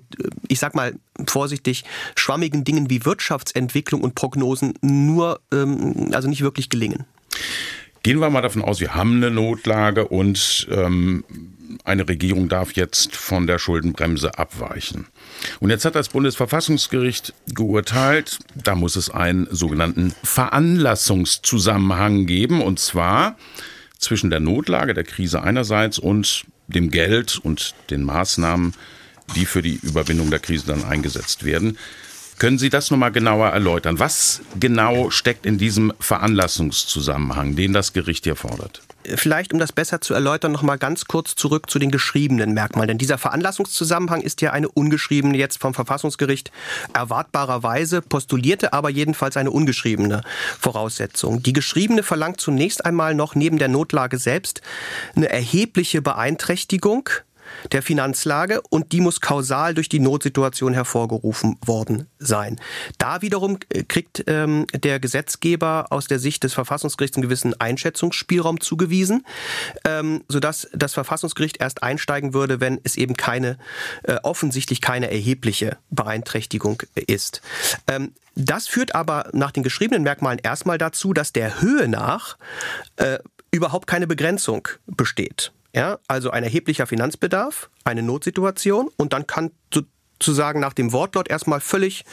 ich 0.48 0.60
sag 0.60 0.76
mal 0.76 0.94
vorsichtig, 1.28 1.84
schwammigen 2.16 2.64
Dingen 2.64 2.90
wie 2.90 3.06
Wirtschaftsentwicklung 3.06 4.02
und 4.02 4.16
Prognosen 4.16 4.74
nur, 4.82 5.40
ähm, 5.52 6.12
also 6.14 6.28
nicht 6.28 6.42
wirklich 6.42 6.70
gelingen. 6.70 7.06
Gehen 8.04 8.20
wir 8.20 8.30
mal 8.30 8.42
davon 8.42 8.62
aus, 8.62 8.82
wir 8.82 8.96
haben 8.96 9.16
eine 9.16 9.32
Notlage 9.32 10.10
und 10.10 10.68
ähm, 10.70 11.24
eine 11.86 12.08
Regierung 12.08 12.50
darf 12.50 12.74
jetzt 12.74 13.16
von 13.16 13.48
der 13.48 13.60
Schuldenbremse 13.60 14.38
abweichen. 14.38 15.08
Und 15.62 15.70
jetzt 15.70 15.86
hat 15.86 15.96
das 15.96 16.10
Bundesverfassungsgericht 16.10 17.34
geurteilt, 17.54 18.40
da 18.56 18.76
muss 18.76 18.98
es 18.98 19.10
einen 19.10 19.48
sogenannten 19.50 20.14
Veranlassungszusammenhang 20.22 22.26
geben, 22.26 22.62
und 22.62 22.80
zwar 22.80 23.38
zwischen 24.00 24.30
der 24.30 24.42
Notlage, 24.42 24.94
der 24.94 25.06
Krise 25.06 25.42
einerseits 25.42 25.98
und 25.98 26.44
dem 26.68 26.92
Geld 26.92 27.40
und 27.42 27.74
den 27.90 28.04
Maßnahmen, 28.04 28.74
die 29.36 29.46
für 29.46 29.62
die 29.62 29.80
Überwindung 29.82 30.30
der 30.30 30.40
Krise 30.40 30.68
dann 30.68 30.84
eingesetzt 30.84 31.46
werden. 31.46 31.78
Können 32.40 32.58
Sie 32.58 32.70
das 32.70 32.92
nochmal 32.92 33.12
genauer 33.12 33.50
erläutern? 33.50 34.00
Was 34.00 34.42
genau 34.60 35.10
steckt 35.10 35.46
in 35.46 35.58
diesem 35.58 35.94
Veranlassungszusammenhang, 36.00 37.56
den 37.56 37.74
das 37.74 37.94
Gericht 37.94 38.26
hier 38.26 38.36
fordert? 38.36 38.82
Vielleicht, 39.06 39.52
um 39.52 39.60
das 39.60 39.74
besser 39.74 40.00
zu 40.00 40.14
erläutern, 40.14 40.54
noch 40.54 40.62
mal 40.62 40.78
ganz 40.78 41.06
kurz 41.06 41.36
zurück 41.36 41.70
zu 41.70 41.78
den 41.78 41.92
geschriebenen 41.92 42.54
Merkmalen. 42.54 42.88
Denn 42.88 42.98
dieser 42.98 43.18
Veranlassungszusammenhang 43.18 44.22
ist 44.22 44.42
ja 44.42 44.52
eine 44.52 44.70
ungeschriebene, 44.70 45.38
jetzt 45.38 45.60
vom 45.60 45.74
Verfassungsgericht 45.74 46.52
erwartbarerweise 46.94 48.02
postulierte, 48.02 48.72
aber 48.72 48.90
jedenfalls 48.90 49.36
eine 49.36 49.52
ungeschriebene 49.52 50.22
Voraussetzung. 50.60 51.44
Die 51.44 51.54
geschriebene 51.54 52.04
verlangt 52.04 52.40
zunächst 52.40 52.86
einmal 52.86 53.14
noch 53.14 53.36
neben 53.36 53.58
der 53.58 53.68
Notlage 53.68 54.18
selbst 54.18 54.62
eine 55.16 55.30
erhebliche 55.30 56.02
Beeinträchtigung 56.02 57.10
der 57.72 57.82
Finanzlage 57.82 58.62
und 58.70 58.92
die 58.92 59.02
muss 59.02 59.22
kausal 59.22 59.74
durch 59.74 59.90
die 59.90 60.00
Notsituation 60.00 60.74
hervorgerufen 60.74 61.58
worden 61.66 62.08
sein. 62.20 62.60
Da 62.98 63.22
wiederum 63.22 63.58
äh, 63.70 63.84
kriegt 63.84 64.24
ähm, 64.28 64.66
der 64.74 65.00
Gesetzgeber 65.00 65.88
aus 65.90 66.08
der 66.08 66.20
Sicht 66.20 66.44
des 66.44 66.54
Verfassungsgerichts 66.54 67.18
einen 67.18 67.24
gewissen 67.24 67.60
Einschätzungsspielraum 67.60 68.60
zugewiesen, 68.60 69.26
ähm, 69.86 70.24
sodass 70.28 70.68
das 70.74 70.94
Verfassungsgericht 70.94 71.58
erst 71.58 71.84
einsteigen 71.84 72.34
würde, 72.34 72.60
wenn 72.60 72.80
es 72.84 72.98
eben 72.98 73.16
keine, 73.16 73.58
äh, 74.04 74.16
offensichtlich 74.24 74.82
keine 74.82 75.10
erhebliche 75.10 75.78
Beeinträchtigung 75.90 76.84
ist. 76.96 77.42
Ähm, 77.88 78.14
das 78.36 78.68
führt 78.68 78.96
aber 78.96 79.30
nach 79.34 79.52
den 79.52 79.64
geschriebenen 79.64 80.04
Merkmalen 80.04 80.40
erstmal 80.40 80.78
dazu, 80.78 81.14
dass 81.14 81.34
der 81.34 81.62
Höhe 81.62 81.88
nach 81.88 82.38
äh, 82.96 83.20
überhaupt 83.52 83.88
keine 83.88 84.08
Begrenzung 84.08 84.68
besteht. 84.88 85.52
Ja, 85.76 86.00
also 86.08 86.30
ein 86.30 86.44
erheblicher 86.44 86.86
Finanzbedarf, 86.86 87.70
eine 87.84 88.04
Notsituation 88.04 88.90
und 88.96 89.14
dann 89.14 89.26
kann 89.26 89.52
so 89.74 89.82
sozusagen 90.24 90.60
nach 90.62 90.74
dem 90.74 90.94
Wortlaut 90.94 91.30
erstmal 91.30 91.60
völlig 91.60 92.06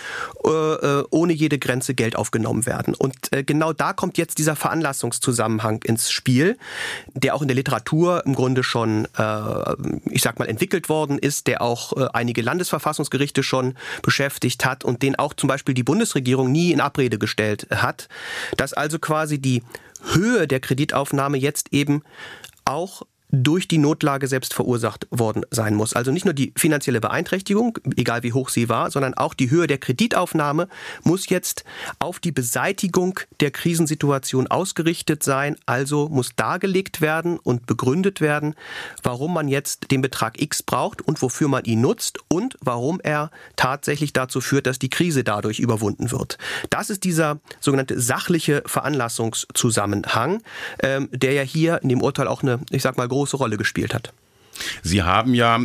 äh, 0.45 0.51
äh, 0.51 1.05
ohne 1.11 1.33
jede 1.33 1.59
Grenze 1.59 1.95
Geld 1.95 2.17
aufgenommen 2.17 2.67
werden. 2.67 2.95
Und 2.95 3.15
äh, 3.33 3.45
genau 3.45 3.73
da 3.73 3.93
kommt 3.93 4.19
jetzt 4.19 4.39
dieser 4.39 4.57
Veranlassungszusammenhang 4.57 5.83
ins 5.85 6.11
Spiel, 6.11 6.59
der 7.15 7.35
auch 7.35 7.43
in 7.43 7.49
der 7.49 7.55
Literatur 7.55 8.25
im 8.27 8.35
Grunde 8.35 8.65
schon, 8.65 9.07
äh, 9.17 9.75
ich 10.11 10.23
sag 10.23 10.41
mal, 10.41 10.49
entwickelt 10.49 10.89
worden 10.89 11.19
ist, 11.19 11.47
der 11.47 11.63
auch 11.63 11.97
äh, 11.97 12.09
einige 12.13 12.43
Landesverfassungsgerichte 12.43 13.45
schon 13.45 13.75
beschäftigt 14.03 14.65
hat 14.65 14.85
und 14.85 15.03
den 15.03 15.17
auch 15.17 15.33
zum 15.33 15.49
Beispiel 15.49 15.75
die 15.75 15.85
Bundesregierung 15.85 16.51
nie 16.51 16.73
in 16.73 16.81
Abrede 16.81 17.19
gestellt 17.19 17.69
hat, 17.71 18.09
dass 18.57 18.73
also 18.73 18.99
quasi 18.99 19.39
die 19.39 19.63
Höhe 20.15 20.49
der 20.49 20.61
Kreditaufnahme 20.61 21.39
jetzt 21.39 21.73
eben 21.73 22.03
auch 22.65 23.03
durch 23.33 23.69
die 23.69 23.79
Notlage 23.79 24.27
selbst 24.27 24.55
verursacht 24.55 25.07
worden 25.11 25.45
sein 25.51 25.75
muss. 25.75 25.95
Also 25.95 26.11
nicht 26.11 26.25
nur 26.25 26.35
die 26.35 26.53
finanzielle 26.57 27.01
Beeinträchtigung, 27.01 27.79
egal 27.97 28.23
wie 28.23 28.33
hoch 28.33 28.49
sie 28.49 28.69
war, 28.69 28.91
sondern 28.91 29.15
auch 29.15 29.35
die 29.35 29.51
Höhe 29.51 29.67
der 29.67 29.79
Kreditaufnahme 29.79 30.69
muss 31.05 31.29
jetzt 31.29 31.65
auf 31.99 32.19
die 32.19 32.33
Beseitigung 32.33 33.21
der 33.41 33.51
Krisensituation 33.51 34.47
ausgerichtet 34.49 35.23
sein. 35.23 35.57
Also 35.67 36.09
muss 36.09 36.31
dargelegt 36.35 37.01
werden 37.01 37.39
und 37.39 37.67
begründet 37.67 38.21
werden, 38.21 38.55
warum 39.03 39.35
man 39.35 39.49
jetzt 39.49 39.91
den 39.91 40.03
Betrag 40.03 40.41
X 40.41 40.63
braucht 40.63 41.03
und 41.03 41.23
wofür 41.23 41.49
man 41.49 41.65
ihn 41.65 41.81
nutzt 41.81 42.19
und 42.29 42.57
warum 42.61 43.01
er 43.01 43.31
tatsächlich 43.57 44.13
dazu 44.13 44.41
führt, 44.41 44.67
dass 44.67 44.79
die 44.79 44.91
Krise 44.91 45.25
dadurch 45.25 45.61
überwunden 45.61 46.11
wird. 46.11 46.39
Das 46.71 46.91
ist 46.91 47.05
dieser 47.05 47.41
sogenannte 47.61 48.01
sachliche 48.01 48.63
Veranlassungszusammenhang, 48.67 50.43
ähm, 50.83 51.09
der 51.13 51.33
ja 51.33 51.43
hier 51.43 51.83
in 51.83 51.89
dem 51.89 52.03
Urteil 52.03 52.27
auch 52.27 52.43
eine, 52.43 52.61
ich 52.71 52.83
sag 52.83 52.97
mal, 52.97 53.09
große 53.09 53.20
Rolle 53.37 53.57
gespielt 53.57 53.95
hat. 53.95 54.13
Sie 54.83 55.03
haben 55.03 55.35
ja 55.35 55.61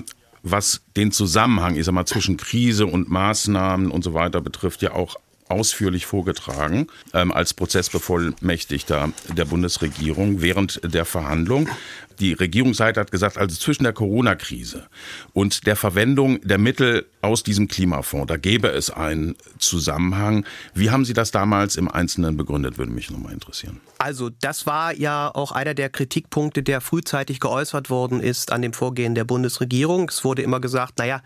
was 0.45 0.81
den 0.95 1.11
Zusammenhang, 1.11 1.75
ich 1.75 1.85
sag 1.85 1.93
mal, 1.93 2.05
zwischen 2.05 2.37
Krise 2.37 2.85
und 2.85 3.09
Maßnahmen 3.09 3.89
und 3.89 4.03
so 4.03 4.13
weiter 4.13 4.41
betrifft, 4.41 4.83
ja 4.83 4.93
auch 4.93 5.15
ausführlich 5.47 6.05
vorgetragen 6.05 6.87
ähm, 7.13 7.31
als 7.31 7.53
Prozessbevollmächtigter 7.53 9.11
der 9.35 9.45
Bundesregierung 9.45 10.41
während 10.41 10.81
der 10.83 11.05
Verhandlung. 11.05 11.67
Die 12.19 12.33
Regierungsseite 12.33 12.99
hat 12.99 13.11
gesagt, 13.11 13.37
also 13.37 13.55
zwischen 13.55 13.83
der 13.83 13.93
Corona-Krise 13.93 14.87
und 15.33 15.67
der 15.67 15.75
Verwendung 15.75 16.39
der 16.41 16.57
Mittel 16.57 17.05
aus 17.21 17.43
diesem 17.43 17.67
Klimafonds, 17.67 18.27
da 18.27 18.37
gäbe 18.37 18.69
es 18.69 18.89
einen 18.89 19.35
Zusammenhang. 19.57 20.45
Wie 20.73 20.91
haben 20.91 21.05
Sie 21.05 21.13
das 21.13 21.31
damals 21.31 21.75
im 21.75 21.89
Einzelnen 21.89 22.37
begründet, 22.37 22.77
würde 22.77 22.91
mich 22.91 23.09
nochmal 23.09 23.33
interessieren. 23.33 23.81
Also 23.97 24.29
das 24.29 24.67
war 24.67 24.93
ja 24.93 25.31
auch 25.33 25.51
einer 25.51 25.73
der 25.73 25.89
Kritikpunkte, 25.89 26.63
der 26.63 26.81
frühzeitig 26.81 27.39
geäußert 27.39 27.89
worden 27.89 28.19
ist 28.19 28.51
an 28.51 28.61
dem 28.61 28.73
Vorgehen 28.73 29.15
der 29.15 29.23
Bundesregierung. 29.23 30.09
Es 30.09 30.23
wurde 30.23 30.41
immer 30.41 30.59
gesagt, 30.59 30.99
naja, 30.99 31.21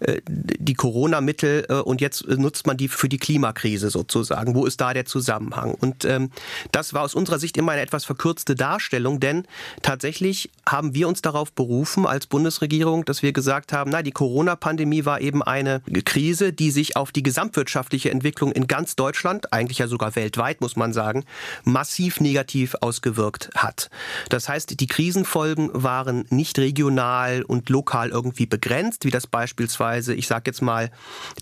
äh, 0.00 0.20
die 0.26 0.74
Corona-Mittel 0.74 1.66
äh, 1.68 1.74
und 1.74 2.00
jetzt 2.00 2.26
nutzt 2.26 2.66
man 2.66 2.76
die 2.76 2.88
für 2.88 3.08
die 3.08 3.18
Klimakrise 3.18 3.90
sozusagen. 3.90 4.54
Wo 4.54 4.64
ist 4.64 4.80
da 4.80 4.94
der 4.94 5.04
Zusammenhang? 5.04 5.74
Und 5.74 6.04
ähm, 6.04 6.30
das 6.72 6.94
war 6.94 7.02
aus 7.02 7.14
unserer 7.14 7.38
Sicht 7.38 7.56
immer 7.56 7.72
eine 7.72 7.82
etwas 7.82 8.04
verkürzte 8.04 8.54
Darstellung, 8.54 9.20
denn 9.20 9.46
tatsächlich 9.82 10.31
haben 10.68 10.94
wir 10.94 11.08
uns 11.08 11.22
darauf 11.22 11.52
berufen 11.52 12.06
als 12.06 12.26
Bundesregierung, 12.26 13.04
dass 13.04 13.22
wir 13.22 13.32
gesagt 13.32 13.72
haben, 13.72 13.90
na, 13.90 14.02
die 14.02 14.12
Corona-Pandemie 14.12 15.04
war 15.04 15.20
eben 15.20 15.42
eine 15.42 15.80
Krise, 16.04 16.52
die 16.52 16.70
sich 16.70 16.96
auf 16.96 17.12
die 17.12 17.22
gesamtwirtschaftliche 17.22 18.10
Entwicklung 18.10 18.52
in 18.52 18.66
ganz 18.66 18.96
Deutschland, 18.96 19.52
eigentlich 19.52 19.78
ja 19.78 19.86
sogar 19.86 20.14
weltweit, 20.16 20.60
muss 20.60 20.76
man 20.76 20.92
sagen, 20.92 21.24
massiv 21.64 22.20
negativ 22.20 22.74
ausgewirkt 22.80 23.50
hat. 23.54 23.90
Das 24.28 24.48
heißt, 24.48 24.78
die 24.80 24.86
Krisenfolgen 24.86 25.70
waren 25.72 26.24
nicht 26.30 26.58
regional 26.58 27.42
und 27.42 27.68
lokal 27.68 28.10
irgendwie 28.10 28.46
begrenzt, 28.46 29.04
wie 29.04 29.10
das 29.10 29.26
beispielsweise, 29.26 30.14
ich 30.14 30.26
sage 30.26 30.44
jetzt 30.46 30.62
mal, 30.62 30.90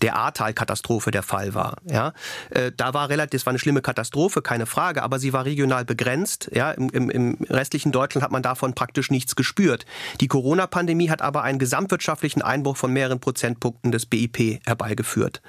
der 0.01 0.15
Ahrtal-Katastrophe 0.15 1.11
der 1.11 1.23
Fall 1.23 1.53
war. 1.53 1.77
Ja, 1.89 2.13
äh, 2.49 2.71
da 2.75 2.93
war 2.93 3.09
relativ, 3.09 3.41
das 3.41 3.45
war 3.45 3.51
eine 3.51 3.59
schlimme 3.59 3.81
Katastrophe, 3.81 4.41
keine 4.41 4.65
Frage, 4.65 5.03
aber 5.03 5.19
sie 5.19 5.33
war 5.33 5.45
regional 5.45 5.85
begrenzt. 5.85 6.49
Ja, 6.53 6.71
im, 6.71 6.89
im, 6.89 7.09
im 7.09 7.37
restlichen 7.49 7.91
Deutschland 7.91 8.23
hat 8.23 8.31
man 8.31 8.43
davon 8.43 8.73
praktisch 8.81 9.11
nichts 9.11 9.35
gespürt. 9.35 9.85
Die 10.21 10.27
Corona-Pandemie 10.27 11.11
hat 11.11 11.21
aber 11.21 11.43
einen 11.43 11.59
gesamtwirtschaftlichen 11.59 12.41
Einbruch 12.41 12.77
von 12.77 12.91
mehreren 12.91 13.19
Prozentpunkten 13.19 13.91
des 13.91 14.07
BIP 14.07 14.59
herbeigeführt. 14.65 15.43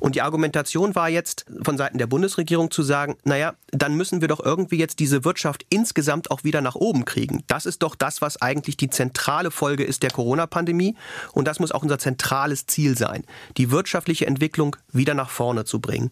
Und 0.00 0.16
die 0.16 0.22
Argumentation 0.22 0.96
war 0.96 1.08
jetzt 1.08 1.46
von 1.62 1.78
Seiten 1.78 1.98
der 1.98 2.08
Bundesregierung 2.08 2.72
zu 2.72 2.82
sagen, 2.82 3.18
naja, 3.22 3.54
dann 3.70 3.94
müssen 3.94 4.20
wir 4.20 4.26
doch 4.26 4.44
irgendwie 4.44 4.78
jetzt 4.78 4.98
diese 4.98 5.24
Wirtschaft 5.24 5.64
insgesamt 5.68 6.32
auch 6.32 6.42
wieder 6.42 6.60
nach 6.60 6.74
oben 6.74 7.04
kriegen. 7.04 7.44
Das 7.46 7.66
ist 7.66 7.84
doch 7.84 7.94
das, 7.94 8.20
was 8.20 8.42
eigentlich 8.42 8.76
die 8.76 8.90
zentrale 8.90 9.52
Folge 9.52 9.84
ist 9.84 10.02
der 10.02 10.10
Corona-Pandemie. 10.10 10.96
Und 11.30 11.46
das 11.46 11.60
muss 11.60 11.70
auch 11.70 11.84
unser 11.84 12.00
zentrales 12.00 12.66
Ziel 12.66 12.98
sein, 12.98 13.22
die 13.58 13.70
wirtschaftliche 13.70 14.26
Entwicklung 14.26 14.74
wieder 14.90 15.14
nach 15.14 15.30
vorne 15.30 15.64
zu 15.64 15.78
bringen. 15.78 16.10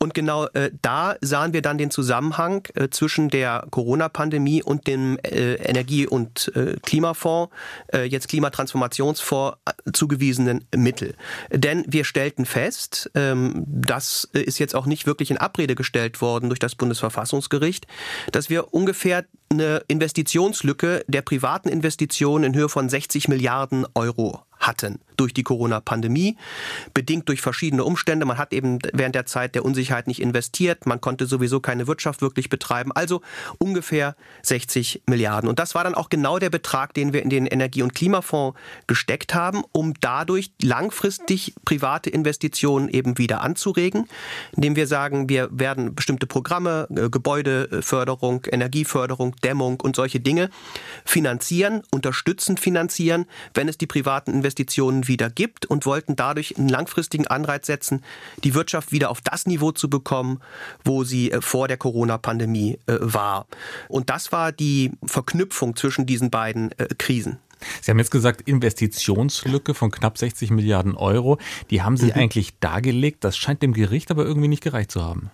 Und 0.00 0.14
genau 0.14 0.46
äh, 0.46 0.72
da 0.82 1.14
sahen 1.20 1.52
wir 1.52 1.62
dann 1.62 1.78
den 1.78 1.92
Zusammenhang 1.92 2.66
äh, 2.74 2.88
zwischen 2.88 3.28
der 3.28 3.68
Corona-Pandemie 3.70 4.64
und 4.64 4.88
dem 4.88 5.16
äh, 5.22 5.54
Energie- 5.54 5.91
und 6.06 6.50
äh, 6.54 6.76
Klimafonds, 6.82 7.52
äh, 7.92 8.04
jetzt 8.04 8.28
Klimatransformationsfonds 8.28 9.58
äh, 9.66 9.92
zugewiesenen 9.92 10.64
Mittel. 10.74 11.14
Denn 11.50 11.84
wir 11.86 12.04
stellten 12.04 12.46
fest, 12.46 13.10
ähm, 13.14 13.64
das 13.66 14.24
ist 14.32 14.58
jetzt 14.58 14.74
auch 14.74 14.86
nicht 14.86 15.06
wirklich 15.06 15.30
in 15.30 15.38
Abrede 15.38 15.74
gestellt 15.74 16.20
worden 16.20 16.48
durch 16.48 16.58
das 16.58 16.74
Bundesverfassungsgericht, 16.74 17.86
dass 18.32 18.50
wir 18.50 18.72
ungefähr 18.72 19.24
eine 19.50 19.82
Investitionslücke 19.88 21.04
der 21.08 21.22
privaten 21.22 21.68
Investitionen 21.68 22.44
in 22.44 22.54
Höhe 22.54 22.68
von 22.68 22.88
60 22.88 23.28
Milliarden 23.28 23.86
Euro 23.94 24.42
hatten 24.58 25.00
durch 25.22 25.32
die 25.32 25.44
Corona-Pandemie, 25.44 26.36
bedingt 26.94 27.28
durch 27.28 27.40
verschiedene 27.40 27.84
Umstände. 27.84 28.26
Man 28.26 28.38
hat 28.38 28.52
eben 28.52 28.80
während 28.92 29.14
der 29.14 29.24
Zeit 29.24 29.54
der 29.54 29.64
Unsicherheit 29.64 30.08
nicht 30.08 30.20
investiert, 30.20 30.84
man 30.84 31.00
konnte 31.00 31.26
sowieso 31.26 31.60
keine 31.60 31.86
Wirtschaft 31.86 32.22
wirklich 32.22 32.48
betreiben, 32.48 32.90
also 32.92 33.22
ungefähr 33.58 34.16
60 34.42 35.02
Milliarden. 35.06 35.48
Und 35.48 35.60
das 35.60 35.76
war 35.76 35.84
dann 35.84 35.94
auch 35.94 36.08
genau 36.08 36.40
der 36.40 36.50
Betrag, 36.50 36.92
den 36.94 37.12
wir 37.12 37.22
in 37.22 37.30
den 37.30 37.46
Energie- 37.46 37.82
und 37.82 37.94
Klimafonds 37.94 38.58
gesteckt 38.88 39.32
haben, 39.34 39.62
um 39.70 39.94
dadurch 40.00 40.50
langfristig 40.60 41.54
private 41.64 42.10
Investitionen 42.10 42.88
eben 42.88 43.18
wieder 43.18 43.42
anzuregen, 43.42 44.08
indem 44.56 44.74
wir 44.74 44.88
sagen, 44.88 45.28
wir 45.28 45.48
werden 45.52 45.94
bestimmte 45.94 46.26
Programme, 46.26 46.88
äh, 46.90 47.08
Gebäudeförderung, 47.08 48.44
Energieförderung, 48.50 49.36
Dämmung 49.44 49.80
und 49.80 49.94
solche 49.94 50.18
Dinge 50.18 50.50
finanzieren, 51.04 51.82
unterstützend 51.92 52.58
finanzieren, 52.58 53.26
wenn 53.54 53.68
es 53.68 53.78
die 53.78 53.86
privaten 53.86 54.32
Investitionen 54.32 54.72
Investitionen 54.72 55.06
wieder 55.12 55.28
gibt 55.30 55.66
und 55.66 55.84
wollten 55.86 56.16
dadurch 56.16 56.56
einen 56.56 56.68
langfristigen 56.68 57.26
Anreiz 57.26 57.66
setzen, 57.66 58.02
die 58.42 58.54
Wirtschaft 58.54 58.90
wieder 58.92 59.10
auf 59.10 59.20
das 59.20 59.46
Niveau 59.46 59.70
zu 59.70 59.90
bekommen, 59.90 60.40
wo 60.84 61.04
sie 61.04 61.30
äh, 61.30 61.42
vor 61.42 61.68
der 61.68 61.76
Corona-Pandemie 61.76 62.78
äh, 62.86 62.96
war. 63.00 63.46
Und 63.88 64.08
das 64.08 64.32
war 64.32 64.50
die 64.50 64.92
Verknüpfung 65.04 65.76
zwischen 65.76 66.06
diesen 66.06 66.30
beiden 66.30 66.72
äh, 66.78 66.88
Krisen. 66.96 67.38
Sie 67.80 67.90
haben 67.90 67.98
jetzt 67.98 68.10
gesagt, 68.10 68.42
Investitionslücke 68.42 69.74
von 69.74 69.90
knapp 69.90 70.18
60 70.18 70.50
Milliarden 70.50 70.96
Euro. 70.96 71.38
Die 71.70 71.82
haben 71.82 71.96
Sie 71.96 72.06
mhm. 72.06 72.12
eigentlich 72.12 72.58
dargelegt. 72.58 73.22
Das 73.22 73.36
scheint 73.36 73.62
dem 73.62 73.72
Gericht 73.72 74.10
aber 74.10 74.24
irgendwie 74.24 74.48
nicht 74.48 74.62
gereicht 74.62 74.90
zu 74.90 75.02
haben. 75.02 75.30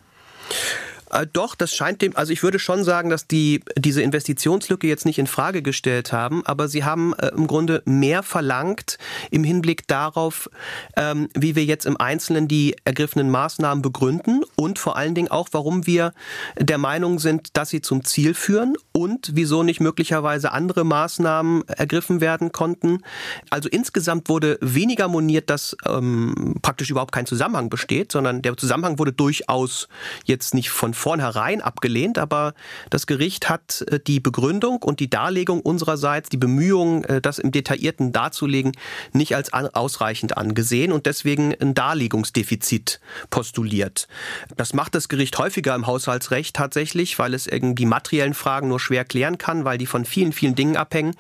Äh, 1.11 1.27
doch, 1.33 1.55
das 1.55 1.75
scheint 1.75 2.03
dem, 2.03 2.17
also 2.17 2.33
ich 2.33 2.43
würde 2.43 2.59
schon 2.59 2.85
sagen, 2.85 3.11
dass 3.11 3.27
die 3.27 3.63
diese 3.77 4.03
Investitionslücke 4.03 4.87
jetzt 4.87 5.07
nicht 5.07 5.19
in 5.19 5.27
Frage 5.27 5.63
gestellt 5.63 6.13
haben, 6.13 6.45
aber 6.47 6.69
sie 6.69 6.85
haben 6.85 7.15
äh, 7.15 7.29
im 7.29 7.47
Grunde 7.47 7.83
mehr 7.85 8.23
verlangt 8.23 8.99
im 9.31 9.45
Hinblick 9.45 9.87
darauf, 9.87 10.51
ähm, 10.97 11.29
wie 11.35 11.57
wir 11.57 11.65
jetzt 11.65 11.87
im 11.87 11.97
Einzelnen 11.97 12.49
die 12.49 12.77
ergriffenen 12.85 13.31
Maßnahmen 13.31 13.83
begründen 13.83 14.43
und 14.57 14.79
vor 14.79 14.97
allen 14.97 15.15
Dingen 15.15 15.29
auch, 15.29 15.49
warum 15.53 15.87
wir 15.87 16.13
der 16.59 16.79
Meinung 16.79 17.19
sind, 17.19 17.57
dass 17.57 17.71
sie 17.71 17.81
zum 17.81 18.05
Ziel 18.05 18.35
führen 18.35 18.75
und 18.93 19.31
wieso 19.35 19.63
nicht 19.63 19.81
möglicherweise 19.81 20.53
andere 20.53 20.85
Maßnahmen 20.85 21.67
ergriffen 21.69 22.21
werden 22.21 22.53
konnten. 22.53 23.03
Also 23.51 23.69
insgesamt 23.69 24.29
wurde 24.29 24.59
weniger 24.61 25.09
moniert, 25.09 25.51
dass 25.51 25.77
ähm, 25.87 26.57
praktisch 26.63 26.91
überhaupt 26.91 27.13
kein 27.13 27.27
Zusammenhang 27.27 27.71
besteht, 27.71 28.13
sondern 28.13 28.43
der 28.43 28.57
Zusammenhang 28.57 28.99
wurde 28.99 29.13
durchaus 29.13 29.89
jetzt 30.25 30.55
nicht 30.55 30.71
von 30.71 30.95
vornherein 30.99 31.61
abgelehnt, 31.61 32.19
aber 32.19 32.55
das 32.91 33.07
Gericht 33.07 33.49
hat 33.49 33.85
äh, 33.89 34.01
die 34.05 34.21
Begründung 34.21 34.83
und 34.83 35.01
die 35.01 35.09
Darlegung 35.09 35.61
unsererseits, 35.61 36.29
die 36.29 36.37
Bemühungen, 36.37 37.05
äh, 37.05 37.21
das 37.21 37.39
im 37.39 37.53
Detaillierten 37.53 38.13
darzulegen, 38.13 38.73
nicht 39.13 39.35
als 39.35 39.53
ausreichend 39.53 40.37
angesehen 40.37 40.93
und 40.93 41.07
deswegen 41.07 41.55
ein 41.61 41.75
Darlegungsdefizit 41.75 43.01
postuliert. 43.31 44.09
Das 44.57 44.75
macht 44.75 44.95
das 44.95 45.09
Gericht 45.09 45.39
häufiger 45.39 45.75
im 45.75 45.87
Haushaltsrecht 45.87 46.55
tatsächlich, 46.57 47.19
weil 47.19 47.35
es 47.35 47.47
irgendwie 47.47 47.87
materiellen 47.87 48.35
Fragen 48.35 48.69
nur 48.69 48.81
schwer 48.81 49.05
klären 49.05 49.39
kann, 49.39 49.65
weil 49.65 49.79
die 49.79 49.87
von 49.87 50.05
vielen, 50.05 50.33
vielen 50.33 50.55
Dingen 50.55 50.77
abhängen. 50.77 51.15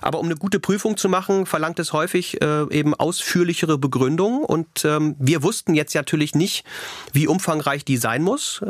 Aber 0.00 0.18
um 0.18 0.26
eine 0.26 0.36
gute 0.36 0.60
Prüfung 0.60 0.96
zu 0.96 1.08
machen, 1.08 1.46
verlangt 1.46 1.78
es 1.78 1.92
häufig 1.92 2.40
äh, 2.42 2.62
eben 2.70 2.94
ausführlichere 2.94 3.78
Begründungen 3.78 4.44
und 4.44 4.84
ähm, 4.84 5.16
wir 5.18 5.42
wussten 5.42 5.74
jetzt 5.74 5.94
natürlich 5.94 6.34
nicht, 6.34 6.64
wie 7.12 7.26
umfangreich 7.26 7.84
die 7.84 7.96
sein 7.96 8.22
muss. 8.22 8.60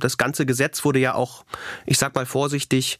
Das 0.00 0.16
ganze 0.16 0.46
Gesetz 0.46 0.84
wurde 0.84 0.98
ja 0.98 1.14
auch, 1.14 1.44
ich 1.86 1.98
sag 1.98 2.14
mal 2.14 2.26
vorsichtig, 2.26 2.98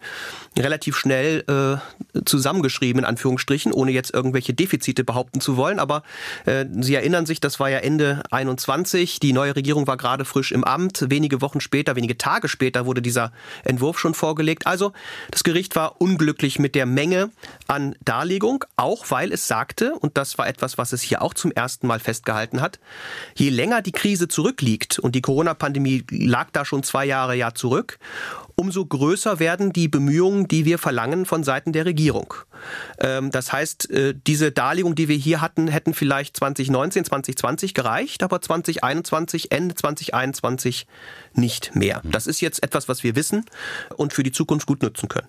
relativ 0.58 0.96
schnell 0.96 1.44
äh, 1.48 2.20
zusammengeschrieben, 2.24 3.00
in 3.00 3.04
Anführungsstrichen, 3.04 3.72
ohne 3.72 3.92
jetzt 3.92 4.12
irgendwelche 4.12 4.54
Defizite 4.54 5.04
behaupten 5.04 5.40
zu 5.40 5.56
wollen. 5.56 5.78
Aber 5.78 6.02
äh, 6.46 6.66
Sie 6.80 6.94
erinnern 6.94 7.26
sich, 7.26 7.40
das 7.40 7.60
war 7.60 7.70
ja 7.70 7.78
Ende 7.78 8.22
21. 8.30 9.20
Die 9.20 9.32
neue 9.32 9.56
Regierung 9.56 9.86
war 9.86 9.96
gerade 9.96 10.24
frisch 10.24 10.52
im 10.52 10.64
Amt. 10.64 11.06
Wenige 11.08 11.40
Wochen 11.40 11.60
später, 11.60 11.96
wenige 11.96 12.18
Tage 12.18 12.48
später 12.48 12.86
wurde 12.86 13.02
dieser 13.02 13.32
Entwurf 13.64 13.98
schon 13.98 14.14
vorgelegt. 14.14 14.66
Also 14.66 14.92
das 15.30 15.42
Gericht 15.42 15.76
war 15.76 16.00
unglücklich 16.00 16.58
mit 16.58 16.74
der 16.74 16.86
Menge 16.86 17.30
an 17.66 17.94
Darlegung, 18.04 18.64
auch 18.76 19.10
weil 19.10 19.32
es 19.32 19.46
sagte, 19.46 19.94
und 19.94 20.16
das 20.16 20.38
war 20.38 20.48
etwas, 20.48 20.78
was 20.78 20.92
es 20.92 21.02
hier 21.02 21.22
auch 21.22 21.34
zum 21.34 21.52
ersten 21.52 21.86
Mal 21.86 22.00
festgehalten 22.00 22.60
hat, 22.60 22.78
je 23.34 23.50
länger 23.50 23.82
die 23.82 23.92
Krise 23.92 24.28
zurückliegt, 24.28 24.98
und 24.98 25.14
die 25.14 25.22
Corona-Pandemie 25.22 26.04
lag 26.10 26.50
da 26.52 26.64
schon 26.64 26.82
zwei 26.90 27.04
Jahre 27.04 27.36
ja 27.36 27.54
zurück, 27.54 27.98
umso 28.56 28.84
größer 28.84 29.38
werden 29.38 29.72
die 29.72 29.88
Bemühungen, 29.88 30.48
die 30.48 30.64
wir 30.64 30.78
verlangen 30.78 31.26
von 31.26 31.44
Seiten 31.44 31.72
der 31.72 31.86
Regierung. 31.86 32.34
Ähm, 32.98 33.30
das 33.30 33.52
heißt, 33.52 33.90
äh, 33.90 34.14
diese 34.26 34.52
Darlegung, 34.52 34.94
die 34.94 35.08
wir 35.08 35.16
hier 35.16 35.40
hatten, 35.40 35.68
hätten 35.68 35.94
vielleicht 35.94 36.36
2019, 36.36 37.04
2020 37.04 37.74
gereicht, 37.74 38.22
aber 38.22 38.40
2021, 38.40 39.52
Ende 39.52 39.74
2021 39.74 40.86
nicht 41.34 41.74
mehr. 41.76 42.02
Das 42.04 42.26
ist 42.26 42.40
jetzt 42.40 42.62
etwas, 42.62 42.88
was 42.88 43.02
wir 43.04 43.16
wissen 43.16 43.44
und 43.96 44.12
für 44.12 44.22
die 44.22 44.32
Zukunft 44.32 44.66
gut 44.66 44.82
nutzen 44.82 45.08
können. 45.08 45.28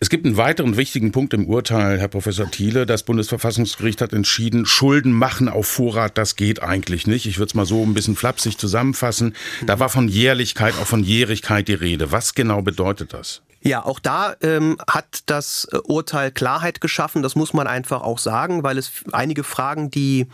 Es 0.00 0.08
gibt 0.08 0.24
einen 0.24 0.36
weiteren 0.36 0.76
wichtigen 0.76 1.12
Punkt 1.12 1.34
im 1.34 1.46
Urteil, 1.46 1.98
Herr 1.98 2.08
Professor 2.08 2.50
Thiele. 2.50 2.86
Das 2.86 3.02
Bundesverfassungsgericht 3.02 4.00
hat 4.00 4.12
entschieden, 4.12 4.66
Schulden 4.66 5.12
machen 5.12 5.48
auf 5.48 5.66
Vorrat, 5.66 6.16
das 6.18 6.36
geht 6.36 6.62
eigentlich 6.62 7.06
nicht. 7.06 7.26
Ich 7.26 7.38
würde 7.38 7.48
es 7.48 7.54
mal 7.54 7.66
so 7.66 7.82
ein 7.82 7.94
bisschen 7.94 8.16
flapsig 8.16 8.58
zusammenfassen. 8.58 9.34
Da 9.66 9.78
war 9.78 9.88
von 9.88 10.08
Jährlichkeit, 10.08 10.74
auch 10.80 10.86
von 10.86 11.04
Jährigkeit 11.04 11.68
die 11.68 11.74
Rede. 11.74 12.12
Was 12.12 12.34
genau 12.34 12.55
bedeutet 12.62 13.12
das? 13.12 13.42
Ja, 13.62 13.84
auch 13.84 13.98
da 13.98 14.36
ähm, 14.42 14.78
hat 14.88 15.22
das 15.26 15.66
äh, 15.72 15.78
Urteil 15.78 16.30
Klarheit 16.30 16.80
geschaffen. 16.80 17.22
Das 17.22 17.34
muss 17.34 17.52
man 17.52 17.66
einfach 17.66 18.02
auch 18.02 18.18
sagen, 18.18 18.62
weil 18.62 18.78
es 18.78 18.92
einige 19.12 19.42
Fragen, 19.42 19.90
die 19.90 20.28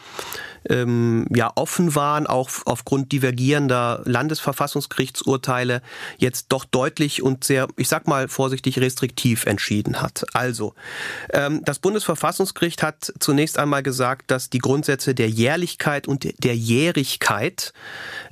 ähm, 0.68 1.27
ja 1.35 1.51
offen 1.55 1.94
waren, 1.94 2.27
auch 2.27 2.51
aufgrund 2.64 3.12
divergierender 3.12 4.03
Landesverfassungsgerichtsurteile, 4.05 5.83
jetzt 6.18 6.46
doch 6.51 6.64
deutlich 6.64 7.22
und 7.22 7.44
sehr, 7.44 7.68
ich 7.77 7.88
sag 7.88 8.07
mal 8.07 8.29
vorsichtig 8.29 8.79
restriktiv 8.79 9.46
entschieden 9.46 10.01
hat. 10.01 10.25
Also, 10.33 10.75
ähm, 11.33 11.62
das 11.64 11.79
Bundesverfassungsgericht 11.79 12.83
hat 12.83 13.12
zunächst 13.18 13.59
einmal 13.59 13.83
gesagt, 13.83 14.31
dass 14.31 14.51
die 14.51 14.59
Grundsätze 14.59 15.14
der 15.14 15.29
Jährlichkeit 15.29 16.09
und 16.09 16.44
der 16.44 16.57
Jährigkeit 16.57 17.72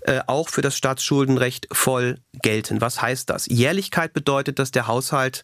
äh, 0.02 0.20
auch 0.26 0.48
für 0.48 0.62
das 0.62 0.76
Staatsschuldenrecht 0.76 1.68
voll 1.72 2.18
gelten. 2.42 2.80
Was 2.80 3.02
heißt 3.02 3.28
das? 3.30 3.46
Jährlichkeit 3.46 4.12
bedeutet, 4.12 4.58
dass 4.58 4.70
der 4.70 4.86
Haushalt 4.86 5.42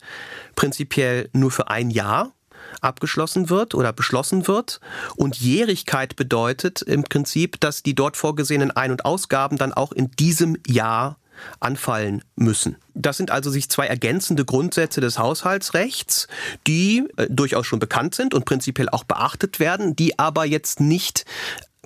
prinzipiell 0.55 1.29
nur 1.33 1.51
für 1.51 1.69
ein 1.69 1.91
Jahr 1.91 2.33
abgeschlossen 2.81 3.51
wird 3.51 3.75
oder 3.75 3.93
beschlossen 3.93 4.47
wird. 4.47 4.81
Und 5.17 5.37
Jährigkeit 5.39 6.17
bedeutet 6.17 6.83
im 6.83 7.05
Prinzip, 7.05 7.61
dass 7.61 7.83
die 7.83 7.95
dort 7.95 8.17
vorgesehenen 8.17 8.71
Ein- 8.71 8.91
und 8.91 9.05
Ausgaben 9.05 9.57
dann 9.57 9.73
auch 9.73 9.93
in 9.93 10.11
diesem 10.13 10.57
Jahr 10.67 11.17
anfallen 11.61 12.23
müssen. 12.35 12.77
Das 12.95 13.17
sind 13.17 13.31
also 13.31 13.51
sich 13.51 13.69
zwei 13.69 13.87
ergänzende 13.87 14.45
Grundsätze 14.45 15.01
des 15.01 15.19
Haushaltsrechts, 15.19 16.29
die 16.67 17.05
äh, 17.17 17.27
durchaus 17.29 17.67
schon 17.67 17.79
bekannt 17.79 18.15
sind 18.15 18.35
und 18.35 18.45
prinzipiell 18.45 18.89
auch 18.89 19.05
beachtet 19.05 19.61
werden, 19.61 19.97
die 19.97 20.19
aber 20.19 20.45
jetzt 20.45 20.81
nicht 20.81 21.25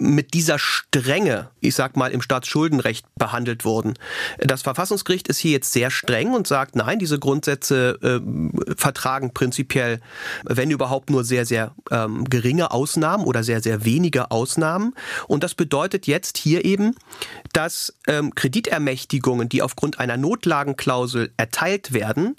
mit 0.00 0.34
dieser 0.34 0.58
Strenge, 0.58 1.50
ich 1.60 1.74
sag 1.74 1.96
mal, 1.96 2.10
im 2.10 2.22
Staatsschuldenrecht 2.22 3.06
behandelt 3.16 3.64
wurden. 3.64 3.94
Das 4.38 4.62
Verfassungsgericht 4.62 5.28
ist 5.28 5.38
hier 5.38 5.52
jetzt 5.52 5.72
sehr 5.72 5.90
streng 5.90 6.32
und 6.32 6.46
sagt, 6.46 6.74
nein, 6.74 6.98
diese 6.98 7.18
Grundsätze 7.18 7.98
äh, 8.02 8.74
vertragen 8.76 9.34
prinzipiell, 9.34 10.00
wenn 10.44 10.70
überhaupt 10.70 11.10
nur 11.10 11.22
sehr, 11.22 11.44
sehr 11.44 11.74
ähm, 11.90 12.24
geringe 12.24 12.70
Ausnahmen 12.70 13.24
oder 13.24 13.44
sehr, 13.44 13.62
sehr 13.62 13.84
wenige 13.84 14.30
Ausnahmen. 14.30 14.94
Und 15.28 15.44
das 15.44 15.54
bedeutet 15.54 16.06
jetzt 16.06 16.38
hier 16.38 16.64
eben, 16.64 16.94
dass 17.52 17.94
ähm, 18.06 18.34
Kreditermächtigungen, 18.34 19.48
die 19.48 19.62
aufgrund 19.62 20.00
einer 20.00 20.16
Notlagenklausel 20.16 21.30
erteilt 21.36 21.92
werden, 21.92 22.36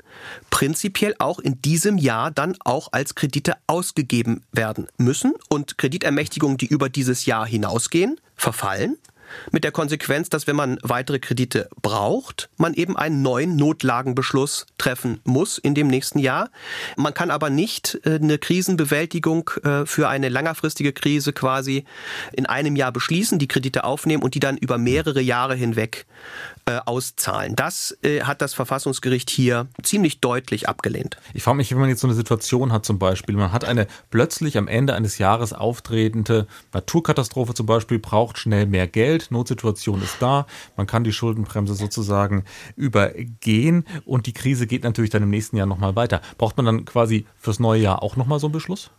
prinzipiell 0.50 1.15
auch 1.19 1.39
in 1.39 1.62
diesem 1.62 1.97
Jahr 1.97 2.32
dann 2.32 2.58
auch 2.63 2.89
als 2.91 3.13
Kredite 3.13 3.54
ausgegeben 3.67 4.43
werden 4.52 4.88
müssen. 4.97 5.34
Und 5.50 5.78
Kreditermächtigungen, 5.78 6.58
die 6.58 6.67
über 6.67 6.89
dieses 6.89 7.26
Jahr 7.26 7.50
hinausgehen, 7.51 8.19
verfallen 8.35 8.97
mit 9.51 9.63
der 9.63 9.71
Konsequenz, 9.71 10.29
dass 10.29 10.47
wenn 10.47 10.55
man 10.55 10.77
weitere 10.81 11.19
Kredite 11.19 11.69
braucht, 11.81 12.49
man 12.57 12.73
eben 12.73 12.97
einen 12.97 13.21
neuen 13.21 13.55
Notlagenbeschluss 13.55 14.65
treffen 14.77 15.19
muss 15.23 15.57
in 15.57 15.75
dem 15.75 15.87
nächsten 15.87 16.19
Jahr. 16.19 16.49
Man 16.97 17.13
kann 17.13 17.31
aber 17.31 17.49
nicht 17.49 17.99
äh, 18.03 18.15
eine 18.15 18.37
Krisenbewältigung 18.37 19.49
äh, 19.63 19.85
für 19.85 20.09
eine 20.09 20.29
längerfristige 20.29 20.93
Krise 20.93 21.33
quasi 21.33 21.85
in 22.33 22.45
einem 22.45 22.75
Jahr 22.75 22.91
beschließen, 22.91 23.39
die 23.39 23.47
Kredite 23.47 23.83
aufnehmen 23.83 24.23
und 24.23 24.35
die 24.35 24.39
dann 24.39 24.57
über 24.57 24.77
mehrere 24.77 25.21
Jahre 25.21 25.55
hinweg 25.55 26.05
äh, 26.65 26.80
auszahlen. 26.86 27.56
Das 27.56 27.97
hat 28.24 28.41
das 28.41 28.54
Verfassungsgericht 28.54 29.30
hier 29.30 29.67
ziemlich 29.84 30.19
deutlich 30.21 30.67
abgelehnt. 30.67 31.17
Ich 31.34 31.43
frage 31.43 31.58
mich, 31.58 31.71
wenn 31.71 31.80
man 31.80 31.89
jetzt 31.89 32.02
so 32.02 32.08
eine 32.08 32.15
Situation 32.15 32.71
hat, 32.71 32.86
zum 32.86 33.00
Beispiel, 33.00 33.36
man 33.36 33.52
hat 33.52 33.65
eine 33.65 33.88
plötzlich 34.10 34.58
am 34.58 34.67
Ende 34.67 34.93
eines 34.95 35.17
Jahres 35.17 35.54
auftretende 35.54 36.47
Naturkatastrophe 36.74 37.54
zum 37.54 37.65
Beispiel, 37.65 38.00
braucht 38.00 38.38
schnell 38.38 38.65
mehr 38.65 38.88
Geld 38.88 39.02
Geld, 39.02 39.32
Notsituation 39.32 40.02
ist 40.02 40.17
da, 40.19 40.45
man 40.78 40.88
kann 40.88 41.04
die 41.04 41.12
Schuldenbremse 41.12 41.74
sozusagen 41.74 42.45
übergehen 42.76 43.84
und 44.06 44.26
die 44.26 44.34
Krise 44.34 44.67
geht 44.67 44.84
natürlich 44.84 45.10
dann 45.10 45.24
im 45.24 45.30
nächsten 45.30 45.58
Jahr 45.58 45.65
nochmal 45.65 45.95
weiter. 45.95 46.21
Braucht 46.38 46.56
man 46.58 46.65
dann 46.65 46.86
quasi 46.86 47.26
fürs 47.36 47.60
neue 47.60 47.82
Jahr 47.82 48.04
auch 48.04 48.15
nochmal 48.15 48.39
so 48.39 48.47
einen 48.47 48.54
Beschluss? 48.54 48.91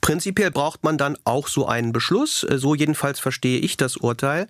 Prinzipiell 0.00 0.50
braucht 0.50 0.84
man 0.84 0.98
dann 0.98 1.18
auch 1.24 1.48
so 1.48 1.66
einen 1.66 1.92
Beschluss, 1.92 2.46
so 2.48 2.74
jedenfalls 2.74 3.20
verstehe 3.20 3.58
ich 3.58 3.76
das 3.76 3.96
Urteil. 3.96 4.46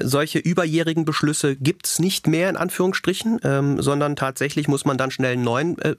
Solche 0.00 0.38
überjährigen 0.38 1.04
Beschlüsse 1.04 1.56
gibt 1.56 1.86
es 1.86 1.95
nicht 1.98 2.26
mehr 2.26 2.48
in 2.50 2.56
Anführungsstrichen, 2.56 3.40
ähm, 3.44 3.82
sondern 3.82 4.16
tatsächlich 4.16 4.68
muss 4.68 4.84
man 4.84 4.98
dann 4.98 5.10
schnell 5.10 5.32
einen 5.32 5.44
neuen 5.44 5.78
äh, 5.78 5.96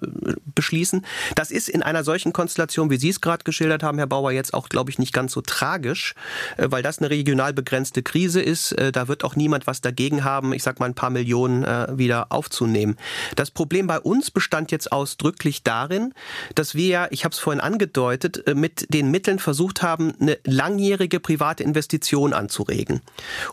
beschließen. 0.56 1.06
Das 1.36 1.52
ist 1.52 1.70
in 1.70 1.82
einer 1.82 2.04
solchen 2.04 2.34
Konstellation, 2.34 2.90
wie 2.90 2.98
Sie 2.98 3.10
es 3.10 3.22
gerade 3.22 3.44
geschildert 3.44 3.84
haben, 3.84 3.98
Herr 3.98 4.08
Bauer, 4.08 4.32
jetzt 4.32 4.54
auch, 4.54 4.70
glaube 4.70 4.92
ich, 4.92 5.00
nicht 5.00 5.14
ganz 5.14 5.34
so 5.34 5.42
tragisch, 5.42 6.16
äh, 6.58 6.68
weil 6.70 6.84
das 6.84 7.00
eine 7.00 7.10
regional 7.10 7.54
begrenzte 7.54 8.04
Krise 8.04 8.42
ist. 8.42 8.72
Äh, 8.74 8.92
da 8.92 9.08
wird 9.08 9.24
auch 9.24 9.36
niemand 9.36 9.68
was 9.68 9.82
dagegen 9.82 10.24
haben, 10.24 10.54
ich 10.54 10.64
sag 10.64 10.80
mal 10.80 10.86
ein 10.86 10.96
paar 10.96 11.10
Millionen 11.10 11.64
äh, 11.64 11.98
wieder 11.98 12.32
aufzunehmen. 12.32 12.98
Das 13.36 13.52
Problem 13.52 13.88
bei 13.88 14.00
uns 14.00 14.32
bestand 14.32 14.72
jetzt 14.72 14.92
ausdrücklich 14.92 15.64
darin, 15.64 16.14
dass 16.56 16.76
wir 16.76 16.88
ja, 16.88 17.08
ich 17.12 17.24
habe 17.26 17.34
es 17.34 17.40
vorhin 17.40 17.62
angedeutet, 17.62 18.48
äh, 18.48 18.56
mit 18.56 18.94
den 18.94 19.12
Mitteln 19.12 19.40
versucht 19.40 19.82
haben, 19.82 20.14
eine 20.20 20.38
langjährige 20.44 21.20
private 21.20 21.64
Investition 21.64 22.34
anzuregen. 22.34 23.02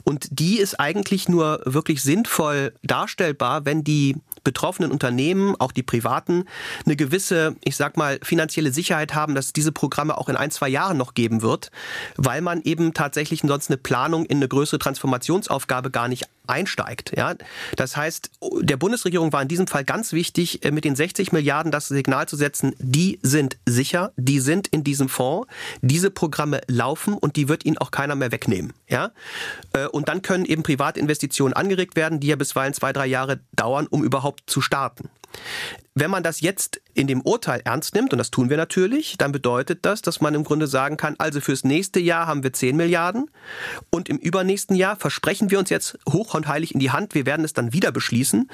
Und 0.04 0.28
die 0.30 0.59
ist 0.59 0.80
eigentlich 0.80 1.28
nur 1.28 1.61
wirklich 1.64 2.02
sinnvoll 2.02 2.34
darstellbar, 2.83 3.64
wenn 3.64 3.85
die 3.85 4.16
betroffenen 4.44 4.90
Unternehmen, 4.90 5.57
auch 5.59 5.73
die 5.73 5.83
privaten, 5.83 6.44
eine 6.85 6.97
gewisse, 6.97 7.57
ich 7.64 7.77
sag 7.77 7.97
mal, 7.97 8.18
finanzielle 8.23 8.70
Sicherheit 8.73 9.14
haben, 9.14 9.35
dass 9.35 9.47
es 9.47 9.53
diese 9.53 9.73
Programme 9.73 10.18
auch 10.18 10.29
in 10.29 10.37
ein, 10.37 10.51
zwei 10.51 10.68
Jahren 10.68 10.99
noch 10.99 11.14
geben 11.14 11.42
wird, 11.42 11.70
weil 12.16 12.42
man 12.42 12.61
eben 12.62 12.92
tatsächlich 12.92 13.40
sonst 13.40 13.70
eine 13.70 13.79
Planung 13.79 14.27
in 14.27 14.38
eine 14.38 14.49
größere 14.49 14.79
Transformationsaufgabe 14.79 15.90
gar 15.90 16.09
nicht 16.09 16.29
einsteigt. 16.46 17.12
Ja, 17.16 17.35
das 17.76 17.96
heißt, 17.96 18.30
der 18.61 18.76
Bundesregierung 18.76 19.33
war 19.33 19.42
in 19.42 19.48
diesem 19.48 19.66
Fall 19.66 19.85
ganz 19.85 20.12
wichtig, 20.12 20.64
äh, 20.64 20.70
mit 20.70 20.85
den 20.85 20.96
60 20.96 21.33
Milliarden 21.33 21.72
das 21.72 21.88
Signal 21.88 22.26
zu 22.28 22.37
setzen, 22.37 22.74
die 22.78 23.18
sind 23.22 23.57
sicher, 23.66 24.12
die 24.16 24.40
sind 24.40 24.68
in 24.68 24.85
diesem 24.85 25.09
Fonds, 25.09 25.48
diese 25.83 26.11
Programme 26.11 26.61
laufen 26.68 27.14
und 27.14 27.37
die 27.37 27.48
wird 27.48 27.64
ihnen 27.64 27.78
auch 27.78 27.90
keiner 27.90 28.14
mehr 28.14 28.33
wegnehmen. 28.33 28.72
Ja, 28.88 29.12
äh, 29.72 29.87
und 29.87 30.09
dann 30.09 30.22
können 30.22 30.44
eben 30.44 30.62
Privatinvestitionen 30.62 31.54
angeregt 31.54 31.96
werden, 31.96 32.20
die 32.20 32.28
ja 32.28 32.37
bisweilen 32.37 32.74
zwei, 32.74 32.92
drei 32.92 33.07
Jahre 33.07 33.40
dauern, 33.52 33.87
um 33.87 34.04
überhaupt 34.04 34.42
zu 34.46 34.61
starten. 34.61 35.09
Wenn 35.96 36.11
man 36.11 36.24
das 36.24 36.40
jetzt 36.40 36.80
in 36.94 37.07
dem 37.07 37.20
Urteil 37.20 37.61
ernst 37.64 37.94
nimmt, 37.94 38.12
und 38.12 38.18
das 38.18 38.33
tun 38.33 38.50
wir 38.50 38.57
natürlich, 38.57 39.16
dann 39.16 39.30
bedeutet 39.30 39.80
das, 39.83 40.02
dass 40.02 40.20
man 40.20 40.35
im 40.35 40.42
Grunde 40.42 40.66
sagen 40.66 40.96
kann, 40.96 41.14
also 41.18 41.40
fürs 41.40 41.62
nächste 41.62 42.00
Jahr 42.00 42.26
haben 42.26 42.42
wir 42.42 42.52
10 42.52 42.76
Milliarden 42.76 43.30
und 43.90 44.09
im 44.09 44.18
übernächsten 44.18 44.74
Jahr 44.74 44.96
versprechen 44.96 45.52
wir 45.52 45.59
uns 45.61 45.70
jetzt 45.70 45.96
hoch 46.11 46.35
und 46.35 46.48
heilig 46.48 46.74
in 46.74 46.80
die 46.80 46.90
Hand, 46.90 47.14
wir 47.14 47.26
werden 47.26 47.44
es 47.44 47.52
dann 47.52 47.72
wieder 47.72 47.92
beschließen, 47.92 48.50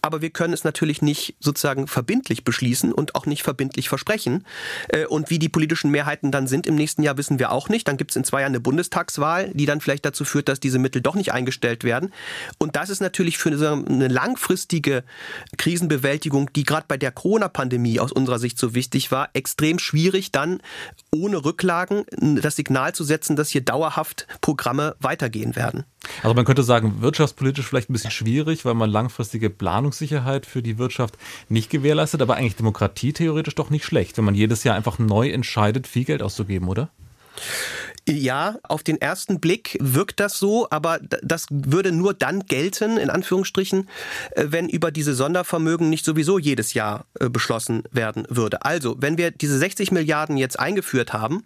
aber 0.00 0.22
wir 0.22 0.30
können 0.30 0.52
es 0.52 0.62
natürlich 0.62 1.02
nicht 1.02 1.34
sozusagen 1.40 1.88
verbindlich 1.88 2.44
beschließen 2.44 2.92
und 2.92 3.16
auch 3.16 3.26
nicht 3.26 3.42
verbindlich 3.42 3.88
versprechen. 3.88 4.44
Äh, 4.88 5.06
und 5.06 5.28
wie 5.28 5.40
die 5.40 5.48
politischen 5.48 5.90
Mehrheiten 5.90 6.30
dann 6.30 6.46
sind 6.46 6.68
im 6.68 6.76
nächsten 6.76 7.02
Jahr, 7.02 7.16
wissen 7.16 7.40
wir 7.40 7.50
auch 7.50 7.68
nicht. 7.68 7.88
Dann 7.88 7.96
gibt 7.96 8.12
es 8.12 8.16
in 8.16 8.22
zwei 8.22 8.42
Jahren 8.42 8.52
eine 8.52 8.60
Bundestagswahl, 8.60 9.50
die 9.54 9.66
dann 9.66 9.80
vielleicht 9.80 10.04
dazu 10.04 10.24
führt, 10.24 10.48
dass 10.48 10.60
diese 10.60 10.78
Mittel 10.78 11.02
doch 11.02 11.16
nicht 11.16 11.32
eingestellt 11.32 11.82
werden. 11.82 12.12
Und 12.58 12.76
das 12.76 12.90
ist 12.90 13.00
natürlich 13.00 13.38
für 13.38 13.50
eine 13.50 14.08
langfristige 14.08 15.02
Krisenbewältigung, 15.56 16.52
die 16.52 16.62
gerade 16.62 16.75
gerade 16.76 16.86
bei 16.88 16.98
der 16.98 17.10
Corona-Pandemie 17.10 18.00
aus 18.00 18.12
unserer 18.12 18.38
Sicht 18.38 18.58
so 18.58 18.74
wichtig 18.74 19.10
war, 19.10 19.30
extrem 19.32 19.78
schwierig 19.78 20.30
dann 20.30 20.60
ohne 21.10 21.42
Rücklagen 21.42 22.04
das 22.42 22.56
Signal 22.56 22.94
zu 22.94 23.02
setzen, 23.02 23.34
dass 23.34 23.48
hier 23.48 23.62
dauerhaft 23.62 24.26
Programme 24.42 24.94
weitergehen 25.00 25.56
werden. 25.56 25.84
Also 26.22 26.34
man 26.34 26.44
könnte 26.44 26.62
sagen, 26.62 27.00
wirtschaftspolitisch 27.00 27.66
vielleicht 27.66 27.88
ein 27.88 27.94
bisschen 27.94 28.10
schwierig, 28.10 28.66
weil 28.66 28.74
man 28.74 28.90
langfristige 28.90 29.48
Planungssicherheit 29.48 30.44
für 30.44 30.62
die 30.62 30.76
Wirtschaft 30.76 31.16
nicht 31.48 31.70
gewährleistet, 31.70 32.20
aber 32.20 32.36
eigentlich 32.36 32.56
Demokratie 32.56 33.14
theoretisch 33.14 33.54
doch 33.54 33.70
nicht 33.70 33.86
schlecht, 33.86 34.18
wenn 34.18 34.24
man 34.26 34.34
jedes 34.34 34.62
Jahr 34.62 34.76
einfach 34.76 34.98
neu 34.98 35.30
entscheidet, 35.30 35.86
viel 35.86 36.04
Geld 36.04 36.22
auszugeben, 36.22 36.68
oder? 36.68 36.90
Ja, 38.08 38.56
auf 38.62 38.84
den 38.84 39.00
ersten 39.00 39.40
Blick 39.40 39.76
wirkt 39.80 40.20
das 40.20 40.38
so, 40.38 40.68
aber 40.70 41.00
das 41.00 41.46
würde 41.50 41.90
nur 41.90 42.14
dann 42.14 42.46
gelten, 42.46 42.98
in 42.98 43.10
Anführungsstrichen, 43.10 43.88
äh, 44.30 44.44
wenn 44.46 44.68
über 44.68 44.92
diese 44.92 45.12
Sondervermögen 45.12 45.90
nicht 45.90 46.04
sowieso 46.04 46.38
jedes 46.38 46.72
Jahr 46.74 47.06
äh, 47.18 47.28
beschlossen 47.28 47.82
werden 47.90 48.24
würde. 48.28 48.64
Also, 48.64 48.94
wenn 49.00 49.18
wir 49.18 49.32
diese 49.32 49.58
60 49.58 49.90
Milliarden 49.90 50.36
jetzt 50.36 50.56
eingeführt 50.56 51.12
haben 51.12 51.42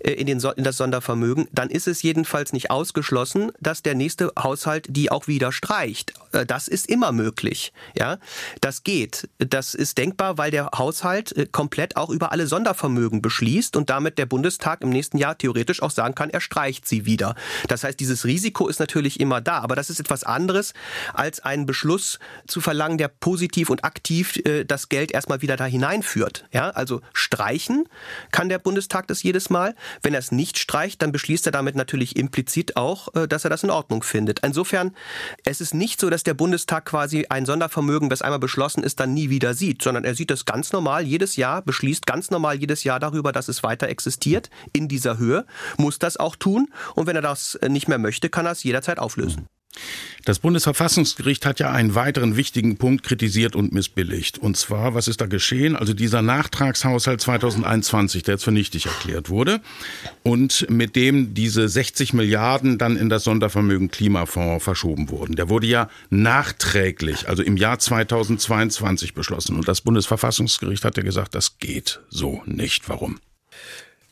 äh, 0.00 0.10
in, 0.10 0.26
den, 0.26 0.40
in 0.56 0.64
das 0.64 0.78
Sondervermögen, 0.78 1.46
dann 1.52 1.70
ist 1.70 1.86
es 1.86 2.02
jedenfalls 2.02 2.52
nicht 2.52 2.72
ausgeschlossen, 2.72 3.52
dass 3.60 3.82
der 3.82 3.94
nächste 3.94 4.32
Haushalt 4.36 4.86
die 4.88 5.12
auch 5.12 5.28
wieder 5.28 5.52
streicht. 5.52 6.14
Das 6.46 6.66
ist 6.66 6.88
immer 6.88 7.12
möglich. 7.12 7.72
Ja, 7.96 8.18
das 8.60 8.82
geht. 8.82 9.28
Das 9.38 9.74
ist 9.74 9.98
denkbar, 9.98 10.38
weil 10.38 10.50
der 10.50 10.70
Haushalt 10.76 11.48
komplett 11.52 11.96
auch 11.96 12.10
über 12.10 12.32
alle 12.32 12.46
Sondervermögen 12.46 13.22
beschließt 13.22 13.76
und 13.76 13.90
damit 13.90 14.18
der 14.18 14.26
Bundestag 14.26 14.82
im 14.82 14.90
nächsten 14.90 15.18
Jahr 15.18 15.36
theoretisch 15.36 15.82
auch 15.82 15.90
sagen 16.00 16.14
kann, 16.14 16.30
er 16.30 16.40
streicht 16.40 16.88
sie 16.88 17.04
wieder. 17.04 17.34
Das 17.68 17.84
heißt, 17.84 18.00
dieses 18.00 18.24
Risiko 18.24 18.68
ist 18.68 18.80
natürlich 18.80 19.20
immer 19.20 19.42
da, 19.42 19.58
aber 19.58 19.76
das 19.76 19.90
ist 19.90 20.00
etwas 20.00 20.24
anderes, 20.24 20.72
als 21.12 21.40
einen 21.40 21.66
Beschluss 21.66 22.18
zu 22.46 22.62
verlangen, 22.62 22.96
der 22.96 23.08
positiv 23.08 23.68
und 23.68 23.84
aktiv 23.84 24.36
äh, 24.46 24.64
das 24.64 24.88
Geld 24.88 25.12
erstmal 25.12 25.42
wieder 25.42 25.56
da 25.56 25.66
hineinführt. 25.66 26.46
Ja, 26.52 26.70
also 26.70 27.02
streichen 27.12 27.84
kann 28.32 28.48
der 28.48 28.58
Bundestag 28.58 29.08
das 29.08 29.22
jedes 29.22 29.50
Mal. 29.50 29.74
Wenn 30.02 30.14
er 30.14 30.20
es 30.20 30.32
nicht 30.32 30.58
streicht, 30.58 31.02
dann 31.02 31.12
beschließt 31.12 31.44
er 31.46 31.52
damit 31.52 31.76
natürlich 31.76 32.16
implizit 32.16 32.76
auch, 32.76 33.14
äh, 33.14 33.28
dass 33.28 33.44
er 33.44 33.50
das 33.50 33.62
in 33.62 33.70
Ordnung 33.70 34.02
findet. 34.02 34.40
Insofern, 34.40 34.96
es 35.44 35.60
ist 35.60 35.74
nicht 35.74 36.00
so, 36.00 36.08
dass 36.08 36.22
der 36.22 36.34
Bundestag 36.34 36.86
quasi 36.86 37.26
ein 37.28 37.44
Sondervermögen, 37.44 38.08
das 38.08 38.22
einmal 38.22 38.38
beschlossen 38.38 38.82
ist, 38.82 39.00
dann 39.00 39.12
nie 39.12 39.28
wieder 39.28 39.52
sieht, 39.52 39.82
sondern 39.82 40.04
er 40.04 40.14
sieht 40.14 40.30
das 40.30 40.46
ganz 40.46 40.72
normal 40.72 41.04
jedes 41.06 41.36
Jahr, 41.36 41.60
beschließt 41.60 42.06
ganz 42.06 42.30
normal 42.30 42.56
jedes 42.56 42.84
Jahr 42.84 42.98
darüber, 43.00 43.32
dass 43.32 43.48
es 43.48 43.62
weiter 43.62 43.88
existiert 43.90 44.48
in 44.72 44.88
dieser 44.88 45.18
Höhe, 45.18 45.44
muss 45.76 45.89
das 45.98 46.16
auch 46.16 46.36
tun 46.36 46.68
und 46.94 47.06
wenn 47.06 47.16
er 47.16 47.22
das 47.22 47.58
nicht 47.68 47.88
mehr 47.88 47.98
möchte, 47.98 48.28
kann 48.28 48.46
er 48.46 48.52
es 48.52 48.62
jederzeit 48.62 48.98
auflösen. 48.98 49.46
Das 50.24 50.40
Bundesverfassungsgericht 50.40 51.46
hat 51.46 51.60
ja 51.60 51.70
einen 51.70 51.94
weiteren 51.94 52.36
wichtigen 52.36 52.76
Punkt 52.76 53.04
kritisiert 53.04 53.56
und 53.56 53.72
missbilligt. 53.72 54.36
Und 54.36 54.56
zwar, 54.56 54.94
was 54.94 55.08
ist 55.08 55.20
da 55.20 55.26
geschehen? 55.26 55.76
Also 55.76 55.94
dieser 55.94 56.20
Nachtragshaushalt 56.20 57.20
2021, 57.20 58.22
der 58.24 58.34
jetzt 58.34 58.44
für 58.44 58.52
nichtig 58.52 58.86
erklärt 58.86 59.30
wurde 59.30 59.60
und 60.22 60.68
mit 60.68 60.96
dem 60.96 61.32
diese 61.34 61.68
60 61.68 62.12
Milliarden 62.12 62.76
dann 62.76 62.96
in 62.96 63.08
das 63.08 63.24
Sondervermögen 63.24 63.90
Klimafonds 63.90 64.62
verschoben 64.62 65.08
wurden. 65.08 65.36
Der 65.36 65.48
wurde 65.48 65.68
ja 65.68 65.88
nachträglich, 66.10 67.28
also 67.28 67.42
im 67.42 67.56
Jahr 67.56 67.78
2022 67.78 69.14
beschlossen. 69.14 69.56
Und 69.56 69.68
das 69.68 69.80
Bundesverfassungsgericht 69.80 70.84
hat 70.84 70.96
ja 70.96 71.02
gesagt, 71.02 71.34
das 71.34 71.58
geht 71.58 72.00
so 72.10 72.42
nicht. 72.44 72.88
Warum? 72.88 73.18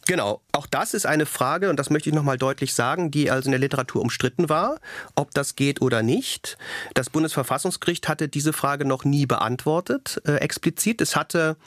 Genau, 0.08 0.40
auch 0.52 0.66
das 0.66 0.94
ist 0.94 1.04
eine 1.04 1.26
Frage, 1.26 1.68
und 1.68 1.78
das 1.78 1.90
möchte 1.90 2.08
ich 2.08 2.14
nochmal 2.14 2.38
deutlich 2.38 2.72
sagen, 2.72 3.10
die 3.10 3.30
also 3.30 3.48
in 3.48 3.50
der 3.50 3.60
Literatur 3.60 4.00
umstritten 4.00 4.48
war, 4.48 4.80
ob 5.16 5.34
das 5.34 5.54
geht 5.54 5.82
oder 5.82 6.02
nicht. 6.02 6.56
Das 6.94 7.10
Bundesverfassungsgericht 7.10 8.08
hatte 8.08 8.26
diese 8.26 8.54
Frage 8.54 8.86
noch 8.86 9.04
nie 9.04 9.26
beantwortet, 9.26 10.18
äh, 10.26 10.36
explizit. 10.36 11.02
Es 11.02 11.14
hatte 11.14 11.58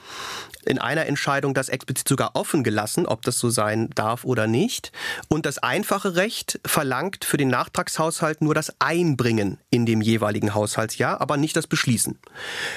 in 0.65 0.79
einer 0.79 1.05
Entscheidung 1.05 1.53
das 1.53 1.69
explizit 1.69 2.07
sogar 2.07 2.35
offen 2.35 2.63
gelassen, 2.63 3.05
ob 3.05 3.21
das 3.21 3.37
so 3.37 3.51
sein 3.51 3.91
darf 3.93 4.25
oder 4.25 4.47
nicht. 4.47 4.91
Und 5.27 5.45
das 5.45 5.59
einfache 5.59 6.15
Recht 6.15 6.59
verlangt 6.65 7.25
für 7.25 7.37
den 7.37 7.49
Nachtragshaushalt 7.49 8.41
nur 8.41 8.55
das 8.55 8.73
Einbringen 8.79 9.59
in 9.69 9.85
dem 9.85 10.01
jeweiligen 10.01 10.55
Haushaltsjahr, 10.55 11.21
aber 11.21 11.37
nicht 11.37 11.55
das 11.55 11.67
Beschließen. 11.67 12.17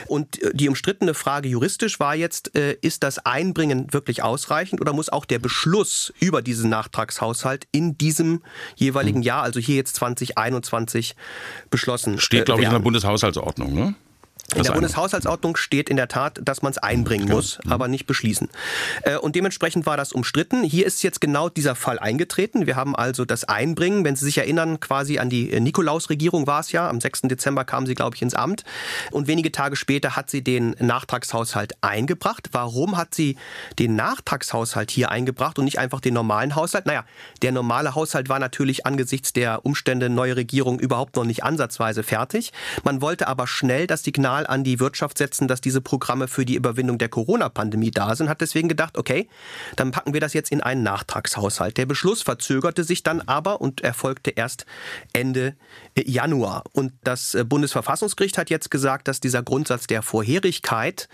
Und 0.08 0.42
äh, 0.42 0.50
die 0.52 0.68
umstrittene 0.68 1.14
Frage 1.14 1.48
juristisch 1.48 2.00
war 2.00 2.14
jetzt, 2.14 2.54
äh, 2.54 2.76
ist 2.82 3.02
das 3.02 3.24
Einbringen 3.24 3.94
wirklich 3.94 4.22
ausreichend 4.22 4.82
oder 4.82 4.92
muss 4.92 5.08
auch 5.08 5.24
der 5.24 5.38
Beschluss 5.38 5.53
Beschluss 5.54 6.12
über 6.18 6.42
diesen 6.42 6.68
Nachtragshaushalt 6.68 7.68
in 7.70 7.96
diesem 7.96 8.42
jeweiligen 8.74 9.18
hm. 9.18 9.22
Jahr, 9.22 9.42
also 9.44 9.60
hier 9.60 9.76
jetzt 9.76 9.94
2021, 9.94 11.14
beschlossen. 11.70 12.18
Steht, 12.18 12.46
glaube 12.46 12.62
ich, 12.62 12.66
in 12.66 12.72
der 12.72 12.80
Bundeshaushaltsordnung, 12.80 13.72
ne? 13.72 13.94
In 14.54 14.62
der 14.62 14.72
Bundeshaushaltsordnung 14.72 15.56
steht 15.56 15.88
in 15.88 15.96
der 15.96 16.08
Tat, 16.08 16.40
dass 16.42 16.62
man 16.62 16.70
es 16.70 16.78
einbringen 16.78 17.28
muss, 17.28 17.58
mhm. 17.64 17.72
aber 17.72 17.88
nicht 17.88 18.06
beschließen. 18.06 18.48
Äh, 19.02 19.16
und 19.16 19.36
dementsprechend 19.36 19.86
war 19.86 19.96
das 19.96 20.12
umstritten. 20.12 20.62
Hier 20.62 20.86
ist 20.86 21.02
jetzt 21.02 21.20
genau 21.20 21.48
dieser 21.48 21.74
Fall 21.74 21.98
eingetreten. 21.98 22.66
Wir 22.66 22.76
haben 22.76 22.94
also 22.94 23.24
das 23.24 23.44
Einbringen, 23.44 24.04
wenn 24.04 24.16
Sie 24.16 24.24
sich 24.24 24.38
erinnern, 24.38 24.80
quasi 24.80 25.18
an 25.18 25.28
die 25.28 25.60
Nikolaus-Regierung 25.60 26.46
war 26.46 26.60
es 26.60 26.72
ja. 26.72 26.88
Am 26.88 27.00
6. 27.00 27.22
Dezember 27.22 27.64
kam 27.64 27.86
sie, 27.86 27.94
glaube 27.94 28.16
ich, 28.16 28.22
ins 28.22 28.34
Amt. 28.34 28.64
Und 29.10 29.26
wenige 29.26 29.52
Tage 29.52 29.76
später 29.76 30.16
hat 30.16 30.30
sie 30.30 30.42
den 30.42 30.76
Nachtragshaushalt 30.78 31.74
eingebracht. 31.80 32.50
Warum 32.52 32.96
hat 32.96 33.14
sie 33.14 33.36
den 33.78 33.96
Nachtragshaushalt 33.96 34.90
hier 34.90 35.10
eingebracht 35.10 35.58
und 35.58 35.64
nicht 35.64 35.78
einfach 35.78 36.00
den 36.00 36.14
normalen 36.14 36.54
Haushalt? 36.54 36.86
Naja, 36.86 37.04
der 37.42 37.52
normale 37.52 37.94
Haushalt 37.94 38.28
war 38.28 38.38
natürlich 38.38 38.86
angesichts 38.86 39.32
der 39.32 39.64
Umstände 39.64 40.08
neue 40.08 40.36
Regierung 40.36 40.78
überhaupt 40.78 41.16
noch 41.16 41.24
nicht 41.24 41.42
ansatzweise 41.44 42.02
fertig. 42.02 42.52
Man 42.84 43.00
wollte 43.00 43.28
aber 43.28 43.46
schnell 43.46 43.86
das 43.86 44.02
Signal 44.02 44.43
Signal 44.44 44.46
an 44.46 44.64
die 44.64 44.80
Wirtschaft 44.80 45.18
setzen, 45.18 45.48
dass 45.48 45.60
diese 45.60 45.80
Programme 45.80 46.28
für 46.28 46.44
die 46.44 46.54
Überwindung 46.54 46.98
der 46.98 47.08
Corona-Pandemie 47.08 47.90
da 47.90 48.14
sind, 48.14 48.28
hat 48.28 48.40
deswegen 48.40 48.68
gedacht, 48.68 48.96
okay, 48.96 49.28
dann 49.76 49.90
packen 49.90 50.12
wir 50.12 50.20
das 50.20 50.34
jetzt 50.34 50.52
in 50.52 50.60
einen 50.60 50.82
Nachtragshaushalt. 50.82 51.76
Der 51.76 51.86
Beschluss 51.86 52.22
verzögerte 52.22 52.84
sich 52.84 53.02
dann 53.02 53.20
aber 53.20 53.60
und 53.60 53.80
erfolgte 53.80 54.30
erst 54.30 54.66
Ende 55.12 55.56
Januar. 55.96 56.64
Und 56.72 56.92
das 57.02 57.36
Bundesverfassungsgericht 57.46 58.38
hat 58.38 58.50
jetzt 58.50 58.70
gesagt, 58.70 59.08
dass 59.08 59.20
dieser 59.20 59.42
Grundsatz 59.42 59.86
der 59.86 60.02
Vorherigkeit 60.02 61.08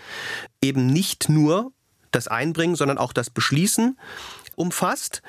eben 0.61 0.87
nicht 0.87 1.29
nur 1.29 1.71
das 2.11 2.27
Einbringen, 2.27 2.75
sondern 2.75 2.97
auch 2.97 3.13
das 3.13 3.29
Beschließen 3.29 3.97
umfasst 4.55 5.21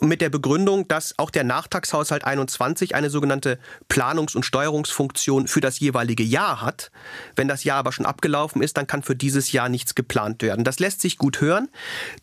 mit 0.00 0.20
der 0.20 0.28
Begründung, 0.28 0.86
dass 0.88 1.18
auch 1.18 1.30
der 1.30 1.44
Nachtragshaushalt 1.44 2.24
21 2.24 2.94
eine 2.94 3.08
sogenannte 3.08 3.58
Planungs- 3.88 4.36
und 4.36 4.44
Steuerungsfunktion 4.44 5.48
für 5.48 5.60
das 5.60 5.80
jeweilige 5.80 6.22
Jahr 6.22 6.60
hat. 6.60 6.90
Wenn 7.34 7.48
das 7.48 7.64
Jahr 7.64 7.78
aber 7.78 7.92
schon 7.92 8.04
abgelaufen 8.04 8.62
ist, 8.62 8.76
dann 8.76 8.86
kann 8.86 9.02
für 9.02 9.16
dieses 9.16 9.52
Jahr 9.52 9.68
nichts 9.68 9.94
geplant 9.94 10.42
werden. 10.42 10.64
Das 10.64 10.78
lässt 10.80 11.00
sich 11.00 11.16
gut 11.16 11.40
hören. 11.40 11.68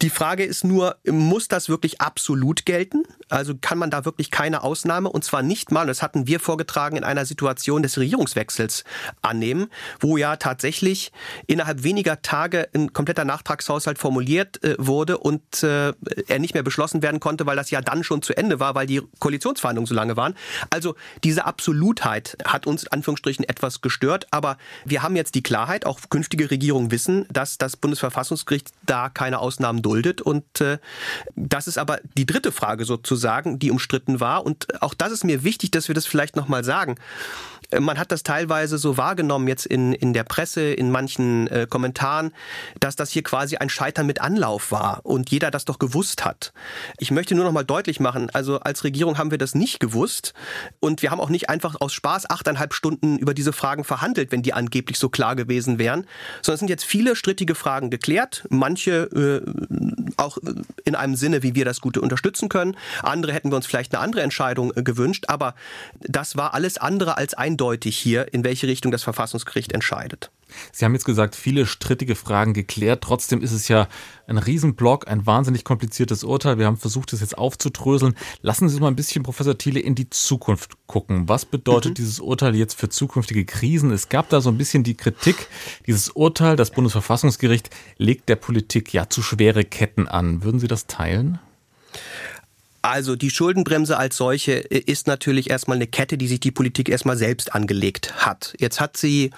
Die 0.02 0.12
Frage 0.12 0.44
ist 0.44 0.64
nur, 0.64 0.98
muss 1.06 1.48
das 1.48 1.68
wirklich 1.68 2.00
absolut 2.00 2.66
gelten? 2.66 3.04
Also 3.30 3.56
kann 3.60 3.80
man 3.80 3.90
da 3.90 4.06
wirklich 4.06 4.30
keine 4.30 4.62
Ausnahme 4.62 5.10
und 5.10 5.24
zwar 5.24 5.42
nicht 5.42 5.72
mal, 5.72 5.88
das 5.88 6.04
hatten 6.04 6.28
wir 6.28 6.40
vorgetragen, 6.40 6.98
in 6.98 7.04
einer 7.04 7.26
Situation 7.26 7.82
des 7.82 7.98
Regierungswechsels 7.98 8.84
annehmen, 9.22 9.68
wo 10.00 10.18
ja 10.18 10.36
tatsächlich 10.36 11.12
innerhalb 11.48 11.84
weniger 11.84 12.22
Tage 12.22 12.70
ein 12.76 12.94
kompletter 12.94 13.26
Nachtragshaushalt 13.26 13.98
formuliert 13.98 14.64
äh, 14.64 14.76
wurde 14.78 15.18
und 15.18 15.64
äh, 15.64 15.94
er 16.28 16.40
nicht 16.40 16.54
mehr 16.54 16.64
beschlossen 16.64 17.02
werden 17.02 17.20
konnte, 17.20 17.46
weil 17.48 17.58
das 17.64 17.72
ja 17.72 17.82
dann 17.82 18.03
schon 18.03 18.22
zu 18.22 18.36
Ende 18.36 18.59
war, 18.59 18.76
weil 18.76 18.88
die 18.88 19.01
Koalitionsverhandlungen 19.20 19.88
so 19.88 19.95
lange 19.95 20.18
waren. 20.18 20.36
Also 20.70 20.95
diese 21.24 21.45
Absolutheit 21.45 22.38
hat 22.45 22.68
uns 22.68 22.88
Anführungsstrichen 22.88 23.47
etwas 23.47 23.82
gestört, 23.82 24.28
aber 24.32 24.57
wir 24.84 25.01
haben 25.01 25.16
jetzt 25.16 25.36
die 25.36 25.43
Klarheit, 25.43 25.86
auch 25.86 25.99
künftige 26.09 26.51
Regierungen 26.51 26.91
wissen, 26.91 27.26
dass 27.32 27.57
das 27.57 27.78
Bundesverfassungsgericht 27.78 28.72
da 28.86 29.09
keine 29.09 29.39
Ausnahmen 29.39 29.82
duldet 29.82 30.22
und 30.22 30.61
äh, 30.61 30.78
das 31.36 31.68
ist 31.68 31.78
aber 31.78 31.99
die 32.18 32.26
dritte 32.26 32.51
Frage 32.51 32.84
sozusagen, 32.84 33.59
die 33.59 33.72
umstritten 33.72 34.20
war 34.20 34.45
und 34.45 34.82
auch 34.82 34.93
das 34.93 35.11
ist 35.11 35.24
mir 35.24 35.43
wichtig, 35.43 35.72
dass 35.72 35.88
wir 35.88 35.95
das 35.95 36.05
vielleicht 36.05 36.36
noch 36.36 36.47
mal 36.47 36.64
sagen. 36.64 36.95
Man 37.80 37.98
hat 37.98 38.12
das 38.12 38.24
teilweise 38.24 38.78
so 38.78 38.98
wahrgenommen 38.98 39.48
jetzt 39.48 39.66
in, 39.66 39.94
in 39.94 40.14
der 40.14 40.24
Presse, 40.24 40.74
in 40.74 40.92
manchen 40.92 41.48
äh, 41.48 41.68
Kommentaren, 41.70 42.34
dass 42.80 42.96
das 42.96 43.12
hier 43.12 43.24
quasi 43.24 43.58
ein 43.58 43.70
Scheitern 43.70 44.06
mit 44.06 44.22
Anlauf 44.22 44.72
war 44.72 45.02
und 45.04 45.32
jeder 45.32 45.52
das 45.52 45.66
doch 45.66 45.80
gewusst 45.80 46.26
hat. 46.26 46.54
Ich 47.00 47.12
möchte 47.12 47.36
nur 47.36 47.46
noch 47.46 47.52
mal 47.52 47.64
deutlich 47.64 48.00
machen, 48.00 48.30
also 48.32 48.60
als 48.60 48.84
Regierung 48.84 49.18
haben 49.18 49.32
wir 49.32 49.38
das 49.38 49.56
nicht 49.56 49.80
gewusst 49.80 50.34
und 50.80 51.02
wir 51.02 51.12
haben 51.12 51.20
auch 51.20 51.30
nicht 51.30 51.50
einfach 51.50 51.80
aus 51.80 51.94
Spaß 51.94 52.30
achteinhalb 52.30 52.74
Stunden 52.74 53.18
über 53.18 53.34
diese 53.34 53.54
Fragen 53.54 53.84
verhandelt, 53.84 54.32
wenn 54.32 54.42
die 54.42 54.54
angeblich 54.54 55.00
so 55.00 55.10
klar 55.10 55.36
gewesen 55.36 55.80
wären, 55.80 56.06
sondern 56.42 56.56
es 56.56 56.60
sind 56.60 56.70
jetzt 56.70 56.86
viele 56.86 57.16
strittige 57.16 57.56
Fragen 57.56 57.90
geklärt, 57.90 58.46
manche 58.50 59.04
äh, 59.14 60.14
auch 60.18 60.38
in 60.86 60.96
einem 60.96 61.16
Sinne, 61.16 61.44
wie 61.44 61.56
wir 61.56 61.66
das 61.66 61.82
Gute 61.82 62.02
unterstützen 62.02 62.50
können, 62.50 62.78
andere 63.02 63.34
hätten 63.34 63.52
wir 63.52 63.56
uns 63.56 63.66
vielleicht 63.66 63.94
eine 63.94 64.04
andere 64.04 64.22
Entscheidung 64.22 64.74
äh, 64.76 64.84
gewünscht, 64.84 65.26
aber 65.28 65.56
das 66.02 66.38
war 66.38 66.54
alles 66.54 66.78
andere 66.78 67.18
als 67.18 67.34
eindeutig 67.34 67.62
eindeutig 67.64 67.97
hier, 67.97 68.34
in 68.34 68.43
welche 68.43 68.68
Richtung 68.68 68.91
das 68.91 69.03
Verfassungsgericht 69.03 69.72
entscheidet. 69.72 70.32
Sie 70.72 70.86
haben 70.86 70.93
jetzt 70.93 71.05
gesagt, 71.05 71.36
viele 71.36 71.66
strittige 71.66 72.14
Fragen 72.14 72.53
geklärt. 72.53 73.03
Trotzdem 73.03 73.41
ist 73.41 73.53
es 73.53 73.70
ja 73.70 73.88
ein 74.28 74.38
Riesenblock, 74.38 75.07
ein 75.07 75.26
wahnsinnig 75.26 75.64
kompliziertes 75.64 76.24
Urteil. 76.24 76.59
Wir 76.59 76.68
haben 76.68 76.78
versucht, 76.78 77.11
es 77.14 77.22
jetzt 77.22 77.38
aufzudröseln. 77.38 78.16
Lassen 78.41 78.70
Sie 78.70 78.76
uns 78.76 78.82
mal 78.82 78.89
ein 78.89 78.95
bisschen, 78.95 79.24
Professor 79.24 79.57
Thiele, 79.57 79.80
in 79.80 79.95
die 79.95 80.09
Zukunft 80.09 80.74
gucken. 80.86 81.28
Was 81.28 81.45
bedeutet 81.45 81.91
mhm. 81.91 81.95
dieses 81.95 82.20
Urteil 82.20 82.53
jetzt 82.53 82.78
für 82.80 82.89
zukünftige 82.89 83.45
Krisen? 83.45 83.91
Es 83.91 84.09
gab 84.09 84.30
da 84.30 84.41
so 84.41 84.49
ein 84.49 84.57
bisschen 84.57 84.84
die 84.84 84.95
Kritik, 84.95 85.47
dieses 85.88 86.09
Urteil, 86.09 86.55
das 86.55 86.70
Bundesverfassungsgericht 86.70 87.70
legt 87.97 88.30
der 88.30 88.36
Politik 88.36 88.93
ja 88.93 89.09
zu 89.09 89.24
schwere 89.24 89.64
Ketten 89.64 90.07
an. 90.07 90.43
Würden 90.43 90.59
Sie 90.59 90.68
das 90.68 90.86
teilen? 90.86 91.39
Also 92.84 93.16
die 93.16 93.30
Schuldenbremse 93.30 93.98
als 93.98 94.18
solche 94.18 94.70
äh, 94.70 94.78
ist 94.78 95.08
natürlich 95.08 95.50
erstmal 95.50 95.78
eine 95.78 95.88
Kette, 95.88 96.18
die 96.18 96.28
sich 96.28 96.42
die 96.42 96.52
Politik 96.52 96.90
erstmal 96.90 97.16
selbst 97.16 97.56
angelegt 97.56 98.14
hat. 98.18 98.54
Jetzt 98.60 98.82
hat 98.82 98.98
sie 98.98 99.32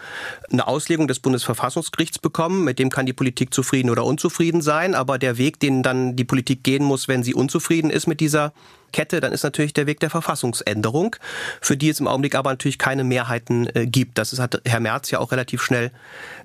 eine 0.51 0.67
Auslegung 0.67 1.07
des 1.07 1.19
Bundesverfassungsgerichts 1.19 2.17
bekommen, 2.17 2.63
mit 2.63 2.79
dem 2.79 2.89
kann 2.89 3.05
die 3.05 3.13
Politik 3.13 3.53
zufrieden 3.53 3.91
oder 3.91 4.03
unzufrieden 4.03 4.61
sein, 4.61 4.95
aber 4.95 5.19
der 5.19 5.37
Weg, 5.37 5.59
den 5.59 5.83
dann 5.83 6.15
die 6.15 6.23
Politik 6.23 6.63
gehen 6.63 6.83
muss, 6.83 7.07
wenn 7.07 7.21
sie 7.21 7.35
unzufrieden 7.35 7.91
ist 7.91 8.07
mit 8.07 8.19
dieser 8.19 8.51
Kette, 8.91 9.19
dann 9.19 9.33
ist 9.33 9.43
natürlich 9.43 9.73
der 9.73 9.87
Weg 9.87 9.99
der 9.99 10.09
Verfassungsänderung, 10.09 11.15
für 11.61 11.77
die 11.77 11.89
es 11.89 11.99
im 11.99 12.07
Augenblick 12.07 12.35
aber 12.35 12.51
natürlich 12.51 12.77
keine 12.77 13.03
Mehrheiten 13.03 13.67
äh, 13.73 13.85
gibt. 13.85 14.17
Das 14.17 14.37
hat 14.39 14.61
Herr 14.65 14.79
Merz 14.79 15.11
ja 15.11 15.19
auch 15.19 15.31
relativ 15.31 15.61
schnell 15.61 15.91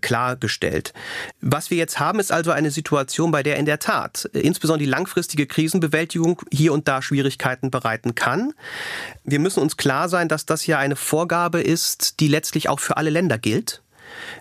klargestellt. 0.01 0.93
Was 1.41 1.70
wir 1.70 1.78
jetzt 1.78 2.01
haben, 2.01 2.20
ist 2.20 2.32
also 2.32 2.51
eine 2.51 2.70
Situation, 2.70 3.30
bei 3.30 3.43
der 3.43 3.57
in 3.57 3.66
der 3.66 3.78
Tat 3.78 4.28
äh, 4.32 4.41
insbesondere 4.41 4.84
die 4.84 4.91
langfristige 4.91 5.47
Krisenbewältigung 5.47 6.43
hier 6.53 6.72
und 6.72 6.88
da 6.88 7.03
Schwierigkeiten 7.03 7.70
bereiten 7.70 8.14
kann. 8.14 8.53
Wir 9.24 9.38
müssen 9.38 9.61
uns 9.61 9.76
klar 9.76 10.09
sein, 10.09 10.28
dass 10.28 10.47
das 10.47 10.66
ja 10.66 10.78
eine 10.78 10.97
Vorgabe 10.97 11.61
ist, 11.61 12.20
die 12.20 12.28
letztlich 12.28 12.68
auch 12.68 12.80
für 12.80 12.97
alle 12.97 13.11
Länder 13.11 13.38
gilt. 13.38 13.82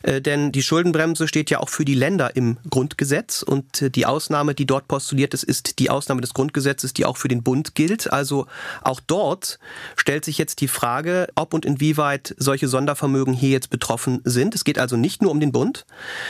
Äh, 0.03 0.21
denn 0.21 0.51
die 0.51 0.63
Schuldenbremse 0.63 1.27
steht 1.27 1.49
ja 1.49 1.59
auch 1.59 1.69
für 1.69 1.85
die 1.85 1.93
Länder 1.93 2.35
im 2.35 2.57
Grundgesetz 2.69 3.41
und 3.41 3.81
äh, 3.81 3.89
die 3.89 4.05
Ausnahme, 4.05 4.53
die 4.55 4.65
dort 4.65 4.87
postuliert 4.87 5.33
ist, 5.33 5.43
ist 5.43 5.79
die 5.79 5.89
Ausnahme 5.89 6.21
des 6.21 6.33
Grundgesetzes, 6.33 6.93
die 6.93 7.05
auch 7.05 7.17
für 7.17 7.27
den 7.27 7.43
Bund 7.43 7.75
gilt. 7.75 8.11
Also 8.11 8.47
auch 8.81 8.99
dort 9.05 9.59
stellt 9.95 10.25
sich 10.25 10.37
jetzt 10.37 10.61
die 10.61 10.67
Frage, 10.67 11.27
ob 11.35 11.53
und 11.53 11.65
inwieweit 11.65 12.35
solche 12.37 12.67
Sondervermögen 12.67 13.33
hier 13.33 13.49
jetzt 13.49 13.69
betroffen 13.69 14.21
sind. 14.23 14.55
Es 14.55 14.63
geht 14.63 14.79
also 14.79 14.97
nicht 14.97 15.21
nur 15.21 15.31
um 15.31 15.39
den 15.39 15.51
Bund. 15.51 15.85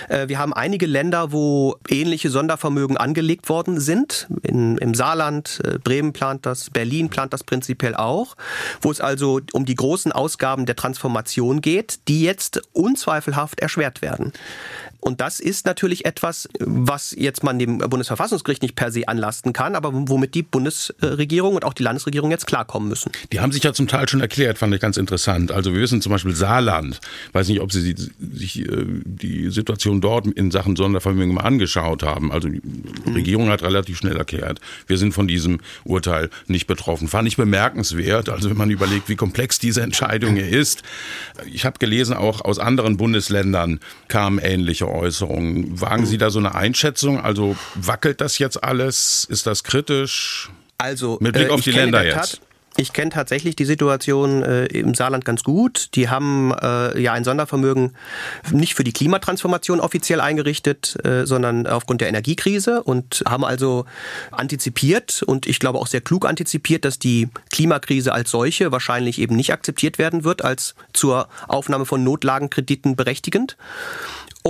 Äh, 0.09 0.27
wir 0.27 0.39
haben 0.39 0.53
einige 0.53 0.85
Länder, 0.85 1.31
wo 1.31 1.75
ähnliche 1.87 2.29
Sondervermögen 2.29 2.97
angelegt 2.97 3.49
worden 3.49 3.79
sind. 3.79 4.27
In, 4.41 4.77
Im 4.77 4.93
Saarland, 4.93 5.61
Bremen 5.83 6.13
plant 6.13 6.45
das, 6.45 6.69
Berlin 6.69 7.09
plant 7.09 7.33
das 7.33 7.43
prinzipiell 7.43 7.95
auch, 7.95 8.35
wo 8.81 8.91
es 8.91 9.01
also 9.01 9.39
um 9.53 9.65
die 9.65 9.75
großen 9.75 10.11
Ausgaben 10.11 10.65
der 10.65 10.75
Transformation 10.75 11.61
geht, 11.61 12.07
die 12.07 12.21
jetzt 12.21 12.61
unzweifelhaft 12.73 13.28
erschwert 13.59 14.01
werden. 14.01 14.33
Und 14.99 15.21
das 15.21 15.39
ist 15.39 15.65
natürlich 15.65 16.05
etwas, 16.05 16.49
was 16.59 17.15
jetzt 17.17 17.43
man 17.43 17.57
dem 17.57 17.77
Bundesverfassungsgericht 17.77 18.61
nicht 18.61 18.75
per 18.75 18.91
se 18.91 19.07
anlasten 19.07 19.53
kann, 19.53 19.75
aber 19.75 19.91
womit 19.93 20.35
die 20.35 20.43
Bundesregierung 20.43 21.55
und 21.55 21.63
auch 21.63 21.73
die 21.73 21.83
Landesregierung 21.83 22.31
jetzt 22.31 22.47
klarkommen 22.47 22.89
müssen. 22.89 23.11
Die 23.31 23.39
haben 23.39 23.51
sich 23.51 23.63
ja 23.63 23.73
zum 23.73 23.87
Teil 23.87 24.09
schon 24.09 24.19
erklärt, 24.19 24.57
fand 24.57 24.73
ich 24.73 24.81
ganz 24.81 24.97
interessant. 24.97 25.51
Also 25.51 25.73
wir 25.73 25.81
wissen 25.81 26.01
zum 26.01 26.11
Beispiel 26.11 26.35
Saarland, 26.35 26.99
weiß 27.31 27.47
nicht, 27.47 27.61
ob 27.61 27.71
Sie 27.71 27.95
sich 28.33 28.59
äh, 28.59 28.85
die 29.05 29.49
Situation 29.49 30.01
dort 30.01 30.27
in 30.27 30.51
Sachen 30.51 30.75
Sondervermögen 30.75 31.33
mal 31.33 31.41
angeschaut 31.41 32.03
haben. 32.03 32.31
Also 32.31 32.49
die 32.49 32.61
mhm. 32.61 33.13
Regierung 33.13 33.49
hat 33.49 33.63
relativ 33.63 33.97
schnell 33.97 34.17
erklärt, 34.17 34.59
wir 34.87 34.97
sind 34.97 35.13
von 35.13 35.27
diesem 35.27 35.59
Urteil 35.85 36.29
nicht 36.47 36.67
betroffen. 36.67 37.07
Fand 37.07 37.27
ich 37.27 37.37
bemerkenswert, 37.37 38.27
also 38.27 38.49
wenn 38.49 38.57
man 38.57 38.69
überlegt, 38.69 39.07
wie 39.07 39.15
komplex 39.15 39.59
diese 39.59 39.81
Entscheidung 39.81 40.35
hier 40.35 40.49
ist. 40.49 40.83
Ich 41.51 41.65
habe 41.65 41.79
gelesen, 41.79 42.15
auch 42.15 42.41
aus 42.41 42.59
anderen 42.59 42.97
Bundesländern 42.97 43.79
kamen 44.07 44.39
ähnliche 44.39 44.88
Äußerungen. 44.89 45.79
Wagen 45.79 46.05
Sie 46.05 46.17
da 46.17 46.29
so 46.29 46.39
eine 46.39 46.55
Einschätzung? 46.55 47.19
Also 47.19 47.55
wackelt 47.75 48.21
das 48.21 48.37
jetzt 48.39 48.63
alles? 48.63 49.25
Ist 49.25 49.47
das 49.47 49.63
kritisch? 49.63 50.49
Also 50.77 51.17
mit 51.21 51.33
Blick 51.33 51.49
äh, 51.49 51.51
auf 51.51 51.61
die 51.61 51.71
Länder 51.71 52.03
jetzt. 52.05 52.41
Ich 52.79 52.93
kenne 52.93 53.11
tatsächlich 53.11 53.57
die 53.57 53.65
Situation 53.65 54.41
äh, 54.41 54.67
im 54.67 54.93
Saarland 54.93 55.25
ganz 55.25 55.43
gut. 55.43 55.89
Die 55.95 56.07
haben 56.07 56.53
äh, 56.61 56.97
ja 57.01 57.11
ein 57.11 57.25
Sondervermögen 57.25 57.93
nicht 58.53 58.73
für 58.73 58.85
die 58.85 58.93
Klimatransformation 58.93 59.81
offiziell 59.81 60.21
eingerichtet, 60.21 60.95
äh, 61.03 61.25
sondern 61.25 61.67
aufgrund 61.67 61.99
der 61.99 62.07
Energiekrise 62.07 62.81
und 62.81 63.23
haben 63.27 63.43
also 63.43 63.85
antizipiert 64.31 65.23
und 65.23 65.45
ich 65.45 65.59
glaube 65.59 65.79
auch 65.79 65.87
sehr 65.87 65.99
klug 65.99 66.25
antizipiert, 66.25 66.85
dass 66.85 66.99
die 66.99 67.27
Klimakrise 67.51 68.13
als 68.13 68.31
solche 68.31 68.71
wahrscheinlich 68.71 69.19
eben 69.19 69.35
nicht 69.35 69.51
akzeptiert 69.51 69.97
werden 69.97 70.23
wird 70.23 70.45
als 70.45 70.73
zur 70.93 71.27
Aufnahme 71.49 71.85
von 71.85 72.03
Notlagenkrediten 72.05 72.95
berechtigend 72.95 73.57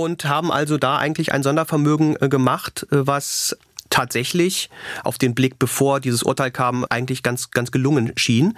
und 0.02 0.24
haben 0.24 0.50
also 0.50 0.78
da 0.78 0.98
eigentlich 0.98 1.32
ein 1.32 1.42
Sondervermögen 1.42 2.16
äh, 2.20 2.28
gemacht, 2.28 2.86
äh, 2.90 3.06
was 3.06 3.56
tatsächlich 3.90 4.70
auf 5.04 5.18
den 5.18 5.34
Blick, 5.34 5.58
bevor 5.58 6.00
dieses 6.00 6.22
Urteil 6.22 6.50
kam, 6.50 6.86
eigentlich 6.88 7.22
ganz, 7.22 7.50
ganz 7.50 7.70
gelungen 7.70 8.12
schien. 8.16 8.56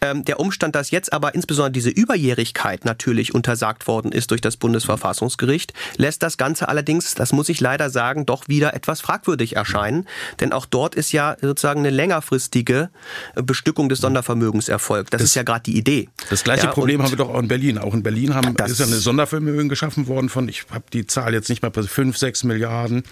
Ähm, 0.00 0.24
der 0.24 0.40
Umstand, 0.40 0.74
dass 0.74 0.90
jetzt 0.90 1.12
aber 1.12 1.34
insbesondere 1.34 1.72
diese 1.72 1.90
Überjährigkeit 1.90 2.84
natürlich 2.84 3.34
untersagt 3.34 3.86
worden 3.86 4.12
ist 4.12 4.30
durch 4.30 4.40
das 4.40 4.56
Bundesverfassungsgericht, 4.56 5.72
lässt 5.96 6.22
das 6.22 6.36
Ganze 6.36 6.68
allerdings, 6.68 7.14
das 7.14 7.32
muss 7.32 7.48
ich 7.48 7.60
leider 7.60 7.90
sagen, 7.90 8.26
doch 8.26 8.48
wieder 8.48 8.74
etwas 8.74 9.00
fragwürdig 9.00 9.56
erscheinen. 9.56 10.06
Denn 10.40 10.52
auch 10.52 10.66
dort 10.66 10.94
ist 10.94 11.12
ja 11.12 11.36
sozusagen 11.40 11.80
eine 11.80 11.90
längerfristige 11.90 12.90
Bestückung 13.34 13.88
des 13.88 14.00
Sondervermögens 14.00 14.68
erfolgt. 14.68 15.14
Das, 15.14 15.20
das 15.20 15.30
ist 15.30 15.34
ja 15.34 15.42
gerade 15.42 15.62
die 15.64 15.76
Idee. 15.76 16.08
Das 16.30 16.44
gleiche 16.44 16.66
ja, 16.66 16.72
Problem 16.72 17.02
haben 17.02 17.10
wir 17.10 17.16
doch 17.16 17.30
auch 17.30 17.40
in 17.40 17.48
Berlin. 17.48 17.78
Auch 17.78 17.94
in 17.94 18.02
Berlin 18.02 18.34
haben, 18.34 18.54
ist 18.54 18.78
ja 18.78 18.86
eine 18.86 18.96
Sondervermögen 18.96 19.68
geschaffen 19.68 20.06
worden 20.06 20.28
von, 20.28 20.48
ich 20.48 20.66
habe 20.70 20.84
die 20.92 21.06
Zahl 21.06 21.32
jetzt 21.32 21.48
nicht 21.48 21.62
mehr, 21.62 21.72
5, 21.72 22.16
6 22.16 22.44
Milliarden. 22.44 23.04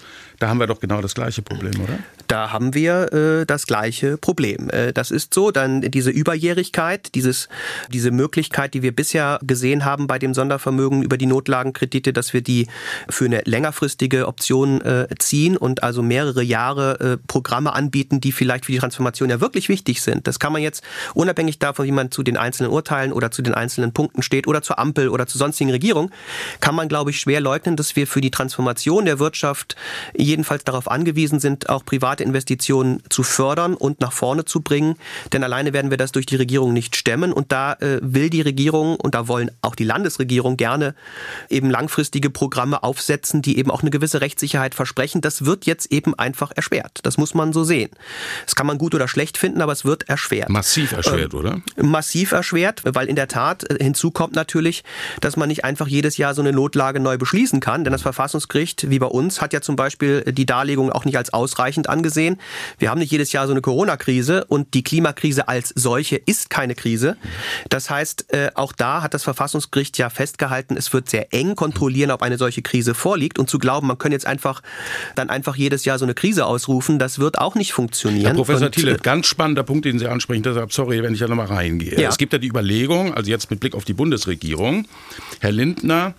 Da 0.43 0.49
haben 0.49 0.59
wir 0.59 0.67
doch 0.67 0.81
genau 0.81 0.99
das 0.99 1.15
gleiche 1.15 1.41
Problem. 1.41 1.71
Oder? 1.79 1.99
Da 2.33 2.51
haben 2.51 2.73
wir 2.73 3.13
äh, 3.13 3.45
das 3.45 3.67
gleiche 3.67 4.17
Problem. 4.17 4.71
Äh, 4.71 4.91
das 4.91 5.11
ist 5.11 5.35
so, 5.35 5.51
dann 5.51 5.81
diese 5.81 6.09
Überjährigkeit, 6.09 7.13
dieses, 7.13 7.47
diese 7.89 8.09
Möglichkeit, 8.09 8.73
die 8.73 8.81
wir 8.81 8.91
bisher 8.91 9.37
gesehen 9.43 9.85
haben 9.85 10.07
bei 10.07 10.17
dem 10.17 10.33
Sondervermögen 10.33 11.03
über 11.03 11.19
die 11.19 11.27
Notlagenkredite, 11.27 12.11
dass 12.11 12.33
wir 12.33 12.41
die 12.41 12.65
für 13.07 13.25
eine 13.25 13.43
längerfristige 13.45 14.27
Option 14.27 14.81
äh, 14.81 15.05
ziehen 15.19 15.57
und 15.57 15.83
also 15.83 16.01
mehrere 16.01 16.41
Jahre 16.41 16.99
äh, 16.99 17.17
Programme 17.27 17.71
anbieten, 17.71 18.19
die 18.19 18.31
vielleicht 18.31 18.65
für 18.65 18.71
die 18.71 18.79
Transformation 18.79 19.29
ja 19.29 19.39
wirklich 19.39 19.69
wichtig 19.69 20.01
sind. 20.01 20.25
Das 20.25 20.39
kann 20.39 20.53
man 20.53 20.63
jetzt 20.63 20.83
unabhängig 21.13 21.59
davon, 21.59 21.85
wie 21.85 21.91
man 21.91 22.09
zu 22.09 22.23
den 22.23 22.37
einzelnen 22.37 22.71
Urteilen 22.71 23.13
oder 23.13 23.29
zu 23.29 23.43
den 23.43 23.53
einzelnen 23.53 23.93
Punkten 23.93 24.23
steht 24.23 24.47
oder 24.47 24.63
zur 24.63 24.79
Ampel 24.79 25.09
oder 25.09 25.27
zur 25.27 25.37
sonstigen 25.37 25.69
Regierung, 25.69 26.09
kann 26.61 26.73
man, 26.73 26.87
glaube 26.87 27.11
ich, 27.11 27.19
schwer 27.19 27.41
leugnen, 27.41 27.75
dass 27.75 27.95
wir 27.95 28.07
für 28.07 28.21
die 28.21 28.31
Transformation 28.31 29.05
der 29.05 29.19
Wirtschaft 29.19 29.75
jedenfalls 30.15 30.63
darauf 30.63 30.89
angewiesen 30.89 31.39
sind, 31.39 31.43
sind, 31.43 31.69
auch 31.69 31.85
private 31.85 32.22
Investitionen 32.23 33.01
zu 33.09 33.23
fördern 33.23 33.75
und 33.75 34.01
nach 34.01 34.11
vorne 34.11 34.45
zu 34.45 34.61
bringen. 34.61 34.95
Denn 35.31 35.43
alleine 35.43 35.73
werden 35.73 35.91
wir 35.91 35.97
das 35.97 36.11
durch 36.11 36.25
die 36.25 36.35
Regierung 36.35 36.73
nicht 36.73 36.95
stemmen. 36.95 37.33
Und 37.33 37.51
da 37.51 37.73
äh, 37.73 37.99
will 38.01 38.29
die 38.29 38.41
Regierung 38.41 38.95
und 38.95 39.15
da 39.15 39.27
wollen 39.27 39.51
auch 39.61 39.75
die 39.75 39.83
Landesregierung 39.83 40.57
gerne 40.57 40.95
eben 41.49 41.69
langfristige 41.69 42.29
Programme 42.29 42.83
aufsetzen, 42.83 43.41
die 43.41 43.57
eben 43.57 43.71
auch 43.71 43.81
eine 43.81 43.91
gewisse 43.91 44.21
Rechtssicherheit 44.21 44.75
versprechen. 44.75 45.21
Das 45.21 45.45
wird 45.45 45.65
jetzt 45.65 45.91
eben 45.91 46.17
einfach 46.17 46.51
erschwert. 46.55 46.99
Das 47.03 47.17
muss 47.17 47.33
man 47.33 47.53
so 47.53 47.63
sehen. 47.63 47.89
Das 48.45 48.55
kann 48.55 48.67
man 48.67 48.77
gut 48.77 48.95
oder 48.95 49.07
schlecht 49.07 49.37
finden, 49.37 49.61
aber 49.61 49.71
es 49.71 49.85
wird 49.85 50.09
erschwert. 50.09 50.49
Massiv 50.49 50.91
erschwert, 50.91 51.33
ähm, 51.33 51.39
oder? 51.39 51.61
Massiv 51.77 52.31
erschwert, 52.31 52.81
weil 52.85 53.07
in 53.07 53.15
der 53.15 53.27
Tat 53.27 53.69
äh, 53.69 53.83
hinzu 53.83 54.11
kommt 54.11 54.35
natürlich, 54.35 54.83
dass 55.21 55.37
man 55.37 55.49
nicht 55.49 55.63
einfach 55.65 55.87
jedes 55.87 56.17
Jahr 56.17 56.33
so 56.33 56.41
eine 56.41 56.51
Notlage 56.51 56.99
neu 56.99 57.17
beschließen 57.17 57.59
kann. 57.59 57.83
Denn 57.83 57.93
das 57.93 58.01
Verfassungsgericht, 58.01 58.89
wie 58.89 58.99
bei 58.99 59.07
uns, 59.07 59.41
hat 59.41 59.53
ja 59.53 59.61
zum 59.61 59.75
Beispiel 59.75 60.21
die 60.31 60.45
Darlegung 60.45 60.91
auch 60.91 61.05
nicht 61.05 61.17
als 61.17 61.33
ausreichend 61.33 61.89
angesehen. 61.89 62.02
Wir 62.79 62.89
haben 62.89 62.99
nicht 62.99 63.11
jedes 63.11 63.31
Jahr 63.31 63.47
so 63.47 63.53
eine 63.53 63.61
Corona-Krise 63.61 64.45
und 64.45 64.73
die 64.73 64.83
Klimakrise 64.83 65.47
als 65.47 65.69
solche 65.75 66.17
ist 66.17 66.49
keine 66.49 66.75
Krise. 66.75 67.17
Das 67.69 67.89
heißt, 67.89 68.33
äh, 68.33 68.51
auch 68.55 68.73
da 68.73 69.01
hat 69.01 69.13
das 69.13 69.23
Verfassungsgericht 69.23 69.97
ja 69.97 70.09
festgehalten, 70.09 70.77
es 70.77 70.93
wird 70.93 71.09
sehr 71.09 71.33
eng 71.33 71.55
kontrollieren, 71.55 72.11
ob 72.11 72.21
eine 72.21 72.37
solche 72.37 72.61
Krise 72.61 72.93
vorliegt 72.93 73.39
und 73.39 73.49
zu 73.49 73.59
glauben, 73.59 73.87
man 73.87 73.97
könnte 73.97 74.15
jetzt 74.15 74.27
einfach 74.27 74.61
dann 75.15 75.29
einfach 75.29 75.55
jedes 75.55 75.85
Jahr 75.85 75.99
so 75.99 76.05
eine 76.05 76.13
Krise 76.13 76.45
ausrufen, 76.45 76.99
das 76.99 77.19
wird 77.19 77.39
auch 77.39 77.55
nicht 77.55 77.73
funktionieren. 77.73 78.25
Herr 78.25 78.35
Professor 78.35 78.67
und, 78.67 78.75
Thiele, 78.75 78.93
äh, 78.93 78.97
ganz 79.01 79.27
spannender 79.27 79.63
Punkt, 79.63 79.85
den 79.85 79.99
Sie 79.99 80.07
ansprechen, 80.07 80.43
deshalb 80.43 80.73
sorry, 80.73 81.03
wenn 81.03 81.13
ich 81.13 81.19
da 81.19 81.27
nochmal 81.27 81.47
reingehe. 81.47 81.99
Ja. 81.99 82.09
Es 82.09 82.17
gibt 82.17 82.33
ja 82.33 82.39
die 82.39 82.47
Überlegung, 82.47 83.13
also 83.13 83.29
jetzt 83.29 83.49
mit 83.51 83.59
Blick 83.59 83.75
auf 83.75 83.85
die 83.85 83.93
Bundesregierung, 83.93 84.87
Herr 85.39 85.51
Lindner 85.51 86.13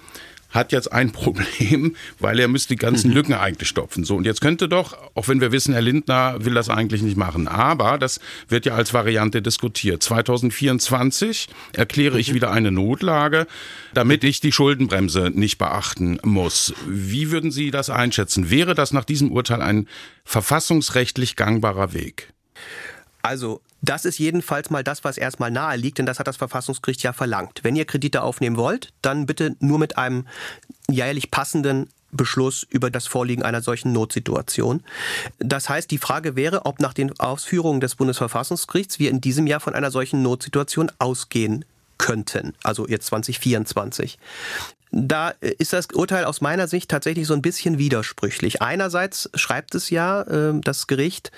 hat 0.55 0.73
jetzt 0.73 0.91
ein 0.93 1.13
Problem, 1.25 1.97
weil 2.19 2.39
er 2.39 2.49
müsste 2.49 2.75
die 2.75 2.79
ganzen 2.79 3.11
mhm. 3.11 3.17
Lücken 3.17 3.35
eigentlich 3.35 3.69
stopfen. 3.69 4.05
So, 4.05 4.17
und 4.17 4.25
jetzt 4.25 4.41
könnte 4.41 4.69
doch, 4.69 4.97
auch 5.15 5.29
wenn 5.29 5.41
wir 5.41 5.53
wissen, 5.53 5.75
Herr 5.75 5.83
Lindner 5.83 6.43
will 6.45 6.55
das 6.55 6.71
eigentlich 6.71 7.03
nicht 7.03 7.17
machen, 7.17 7.49
aber 7.49 7.99
das 7.99 8.21
wird 8.49 8.65
ja 8.65 8.75
als 8.75 8.95
Variante 8.95 9.43
diskutiert. 9.43 10.03
2024 10.03 11.49
erkläre 11.73 12.19
ich 12.19 12.31
mhm. 12.31 12.35
wieder 12.37 12.53
eine 12.53 12.71
Notlage, 12.71 13.47
damit 13.93 14.25
ich 14.25 14.41
die 14.41 14.53
Schuldenbremse 14.53 15.31
nicht 15.35 15.59
beachten 15.59 16.19
muss. 16.23 16.73
Wie 16.87 17.31
würden 17.31 17.51
Sie 17.51 17.71
das 17.71 17.91
einschätzen? 17.91 18.51
Wäre 18.51 18.75
das 18.75 18.93
nach 18.93 19.05
diesem 19.05 19.33
Urteil 19.33 19.61
ein 19.61 19.89
verfassungsrechtlich 20.25 21.37
gangbarer 21.37 21.93
Weg? 21.93 22.33
Also 23.23 23.61
Das 23.85 24.07
ist 24.07 24.19
jedenfalls 24.19 24.71
mal 24.71 24.83
das, 24.83 25.05
was 25.05 25.19
erstmal 25.19 25.51
nahe 25.51 25.77
liegt, 25.77 25.99
denn 25.99 26.07
das 26.07 26.19
hat 26.19 26.27
das 26.27 26.39
Verfassungsgericht 26.39 27.03
ja 27.03 27.13
verlangt. 27.13 27.61
Wenn 27.63 27.77
ihr 27.77 27.85
Kredite 27.85 28.23
aufnehmen 28.23 28.57
wollt, 28.57 28.95
dann 29.03 29.27
bitte 29.27 29.57
nur 29.61 29.79
mit 29.79 29.99
einem 29.99 30.27
jährlich 30.89 31.31
passenden 31.31 31.91
Beschluss 32.11 32.67
über 32.71 32.91
das 32.91 33.07
Vorliegen 33.07 33.43
einer 33.43 33.61
solchen 33.61 33.93
Notsituation. 33.93 34.83
Das 35.39 35.69
heißt, 35.69 35.91
die 35.91 35.99
Frage 35.99 36.35
wäre, 36.35 36.65
ob 36.65 36.81
nach 36.81 36.95
den 36.95 37.19
Ausführungen 37.21 37.81
des 37.81 37.97
Bundesverfassungsgerichts 37.97 38.99
wir 38.99 39.11
in 39.11 39.21
diesem 39.21 39.47
Jahr 39.47 39.61
von 39.61 39.75
einer 39.75 39.91
solchen 39.91 40.23
Notsituation 40.23 40.91
ausgehen 40.99 41.67
könnten, 41.99 42.55
also 42.63 42.89
jetzt 42.89 43.07
2024 43.07 44.19
da 44.97 45.31
ist 45.41 45.73
das 45.73 45.89
Urteil 45.93 46.25
aus 46.25 46.41
meiner 46.41 46.69
Sicht 46.69 46.89
tatsächlich 46.89 47.27
so 47.27 47.35
ein 47.35 47.43
bisschen 47.43 47.79
widersprüchlich. 47.79 48.63
Einerseits 48.63 49.29
schreibt 49.35 49.75
es 49.75 49.91
ja 49.91 50.23
äh, 50.23 50.61
das 50.61 50.87
Gericht, 50.87 51.33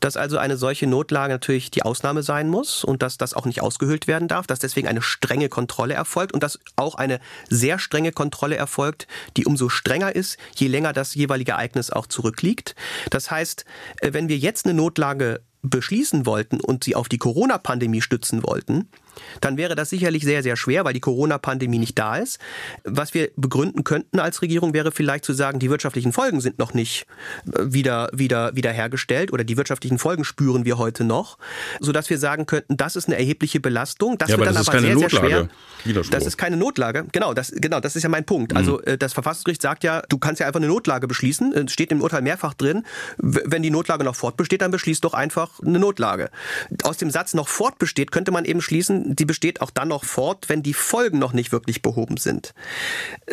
dass 0.00 0.18
also 0.18 0.36
eine 0.36 0.58
solche 0.58 0.86
Notlage 0.86 1.32
natürlich 1.32 1.70
die 1.70 1.82
Ausnahme 1.82 2.22
sein 2.22 2.50
muss 2.50 2.84
und 2.84 3.02
dass 3.02 3.16
das 3.16 3.32
auch 3.32 3.46
nicht 3.46 3.62
ausgehöhlt 3.62 4.08
werden 4.08 4.28
darf, 4.28 4.46
dass 4.46 4.58
deswegen 4.58 4.88
eine 4.88 5.00
strenge 5.00 5.48
Kontrolle 5.48 5.94
erfolgt 5.94 6.34
und 6.34 6.42
dass 6.42 6.58
auch 6.76 6.96
eine 6.96 7.18
sehr 7.48 7.78
strenge 7.78 8.12
Kontrolle 8.12 8.56
erfolgt, 8.56 9.06
die 9.38 9.46
umso 9.46 9.70
strenger 9.70 10.14
ist, 10.14 10.36
je 10.54 10.68
länger 10.68 10.92
das 10.92 11.14
jeweilige 11.14 11.52
Ereignis 11.52 11.90
auch 11.90 12.06
zurückliegt. 12.06 12.74
Das 13.08 13.30
heißt, 13.30 13.64
äh, 14.02 14.12
wenn 14.12 14.28
wir 14.28 14.36
jetzt 14.36 14.66
eine 14.66 14.74
Notlage 14.74 15.40
beschließen 15.62 16.26
wollten 16.26 16.60
und 16.60 16.84
sie 16.84 16.94
auf 16.94 17.08
die 17.08 17.18
Corona-Pandemie 17.18 18.02
stützen 18.02 18.42
wollten, 18.42 18.88
dann 19.40 19.56
wäre 19.56 19.74
das 19.74 19.90
sicherlich 19.90 20.24
sehr, 20.24 20.42
sehr 20.42 20.56
schwer, 20.56 20.84
weil 20.84 20.92
die 20.94 21.00
Corona-Pandemie 21.00 21.78
nicht 21.78 21.98
da 21.98 22.16
ist. 22.16 22.38
Was 22.84 23.14
wir 23.14 23.30
begründen 23.36 23.84
könnten 23.84 24.18
als 24.20 24.42
Regierung 24.42 24.74
wäre 24.74 24.92
vielleicht 24.92 25.24
zu 25.24 25.32
sagen, 25.32 25.58
die 25.58 25.70
wirtschaftlichen 25.70 26.12
Folgen 26.12 26.40
sind 26.40 26.58
noch 26.58 26.74
nicht 26.74 27.06
äh, 27.52 27.60
wieder, 27.64 28.08
wieder, 28.12 28.54
wieder 28.54 28.72
hergestellt 28.72 29.32
oder 29.32 29.44
die 29.44 29.56
wirtschaftlichen 29.56 29.98
Folgen 29.98 30.24
spüren 30.24 30.64
wir 30.64 30.78
heute 30.78 31.04
noch, 31.04 31.38
sodass 31.80 32.10
wir 32.10 32.18
sagen 32.18 32.46
könnten, 32.46 32.76
das 32.76 32.96
ist 32.96 33.06
eine 33.08 33.16
erhebliche 33.18 33.60
Belastung. 33.60 34.18
Das 34.18 34.30
ja, 34.30 34.38
wird 34.38 34.48
aber 34.48 34.54
dann 34.54 34.64
das 34.64 34.68
aber 34.68 34.78
ist 34.78 34.84
keine 34.84 34.98
sehr, 34.98 35.08
Notlage. 35.18 35.48
sehr 35.84 35.92
schwer. 36.04 36.04
Das 36.10 36.26
ist 36.26 36.36
keine 36.36 36.56
Notlage. 36.56 37.06
Genau, 37.12 37.34
das, 37.34 37.52
genau, 37.54 37.80
das 37.80 37.96
ist 37.96 38.02
ja 38.02 38.08
mein 38.08 38.24
Punkt. 38.24 38.54
Also 38.56 38.78
Mhm. 38.78 38.92
äh, 38.92 38.98
das 38.98 39.12
Verfassungsgericht 39.12 39.62
sagt 39.62 39.84
ja, 39.84 40.02
du 40.08 40.18
kannst 40.18 40.40
ja 40.40 40.46
einfach 40.46 40.60
eine 40.60 40.68
Notlage 40.68 41.06
beschließen. 41.06 41.52
Es 41.54 41.72
steht 41.72 41.92
im 41.92 42.00
Urteil 42.02 42.22
mehrfach 42.22 42.54
drin. 42.54 42.84
Wenn 43.18 43.62
die 43.62 43.70
Notlage 43.70 44.04
noch 44.04 44.16
fortbesteht, 44.16 44.62
dann 44.62 44.70
beschließt 44.70 45.04
doch 45.04 45.14
einfach 45.14 45.60
eine 45.60 45.78
Notlage. 45.78 46.30
Aus 46.82 46.96
dem 46.96 47.10
Satz 47.10 47.34
noch 47.34 47.48
fortbesteht, 47.48 48.10
könnte 48.10 48.30
man 48.32 48.44
eben 48.44 48.60
schließen, 48.60 49.07
die 49.14 49.24
besteht 49.24 49.60
auch 49.60 49.70
dann 49.70 49.88
noch 49.88 50.04
fort, 50.04 50.48
wenn 50.48 50.62
die 50.62 50.74
Folgen 50.74 51.18
noch 51.18 51.32
nicht 51.32 51.50
wirklich 51.50 51.82
behoben 51.82 52.16
sind. 52.18 52.54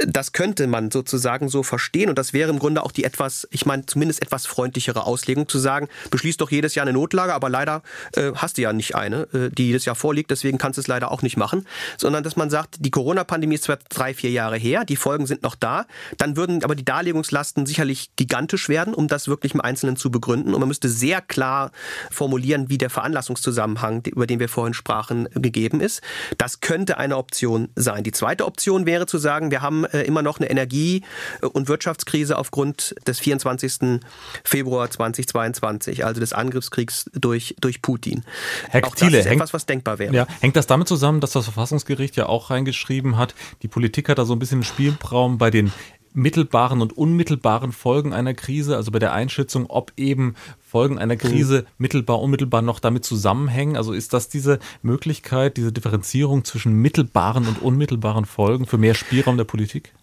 Das 0.06 0.32
könnte 0.32 0.68
man 0.68 0.92
sozusagen 0.92 1.50
so 1.50 1.64
verstehen 1.64 2.10
und 2.10 2.18
das 2.18 2.34
wäre 2.34 2.50
im 2.50 2.60
Grunde 2.60 2.84
auch 2.84 2.92
die 2.92 3.04
etwas, 3.04 3.48
ich 3.52 3.66
meine 3.66 3.86
zumindest 3.86 4.22
etwas 4.22 4.46
freundlichere 4.46 5.06
Auslegung 5.06 5.50
zu 5.50 5.60
sagen, 5.60 5.90
beschließ 6.12 6.38
doch 6.38 6.52
jedes 6.52 6.76
Jahr 6.76 6.86
eine 6.86 6.94
Notlage, 6.94 7.34
aber 7.34 7.50
leider 7.50 7.84
äh, 8.16 8.32
hast 8.36 8.58
du 8.58 8.62
ja 8.62 8.74
nicht 8.74 8.96
eine, 8.96 9.28
äh, 9.34 9.50
die 9.50 9.68
jedes 9.68 9.86
Jahr 9.86 9.96
vorliegt, 9.96 10.32
deswegen 10.32 10.58
kannst 10.58 10.78
du 10.78 10.82
es 10.82 10.88
leider 10.88 11.12
auch 11.12 11.22
nicht 11.22 11.38
machen, 11.38 11.68
sondern 11.98 12.24
dass 12.24 12.36
man 12.36 12.50
sagt, 12.50 12.78
die 12.80 12.92
Corona-Pandemie 12.92 13.56
ist 13.56 13.66
zwar 13.66 13.78
drei, 13.90 14.14
vier 14.14 14.32
Jahre 14.32 14.58
her, 14.58 14.86
die 14.86 14.96
Folgen 14.96 15.28
sind 15.28 15.44
noch 15.44 15.56
da, 15.56 15.86
dann 16.18 16.38
würden 16.38 16.64
aber 16.64 16.76
die 16.76 16.86
Darlegungslasten 16.86 17.66
sicherlich 17.66 18.12
gigantisch 18.16 18.70
werden, 18.70 18.94
um 18.94 19.08
das 19.08 19.28
wirklich 19.28 19.54
im 19.54 19.62
Einzelnen 19.62 19.98
zu 19.98 20.10
begründen 20.10 20.54
und 20.54 20.60
man 20.60 20.70
müsste 20.70 20.88
sehr 20.90 21.22
klar 21.22 21.72
formulieren, 22.12 22.70
wie 22.70 22.78
der 22.78 22.90
Veranlassungszusammenhang, 22.90 24.04
über 24.06 24.28
den 24.28 24.40
wir 24.40 24.50
vorhin 24.50 24.74
sprachen, 24.74 25.28
gegeben 25.34 25.65
ist. 25.74 26.02
Das 26.38 26.62
könnte 26.62 26.98
eine 26.98 27.18
Option 27.18 27.70
sein. 27.76 28.04
Die 28.04 28.12
zweite 28.12 28.46
Option 28.46 28.86
wäre 28.86 29.06
zu 29.06 29.18
sagen, 29.18 29.52
wir 29.52 29.62
haben 29.62 29.86
äh, 29.86 30.02
immer 30.04 30.22
noch 30.22 30.40
eine 30.40 30.50
Energie- 30.50 31.04
und 31.42 31.68
Wirtschaftskrise 31.68 32.38
aufgrund 32.38 32.96
des 33.08 33.20
24. 33.20 34.00
Februar 34.44 34.90
2022, 34.90 36.06
also 36.06 36.20
des 36.20 36.34
Angriffskriegs 36.34 37.10
durch, 37.14 37.56
durch 37.60 37.82
Putin. 37.82 38.24
Herr 38.70 38.84
Auch 38.86 38.92
das 38.92 39.00
Thiele, 39.00 39.20
ist 39.20 39.26
hängt- 39.26 39.36
etwas, 39.38 39.54
was 39.54 39.66
denkbar 39.66 40.00
wäre. 40.00 40.14
Ja, 40.14 40.28
hängt 40.42 40.56
das 40.56 40.68
damit 40.68 40.88
zusammen, 40.88 41.20
dass 41.22 41.32
das 41.32 41.46
Verfassungsgericht 41.46 42.16
ja 42.16 42.28
auch 42.28 42.50
reingeschrieben 42.50 43.18
hat, 43.18 43.34
die 43.62 43.68
Politik 43.68 44.10
hat 44.10 44.18
da 44.18 44.26
so 44.26 44.34
ein 44.34 44.40
bisschen 44.40 44.64
Spielraum 44.64 45.38
bei 45.38 45.50
den 45.52 45.72
mittelbaren 46.16 46.82
und 46.82 46.98
unmittelbaren 46.98 47.72
Folgen 47.72 48.14
einer 48.14 48.34
Krise, 48.34 48.76
also 48.76 48.92
bei 48.92 49.00
der 49.00 49.14
Einschätzung, 49.14 49.66
ob 49.70 49.92
eben 49.98 50.36
Folgen 50.60 50.98
einer 50.98 51.16
Krise 51.16 51.66
mittelbar, 51.78 52.22
unmittelbar 52.22 52.62
noch 52.62 52.80
damit 52.80 53.06
zusammenhängen. 53.06 53.78
Also 53.78 53.94
ist 53.94 54.14
das 54.14 54.30
diese 54.30 54.60
Möglichkeit, 54.82 55.58
diese 55.58 55.72
Differenzierung 55.72 56.44
zwischen 56.44 56.74
mittelbaren 56.74 57.48
und 57.48 57.62
unmittelbaren 57.62 58.26
Folgen 58.26 58.66
für 58.66 58.78
mehr 58.78 58.96
Spielraum 58.96 59.38
der 59.38 59.44
Politik? 59.44 59.94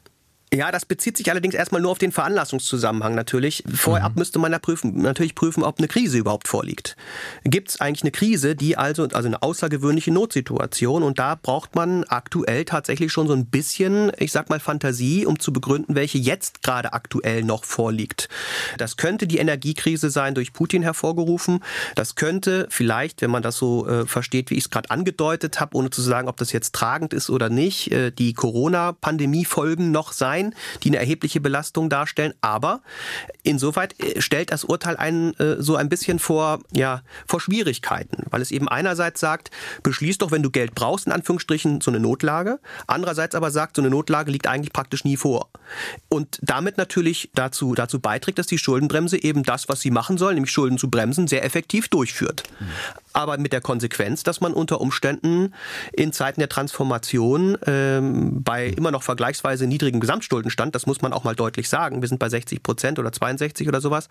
Ja, 0.54 0.70
das 0.70 0.84
bezieht 0.84 1.16
sich 1.16 1.30
allerdings 1.30 1.54
erstmal 1.54 1.80
nur 1.80 1.90
auf 1.90 1.98
den 1.98 2.12
Veranlassungszusammenhang 2.12 3.14
natürlich. 3.14 3.64
Vorab 3.74 4.16
müsste 4.16 4.38
man 4.38 4.52
da 4.52 4.58
prüfen, 4.58 5.00
natürlich 5.00 5.34
prüfen, 5.34 5.62
ob 5.62 5.78
eine 5.78 5.88
Krise 5.88 6.18
überhaupt 6.18 6.46
vorliegt. 6.46 6.94
Gibt 7.42 7.70
es 7.70 7.80
eigentlich 7.80 8.02
eine 8.02 8.10
Krise, 8.10 8.54
die 8.54 8.76
also, 8.76 9.04
also 9.04 9.28
eine 9.28 9.42
außergewöhnliche 9.42 10.10
Notsituation 10.10 11.04
und 11.04 11.18
da 11.18 11.36
braucht 11.36 11.74
man 11.74 12.04
aktuell 12.04 12.66
tatsächlich 12.66 13.10
schon 13.10 13.28
so 13.28 13.32
ein 13.32 13.46
bisschen, 13.46 14.12
ich 14.18 14.30
sag 14.30 14.50
mal, 14.50 14.60
Fantasie, 14.60 15.24
um 15.24 15.40
zu 15.40 15.54
begründen, 15.54 15.94
welche 15.94 16.18
jetzt 16.18 16.62
gerade 16.62 16.92
aktuell 16.92 17.44
noch 17.44 17.64
vorliegt. 17.64 18.28
Das 18.76 18.98
könnte 18.98 19.26
die 19.26 19.38
Energiekrise 19.38 20.10
sein, 20.10 20.34
durch 20.34 20.52
Putin 20.52 20.82
hervorgerufen. 20.82 21.60
Das 21.94 22.14
könnte 22.14 22.66
vielleicht, 22.68 23.22
wenn 23.22 23.30
man 23.30 23.42
das 23.42 23.56
so 23.56 23.88
äh, 23.88 24.06
versteht, 24.06 24.50
wie 24.50 24.56
ich 24.56 24.64
es 24.64 24.70
gerade 24.70 24.90
angedeutet 24.90 25.60
habe, 25.60 25.78
ohne 25.78 25.88
zu 25.88 26.02
sagen, 26.02 26.28
ob 26.28 26.36
das 26.36 26.52
jetzt 26.52 26.74
tragend 26.74 27.14
ist 27.14 27.30
oder 27.30 27.48
nicht, 27.48 27.90
äh, 27.90 28.10
die 28.10 28.34
Corona-Pandemie-Folgen 28.34 29.90
noch 29.90 30.12
sein, 30.12 30.41
die 30.82 30.88
eine 30.88 30.98
erhebliche 30.98 31.40
Belastung 31.40 31.88
darstellen. 31.88 32.34
Aber 32.40 32.80
insoweit 33.42 33.94
äh, 34.00 34.20
stellt 34.20 34.50
das 34.52 34.64
Urteil 34.64 34.96
einen 34.96 35.34
äh, 35.34 35.62
so 35.62 35.76
ein 35.76 35.88
bisschen 35.88 36.18
vor, 36.18 36.60
ja, 36.72 37.02
vor 37.26 37.40
Schwierigkeiten, 37.40 38.24
weil 38.30 38.42
es 38.42 38.50
eben 38.50 38.68
einerseits 38.68 39.20
sagt, 39.20 39.50
beschließ 39.82 40.18
doch, 40.18 40.30
wenn 40.30 40.42
du 40.42 40.50
Geld 40.50 40.74
brauchst, 40.74 41.06
in 41.06 41.12
Anführungsstrichen, 41.12 41.80
so 41.80 41.90
eine 41.90 42.00
Notlage. 42.00 42.58
Andererseits 42.86 43.34
aber 43.34 43.50
sagt, 43.50 43.76
so 43.76 43.82
eine 43.82 43.90
Notlage 43.90 44.30
liegt 44.30 44.46
eigentlich 44.46 44.72
praktisch 44.72 45.04
nie 45.04 45.16
vor. 45.16 45.50
Und 46.08 46.38
damit 46.42 46.78
natürlich 46.78 47.30
dazu, 47.34 47.74
dazu 47.74 48.00
beiträgt, 48.00 48.38
dass 48.38 48.46
die 48.46 48.58
Schuldenbremse 48.58 49.22
eben 49.22 49.42
das, 49.42 49.68
was 49.68 49.80
sie 49.80 49.90
machen 49.90 50.18
soll, 50.18 50.34
nämlich 50.34 50.50
Schulden 50.50 50.78
zu 50.78 50.90
bremsen, 50.90 51.28
sehr 51.28 51.44
effektiv 51.44 51.88
durchführt. 51.88 52.42
Aber 53.12 53.36
mit 53.38 53.52
der 53.52 53.60
Konsequenz, 53.60 54.22
dass 54.22 54.40
man 54.40 54.52
unter 54.52 54.80
Umständen 54.80 55.52
in 55.92 56.12
Zeiten 56.12 56.40
der 56.40 56.48
Transformation 56.48 57.58
ähm, 57.66 58.42
bei 58.42 58.66
immer 58.68 58.90
noch 58.90 59.02
vergleichsweise 59.02 59.66
niedrigem 59.66 60.00
Gesamtschuldenstand, 60.32 60.74
das 60.74 60.86
muss 60.86 61.02
man 61.02 61.12
auch 61.12 61.24
mal 61.24 61.34
deutlich 61.34 61.68
sagen, 61.68 62.00
wir 62.00 62.08
sind 62.08 62.18
bei 62.18 62.28
60 62.28 62.62
Prozent 62.62 62.98
oder 62.98 63.12
62 63.12 63.68
oder 63.68 63.80
sowas, 63.80 64.08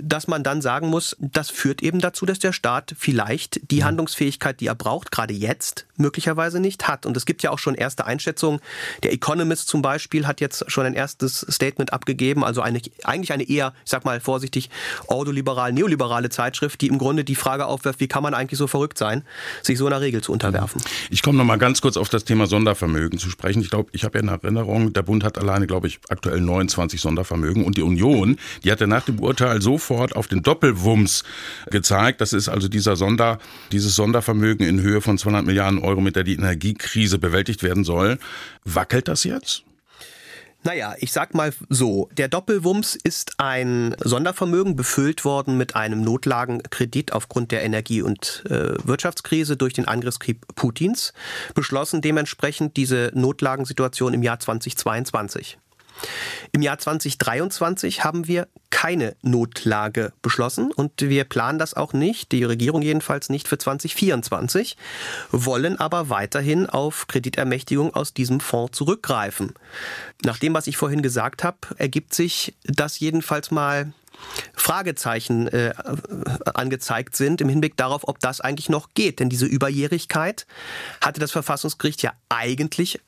dass 0.00 0.26
man 0.26 0.42
dann 0.42 0.62
sagen 0.62 0.88
muss, 0.88 1.16
das 1.20 1.50
führt 1.50 1.82
eben 1.82 2.00
dazu, 2.00 2.26
dass 2.26 2.38
der 2.38 2.52
Staat 2.52 2.94
vielleicht 2.98 3.70
die 3.70 3.84
Handlungsfähigkeit, 3.84 4.60
die 4.60 4.66
er 4.66 4.74
braucht, 4.74 5.10
gerade 5.10 5.34
jetzt 5.34 5.86
möglicherweise 5.96 6.60
nicht 6.60 6.88
hat. 6.88 7.06
Und 7.06 7.16
es 7.16 7.26
gibt 7.26 7.42
ja 7.42 7.50
auch 7.50 7.58
schon 7.58 7.74
erste 7.74 8.06
Einschätzungen. 8.06 8.60
Der 9.02 9.12
Economist 9.12 9.68
zum 9.68 9.82
Beispiel 9.82 10.26
hat 10.26 10.40
jetzt 10.40 10.70
schon 10.70 10.86
ein 10.86 10.94
erstes 10.94 11.46
Statement 11.50 11.92
abgegeben, 11.92 12.44
also 12.44 12.62
eine, 12.62 12.80
eigentlich 13.04 13.32
eine 13.32 13.48
eher, 13.48 13.74
ich 13.84 13.90
sag 13.90 14.04
mal 14.04 14.20
vorsichtig, 14.20 14.70
ordoliberal-neoliberale 15.06 16.30
Zeitschrift, 16.30 16.80
die 16.80 16.88
im 16.88 16.98
Grunde 16.98 17.24
die 17.24 17.34
Frage 17.34 17.66
aufwirft, 17.66 18.00
wie 18.00 18.08
kann 18.08 18.22
man 18.22 18.34
eigentlich 18.34 18.58
so 18.58 18.66
verrückt 18.66 18.98
sein, 18.98 19.22
sich 19.62 19.78
so 19.78 19.86
einer 19.86 20.00
Regel 20.00 20.22
zu 20.22 20.32
unterwerfen. 20.32 20.82
Ich 21.10 21.22
komme 21.22 21.38
noch 21.38 21.44
mal 21.44 21.58
ganz 21.58 21.80
kurz 21.80 21.96
auf 21.96 22.08
das 22.08 22.24
Thema 22.24 22.46
Sondervermögen 22.46 23.18
zu 23.18 23.30
sprechen. 23.30 23.60
Ich 23.60 23.70
glaube, 23.70 23.90
ich 23.92 24.04
habe 24.04 24.18
ja 24.18 24.22
in 24.22 24.28
Erinnerung, 24.28 24.92
der 24.92 25.02
Bund 25.02 25.24
hat 25.24 25.33
alleine, 25.38 25.66
glaube 25.66 25.86
ich, 25.86 26.00
aktuell 26.08 26.40
29 26.40 27.00
Sondervermögen 27.00 27.64
und 27.64 27.76
die 27.76 27.82
Union, 27.82 28.38
die 28.62 28.72
hat 28.72 28.80
ja 28.80 28.86
nach 28.86 29.04
dem 29.04 29.20
Urteil 29.20 29.60
sofort 29.62 30.16
auf 30.16 30.28
den 30.28 30.42
Doppelwumms 30.42 31.24
gezeigt. 31.70 32.20
Das 32.20 32.32
ist 32.32 32.48
also 32.48 32.68
dieser 32.68 32.96
Sonder, 32.96 33.38
dieses 33.72 33.94
Sondervermögen 33.94 34.66
in 34.66 34.80
Höhe 34.80 35.00
von 35.00 35.18
200 35.18 35.44
Milliarden 35.44 35.78
Euro, 35.78 36.00
mit 36.00 36.16
der 36.16 36.24
die 36.24 36.34
Energiekrise 36.34 37.18
bewältigt 37.18 37.62
werden 37.62 37.84
soll. 37.84 38.18
Wackelt 38.64 39.08
das 39.08 39.24
jetzt? 39.24 39.64
Naja, 40.64 40.94
ich 40.98 41.12
sag 41.12 41.34
mal 41.34 41.52
so, 41.68 42.08
der 42.16 42.28
Doppelwumms 42.28 42.94
ist 42.96 43.34
ein 43.36 43.94
Sondervermögen 44.02 44.76
befüllt 44.76 45.26
worden 45.26 45.58
mit 45.58 45.76
einem 45.76 46.00
Notlagenkredit 46.00 47.12
aufgrund 47.12 47.52
der 47.52 47.62
Energie- 47.62 48.00
und 48.00 48.44
äh, 48.48 48.72
Wirtschaftskrise 48.82 49.58
durch 49.58 49.74
den 49.74 49.86
Angriffskrieg 49.86 50.40
Putins, 50.54 51.12
beschlossen 51.54 52.00
dementsprechend 52.00 52.78
diese 52.78 53.10
Notlagensituation 53.14 54.14
im 54.14 54.22
Jahr 54.22 54.40
2022. 54.40 55.58
Im 56.52 56.62
Jahr 56.62 56.78
2023 56.78 58.04
haben 58.04 58.26
wir 58.26 58.48
keine 58.70 59.16
Notlage 59.22 60.12
beschlossen 60.20 60.72
und 60.72 60.92
wir 61.00 61.24
planen 61.24 61.58
das 61.58 61.74
auch 61.74 61.92
nicht, 61.92 62.32
die 62.32 62.44
Regierung 62.44 62.82
jedenfalls 62.82 63.28
nicht 63.28 63.48
für 63.48 63.58
2024, 63.58 64.76
wollen 65.30 65.78
aber 65.78 66.10
weiterhin 66.10 66.66
auf 66.66 67.06
Kreditermächtigung 67.06 67.94
aus 67.94 68.14
diesem 68.14 68.40
Fonds 68.40 68.76
zurückgreifen. 68.76 69.54
Nach 70.24 70.38
dem, 70.38 70.54
was 70.54 70.66
ich 70.66 70.76
vorhin 70.76 71.02
gesagt 71.02 71.44
habe, 71.44 71.58
ergibt 71.76 72.14
sich 72.14 72.54
das 72.64 72.98
jedenfalls 72.98 73.50
mal 73.50 73.92
Fragezeichen 74.54 75.48
äh, 75.48 75.74
angezeigt 76.54 77.16
sind 77.16 77.40
im 77.40 77.48
Hinblick 77.48 77.76
darauf, 77.76 78.08
ob 78.08 78.18
das 78.20 78.40
eigentlich 78.40 78.68
noch 78.68 78.90
geht. 78.94 79.20
Denn 79.20 79.28
diese 79.28 79.46
Überjährigkeit 79.46 80.46
hatte 81.00 81.20
das 81.20 81.32
Verfassungsgericht 81.32 82.02
ja 82.02 82.12
eigentlich 82.28 83.00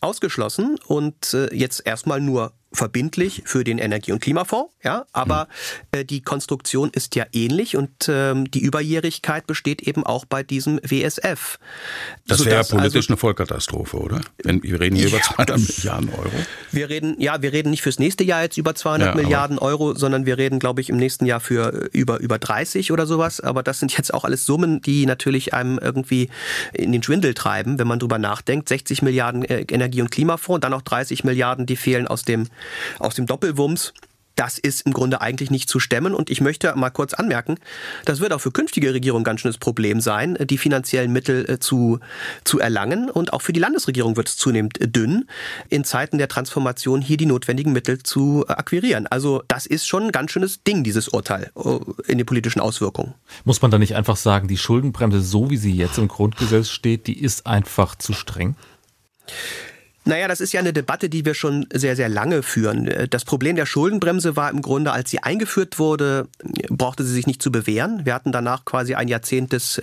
ausgeschlossen 0.00 0.78
und 0.86 1.34
äh, 1.34 1.54
jetzt 1.54 1.86
erstmal 1.86 2.20
nur 2.20 2.52
verbindlich 2.72 3.42
für 3.44 3.64
den 3.64 3.78
Energie- 3.78 4.12
und 4.12 4.20
Klimafonds, 4.20 4.72
ja, 4.82 5.06
aber 5.12 5.48
mhm. 5.92 5.98
äh, 5.98 6.04
die 6.04 6.22
Konstruktion 6.22 6.90
ist 6.92 7.14
ja 7.14 7.26
ähnlich 7.32 7.76
und 7.76 7.90
ähm, 8.08 8.50
die 8.50 8.60
Überjährigkeit 8.60 9.46
besteht 9.46 9.82
eben 9.82 10.04
auch 10.04 10.24
bei 10.24 10.42
diesem 10.42 10.80
WSF. 10.82 11.58
Das 12.26 12.44
wäre 12.44 12.56
ja 12.56 12.62
politisch 12.62 12.96
also, 12.96 13.12
eine 13.12 13.16
Vollkatastrophe, 13.16 13.98
oder? 13.98 14.20
Wenn, 14.42 14.62
wir 14.62 14.80
reden 14.80 14.96
hier 14.96 15.08
ja, 15.08 15.16
über 15.16 15.22
200 15.22 15.58
Milliarden 15.58 16.08
Euro. 16.10 16.32
Wir 16.70 16.88
reden, 16.88 17.16
ja, 17.20 17.42
wir 17.42 17.52
reden 17.52 17.70
nicht 17.70 17.82
fürs 17.82 17.98
nächste 17.98 18.24
Jahr 18.24 18.42
jetzt 18.42 18.56
über 18.56 18.74
200 18.74 19.08
ja, 19.08 19.14
Milliarden 19.14 19.58
Euro, 19.58 19.94
sondern 19.94 20.26
wir 20.26 20.38
reden, 20.38 20.58
glaube 20.58 20.80
ich, 20.80 20.88
im 20.88 20.96
nächsten 20.96 21.26
Jahr 21.26 21.40
für 21.40 21.72
äh, 21.72 21.88
über, 21.92 22.18
über 22.20 22.38
30 22.38 22.92
oder 22.92 23.06
sowas. 23.06 23.40
Aber 23.40 23.62
das 23.62 23.80
sind 23.80 23.96
jetzt 23.96 24.12
auch 24.14 24.24
alles 24.24 24.46
Summen, 24.46 24.80
die 24.80 25.06
natürlich 25.06 25.54
einem 25.54 25.78
irgendwie 25.78 26.30
in 26.72 26.92
den 26.92 27.02
Schwindel 27.02 27.34
treiben, 27.34 27.78
wenn 27.78 27.86
man 27.86 27.98
drüber 27.98 28.18
nachdenkt. 28.18 28.68
60 28.68 29.02
Milliarden 29.02 29.44
äh, 29.44 29.64
Energie- 29.68 30.00
und 30.00 30.10
Klimafonds, 30.10 30.60
dann 30.60 30.72
noch 30.72 30.82
30 30.82 31.24
Milliarden, 31.24 31.66
die 31.66 31.76
fehlen 31.76 32.06
aus 32.08 32.24
dem 32.24 32.48
aus 32.98 33.14
dem 33.14 33.26
Doppelwumms 33.26 33.92
das 34.36 34.58
ist 34.58 34.82
im 34.82 34.92
Grunde 34.92 35.20
eigentlich 35.20 35.50
nicht 35.50 35.68
zu 35.68 35.80
stemmen. 35.80 36.14
Und 36.14 36.30
ich 36.30 36.40
möchte 36.40 36.74
mal 36.76 36.90
kurz 36.90 37.14
anmerken, 37.14 37.56
das 38.04 38.20
wird 38.20 38.32
auch 38.32 38.40
für 38.40 38.50
künftige 38.50 38.94
Regierungen 38.94 39.24
ganz 39.24 39.40
schönes 39.40 39.58
Problem 39.58 40.00
sein, 40.00 40.36
die 40.48 40.58
finanziellen 40.58 41.12
Mittel 41.12 41.48
äh, 41.48 41.58
zu, 41.58 42.00
zu 42.44 42.58
erlangen. 42.58 43.10
Und 43.10 43.32
auch 43.32 43.42
für 43.42 43.52
die 43.52 43.60
Landesregierung 43.60 44.16
wird 44.16 44.28
es 44.28 44.36
zunehmend 44.36 44.78
dünn, 44.80 45.28
in 45.68 45.84
Zeiten 45.84 46.18
der 46.18 46.28
Transformation 46.28 47.02
hier 47.02 47.16
die 47.16 47.26
notwendigen 47.26 47.72
Mittel 47.72 48.02
zu 48.02 48.44
äh, 48.48 48.52
akquirieren. 48.52 49.06
Also 49.06 49.42
das 49.48 49.66
ist 49.66 49.86
schon 49.86 50.04
ein 50.04 50.12
ganz 50.12 50.32
schönes 50.32 50.62
Ding, 50.62 50.84
dieses 50.84 51.08
Urteil 51.08 51.50
äh, 51.56 51.78
in 52.10 52.18
den 52.18 52.26
politischen 52.26 52.60
Auswirkungen. 52.60 53.14
Muss 53.44 53.62
man 53.62 53.70
da 53.70 53.78
nicht 53.78 53.96
einfach 53.96 54.16
sagen, 54.16 54.48
die 54.48 54.58
Schuldenbremse, 54.58 55.20
so 55.20 55.50
wie 55.50 55.56
sie 55.56 55.72
jetzt 55.72 55.98
im 55.98 56.08
Grundgesetz 56.08 56.68
steht, 56.68 57.06
die 57.06 57.20
ist 57.20 57.46
einfach 57.46 57.96
zu 57.96 58.12
streng? 58.12 58.56
Naja, 60.04 60.26
das 60.26 60.40
ist 60.40 60.52
ja 60.52 60.58
eine 60.58 60.72
Debatte, 60.72 61.08
die 61.08 61.24
wir 61.24 61.34
schon 61.34 61.66
sehr, 61.72 61.94
sehr 61.94 62.08
lange 62.08 62.42
führen. 62.42 62.90
Das 63.10 63.24
Problem 63.24 63.54
der 63.54 63.66
Schuldenbremse 63.66 64.34
war 64.34 64.50
im 64.50 64.60
Grunde, 64.60 64.92
als 64.92 65.10
sie 65.10 65.22
eingeführt 65.22 65.78
wurde, 65.78 66.26
brauchte 66.70 67.04
sie 67.04 67.12
sich 67.12 67.28
nicht 67.28 67.40
zu 67.40 67.52
bewähren. 67.52 68.04
Wir 68.04 68.14
hatten 68.14 68.32
danach 68.32 68.64
quasi 68.64 68.94
ein 68.94 69.06
Jahrzehnt 69.06 69.52
des, 69.52 69.80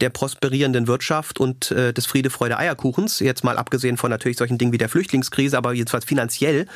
der 0.00 0.10
prosperierenden 0.10 0.88
Wirtschaft 0.88 1.38
und 1.38 1.70
äh, 1.70 1.92
des 1.92 2.06
Friede, 2.06 2.30
Freude, 2.30 2.58
Eierkuchens. 2.58 3.20
Jetzt 3.20 3.44
mal 3.44 3.56
abgesehen 3.56 3.96
von 3.98 4.10
natürlich 4.10 4.36
solchen 4.36 4.58
Dingen 4.58 4.72
wie 4.72 4.78
der 4.78 4.88
Flüchtlingskrise, 4.88 5.56
aber 5.56 5.72
jedenfalls 5.72 6.04
finanziell 6.04 6.66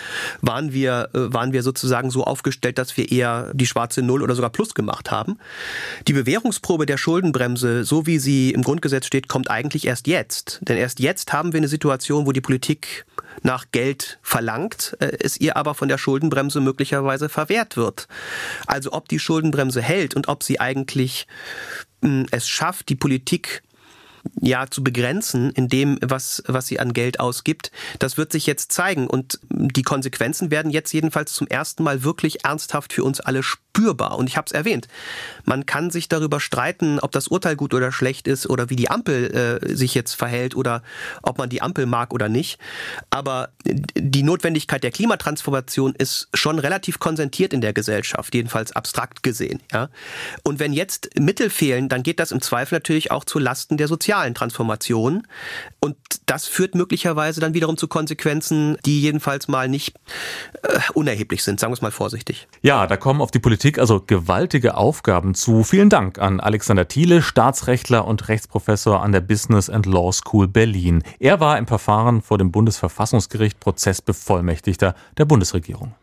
waren 0.41 0.73
wir, 0.73 1.09
äh, 1.13 1.33
waren 1.33 1.53
wir 1.53 1.65
sozusagen 1.65 2.11
so 2.11 2.23
aufgestellt, 2.23 2.79
dass 2.79 2.97
wir 2.97 3.11
eher 3.11 3.51
die 3.53 3.67
schwarze 3.67 4.03
Null 4.03 4.23
oder 4.23 4.37
sogar 4.37 4.51
Plus 4.51 4.75
gemacht 4.75 5.11
haben. 5.11 5.39
Die 6.07 6.13
Bewährungsprobe 6.13 6.87
der 6.87 6.99
Schuldenbremse, 6.99 7.85
so 7.85 8.07
wie 8.07 8.21
sie 8.21 8.53
im 8.53 8.63
Grundgesetz 8.63 9.07
steht, 9.07 9.29
kommt 9.29 9.51
eigentlich 9.51 9.89
erst 9.89 10.07
jetzt. 10.07 10.61
Denn 10.63 10.77
erst 10.77 11.01
jetzt 11.01 11.33
haben 11.33 11.53
wir 11.53 11.59
eine 11.59 11.69
Situation, 11.69 12.27
wo 12.27 12.33
die 12.33 12.41
Politik 12.41 12.76
Politik 12.77 13.07
nach 13.43 13.67
Geld 13.71 14.19
verlangt, 14.23 14.97
äh, 15.01 15.13
es 15.21 15.39
ihr 15.39 15.57
aber 15.57 15.75
von 15.75 15.89
der 15.89 15.99
Schuldenbremse 15.99 16.61
möglicherweise 16.61 17.29
verwehrt 17.29 17.77
wird. 17.77 18.09
Also 18.67 18.93
ob 18.93 19.09
die 19.09 19.19
Schuldenbremse 19.19 19.83
hält 19.83 20.15
und 20.15 20.29
ob 20.29 20.43
sie 20.43 20.59
eigentlich 20.59 21.27
hm, 22.03 22.27
es 22.31 22.49
schafft, 22.49 22.89
die 22.89 22.97
Politik 22.97 23.63
ja 24.41 24.67
zu 24.69 24.83
begrenzen 24.83 25.51
in 25.51 25.69
dem, 25.69 25.99
was, 26.03 26.43
was 26.47 26.67
sie 26.67 26.81
an 26.81 26.93
Geld 26.93 27.21
ausgibt. 27.21 27.71
Das 27.99 28.17
wird 28.17 28.33
sich 28.33 28.47
jetzt 28.47 28.73
zeigen 28.73 29.07
und 29.07 29.41
die 29.51 29.83
Konsequenzen 29.83 30.51
werden 30.51 30.71
jetzt 30.71 30.93
jedenfalls 30.93 31.33
zum 31.33 31.47
ersten 31.47 31.83
Mal 31.83 32.03
wirklich 32.03 32.45
ernsthaft 32.45 32.93
für 32.93 33.05
uns 33.05 33.21
alle 33.21 33.43
spürbar. 33.43 34.17
Und 34.19 34.29
ich 34.29 34.37
habe 34.37 34.47
es 34.47 34.53
erwähnt, 34.53 34.89
man 35.45 35.67
kann 35.67 35.91
sich 35.91 36.09
darüber 36.09 36.41
streiten, 36.41 36.99
ob 37.01 37.13
das 37.13 37.29
Urteil 37.29 37.57
gut 37.57 37.75
oder 37.75 37.93
schlecht 37.93 38.27
ist 38.29 38.49
oder 38.49 38.71
wie 38.71 38.77
die 38.77 38.91
Ampel 38.91 39.61
äh, 39.63 39.77
sich 39.77 39.95
jetzt 39.95 40.15
verhält 40.15 40.57
oder 40.57 40.83
ob 41.23 41.39
man 41.39 41.49
die 41.49 41.63
Ampel 41.63 41.87
mag 41.87 42.15
oder 42.15 42.29
nicht. 42.29 42.59
Aber 43.11 43.51
die 43.65 44.23
Notwendigkeit 44.23 44.83
der 44.83 44.91
Klimatransformation 44.91 45.95
ist 45.95 46.29
schon 46.35 46.59
relativ 46.59 46.99
konsentiert 46.99 47.53
in 47.53 47.61
der 47.61 47.73
Gesellschaft, 47.73 48.35
jedenfalls 48.35 48.73
abstrakt 48.73 49.23
gesehen. 49.23 49.61
Ja? 49.73 49.89
Und 50.43 50.59
wenn 50.59 50.73
jetzt 50.73 51.11
Mittel 51.19 51.51
fehlen, 51.51 51.89
dann 51.89 52.03
geht 52.03 52.21
das 52.21 52.33
im 52.33 52.41
Zweifel 52.41 52.77
natürlich 52.77 53.11
auch 53.11 53.25
zu 53.25 53.39
Lasten 53.39 53.77
der 53.77 53.89
Sozialen 53.89 54.16
sozialen 54.17 54.35
Transformation. 54.35 55.23
Und 55.81 55.97
das 56.27 56.47
führt 56.47 56.75
möglicherweise 56.75 57.41
dann 57.41 57.55
wiederum 57.55 57.77
zu 57.77 57.87
Konsequenzen, 57.87 58.77
die 58.85 59.01
jedenfalls 59.01 59.47
mal 59.47 59.69
nicht 59.69 59.95
äh, 60.63 60.81
unerheblich 60.95 61.45
sind, 61.45 61.61
sagen 61.61 61.71
wir 61.71 61.75
es 61.75 61.83
mal 61.83 61.93
vorsichtig. 61.93 62.49
Ja, 62.63 62.87
da 62.87 62.97
kommen 62.97 63.21
auf 63.21 63.31
die 63.31 63.39
Politik 63.39 63.79
also 63.79 64.03
gewaltige 64.05 64.77
Aufgaben 64.77 65.35
zu. 65.35 65.63
Vielen 65.63 65.91
Dank 65.91 66.19
an 66.19 66.41
Alexander 66.41 66.89
Thiele, 66.89 67.23
Staatsrechtler 67.23 68.05
und 68.05 68.29
Rechtsprofessor 68.29 69.03
an 69.03 69.13
der 69.13 69.21
Business 69.21 69.71
and 69.71 69.87
Law 69.87 70.13
School 70.13 70.49
Berlin. 70.49 71.05
Er 71.21 71.39
war 71.39 71.59
im 71.59 71.67
Verfahren 71.67 72.23
vor 72.23 72.39
dem 72.39 72.51
Bundesverfassungsgericht 72.51 73.61
Prozessbevollmächtigter 73.61 74.95
der 75.19 75.25
Bundesregierung. 75.25 75.95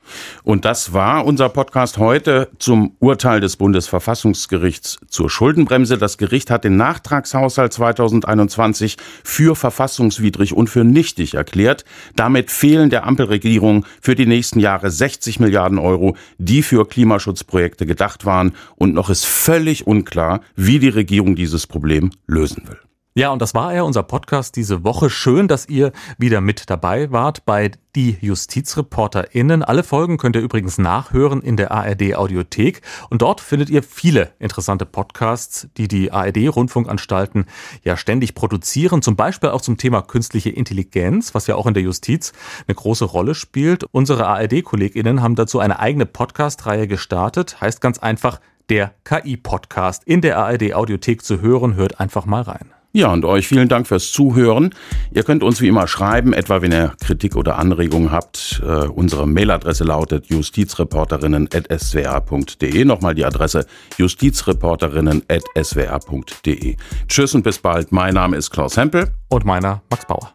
Und 0.43 0.66
das 0.66 0.93
war 0.93 1.26
unser 1.26 1.49
Podcast 1.49 1.97
heute 1.97 2.49
zum 2.59 2.95
Urteil 2.99 3.41
des 3.41 3.57
Bundesverfassungsgerichts 3.57 4.99
zur 5.07 5.30
Schuldenbremse. 5.30 5.97
Das 5.97 6.18
Gericht 6.18 6.49
hat 6.49 6.64
den 6.64 6.78
Nachtragshaushalt 6.78 7.74
2021 7.96 8.98
für 9.24 9.56
verfassungswidrig 9.56 10.54
und 10.54 10.70
für 10.70 10.84
nichtig 10.84 11.36
erklärt. 11.36 11.86
Damit 12.16 12.52
fehlen 12.52 12.89
der 12.89 13.06
Ampelregierung 13.06 13.86
für 14.02 14.16
die 14.16 14.26
nächsten 14.26 14.60
Jahre 14.60 14.91
60 14.91 15.39
Milliarden 15.39 15.80
Euro, 15.80 16.16
die 16.38 16.64
für 16.64 16.88
Klimaschutzprojekte 16.88 17.86
gedacht 17.86 18.26
waren. 18.26 18.54
Und 18.76 18.94
noch 18.94 19.10
ist 19.10 19.26
völlig 19.26 19.88
unklar, 19.88 20.41
wie 20.56 20.80
die 20.80 20.89
Regierung 20.89 21.36
dieses 21.36 21.68
Problem 21.68 22.12
lösen 22.28 22.64
will. 22.68 22.80
Ja, 23.16 23.30
und 23.30 23.43
das 23.43 23.53
war 23.53 23.72
er, 23.72 23.86
unser 23.86 24.01
Podcast 24.01 24.55
diese 24.55 24.84
Woche. 24.84 25.11
Schön, 25.11 25.47
dass 25.47 25.70
ihr 25.70 25.91
wieder 26.18 26.41
mit 26.41 26.72
dabei 26.72 27.11
wart 27.11 27.45
bei 27.45 27.70
die 27.95 28.18
JustizreporterInnen. 28.20 29.61
Alle 29.61 29.84
Folgen 29.84 30.18
könnt 30.18 30.36
ihr 30.36 30.41
übrigens 30.41 30.80
nachhören 30.80 31.43
in 31.43 31.55
der 31.55 31.70
ARD 31.70 32.16
Audiothek. 32.16 32.82
Und 33.11 33.22
dort 33.22 33.39
findet 33.39 33.70
ihr 33.70 33.84
viele 33.84 34.32
interessante 34.39 34.88
Podcasts, 34.88 35.68
die 35.78 35.88
die 35.88 36.11
ARD 36.11 36.47
Rundfunkanstalten 36.47 37.45
ja 37.84 37.97
ständig 37.97 38.34
produzieren. 38.34 39.03
Zum 39.03 39.16
Beispiel 39.16 39.49
auch 39.49 39.61
zum 39.61 39.78
Thema 39.78 40.01
künstliche 40.01 40.49
Intelligenz, 40.49 41.36
was 41.36 41.45
ja 41.45 41.53
auch 41.53 41.68
in 41.68 41.76
der 41.76 41.84
Justiz 41.84 42.34
eine 42.68 42.74
große 42.74 43.05
Rolle 43.05 43.36
spielt. 43.36 43.84
Unsere 43.84 44.26
ARD-KollegInnen 44.26 45.22
haben 45.22 45.36
dazu 45.36 45.59
eine 45.59 45.78
eigene 45.78 46.07
Podcast-Reihe 46.07 46.88
gestartet. 46.88 47.61
Heißt 47.61 47.80
ganz 47.80 47.99
einfach 47.99 48.39
der 48.70 48.95
KI-Podcast 49.03 50.03
in 50.03 50.22
der 50.22 50.39
ARD 50.39 50.74
Audiothek 50.74 51.24
zu 51.24 51.41
hören. 51.41 51.76
Hört 51.76 51.99
einfach 51.99 52.26
mal 52.26 52.41
rein. 52.41 52.72
Ja, 52.96 53.12
und 53.12 53.26
euch 53.26 53.48
vielen 53.48 53.70
Dank 53.70 53.88
fürs 53.88 54.12
Zuhören. 54.12 54.70
Ihr 55.12 55.24
könnt 55.24 55.41
uns 55.41 55.62
wie 55.62 55.68
immer 55.68 55.88
schreiben, 55.88 56.32
etwa 56.32 56.62
wenn 56.62 56.72
ihr 56.72 56.94
Kritik 57.04 57.36
oder 57.36 57.58
Anregungen 57.58 58.12
habt. 58.12 58.62
Äh, 58.64 58.86
unsere 58.86 59.28
Mailadresse 59.28 59.84
lautet 59.84 60.28
justizreporterinnen.swr.de. 60.28 62.86
Nochmal 62.86 63.16
die 63.16 63.26
Adresse 63.26 63.66
justizreporterinnen.swr.de. 63.98 66.76
Tschüss 67.08 67.34
und 67.34 67.41
bis 67.41 67.58
bald. 67.58 67.91
Mein 67.91 68.14
Name 68.14 68.38
ist 68.38 68.52
Klaus 68.52 68.78
Hempel. 68.78 69.12
Und 69.28 69.44
meiner 69.44 69.82
Max 69.89 70.06
Bauer. 70.06 70.32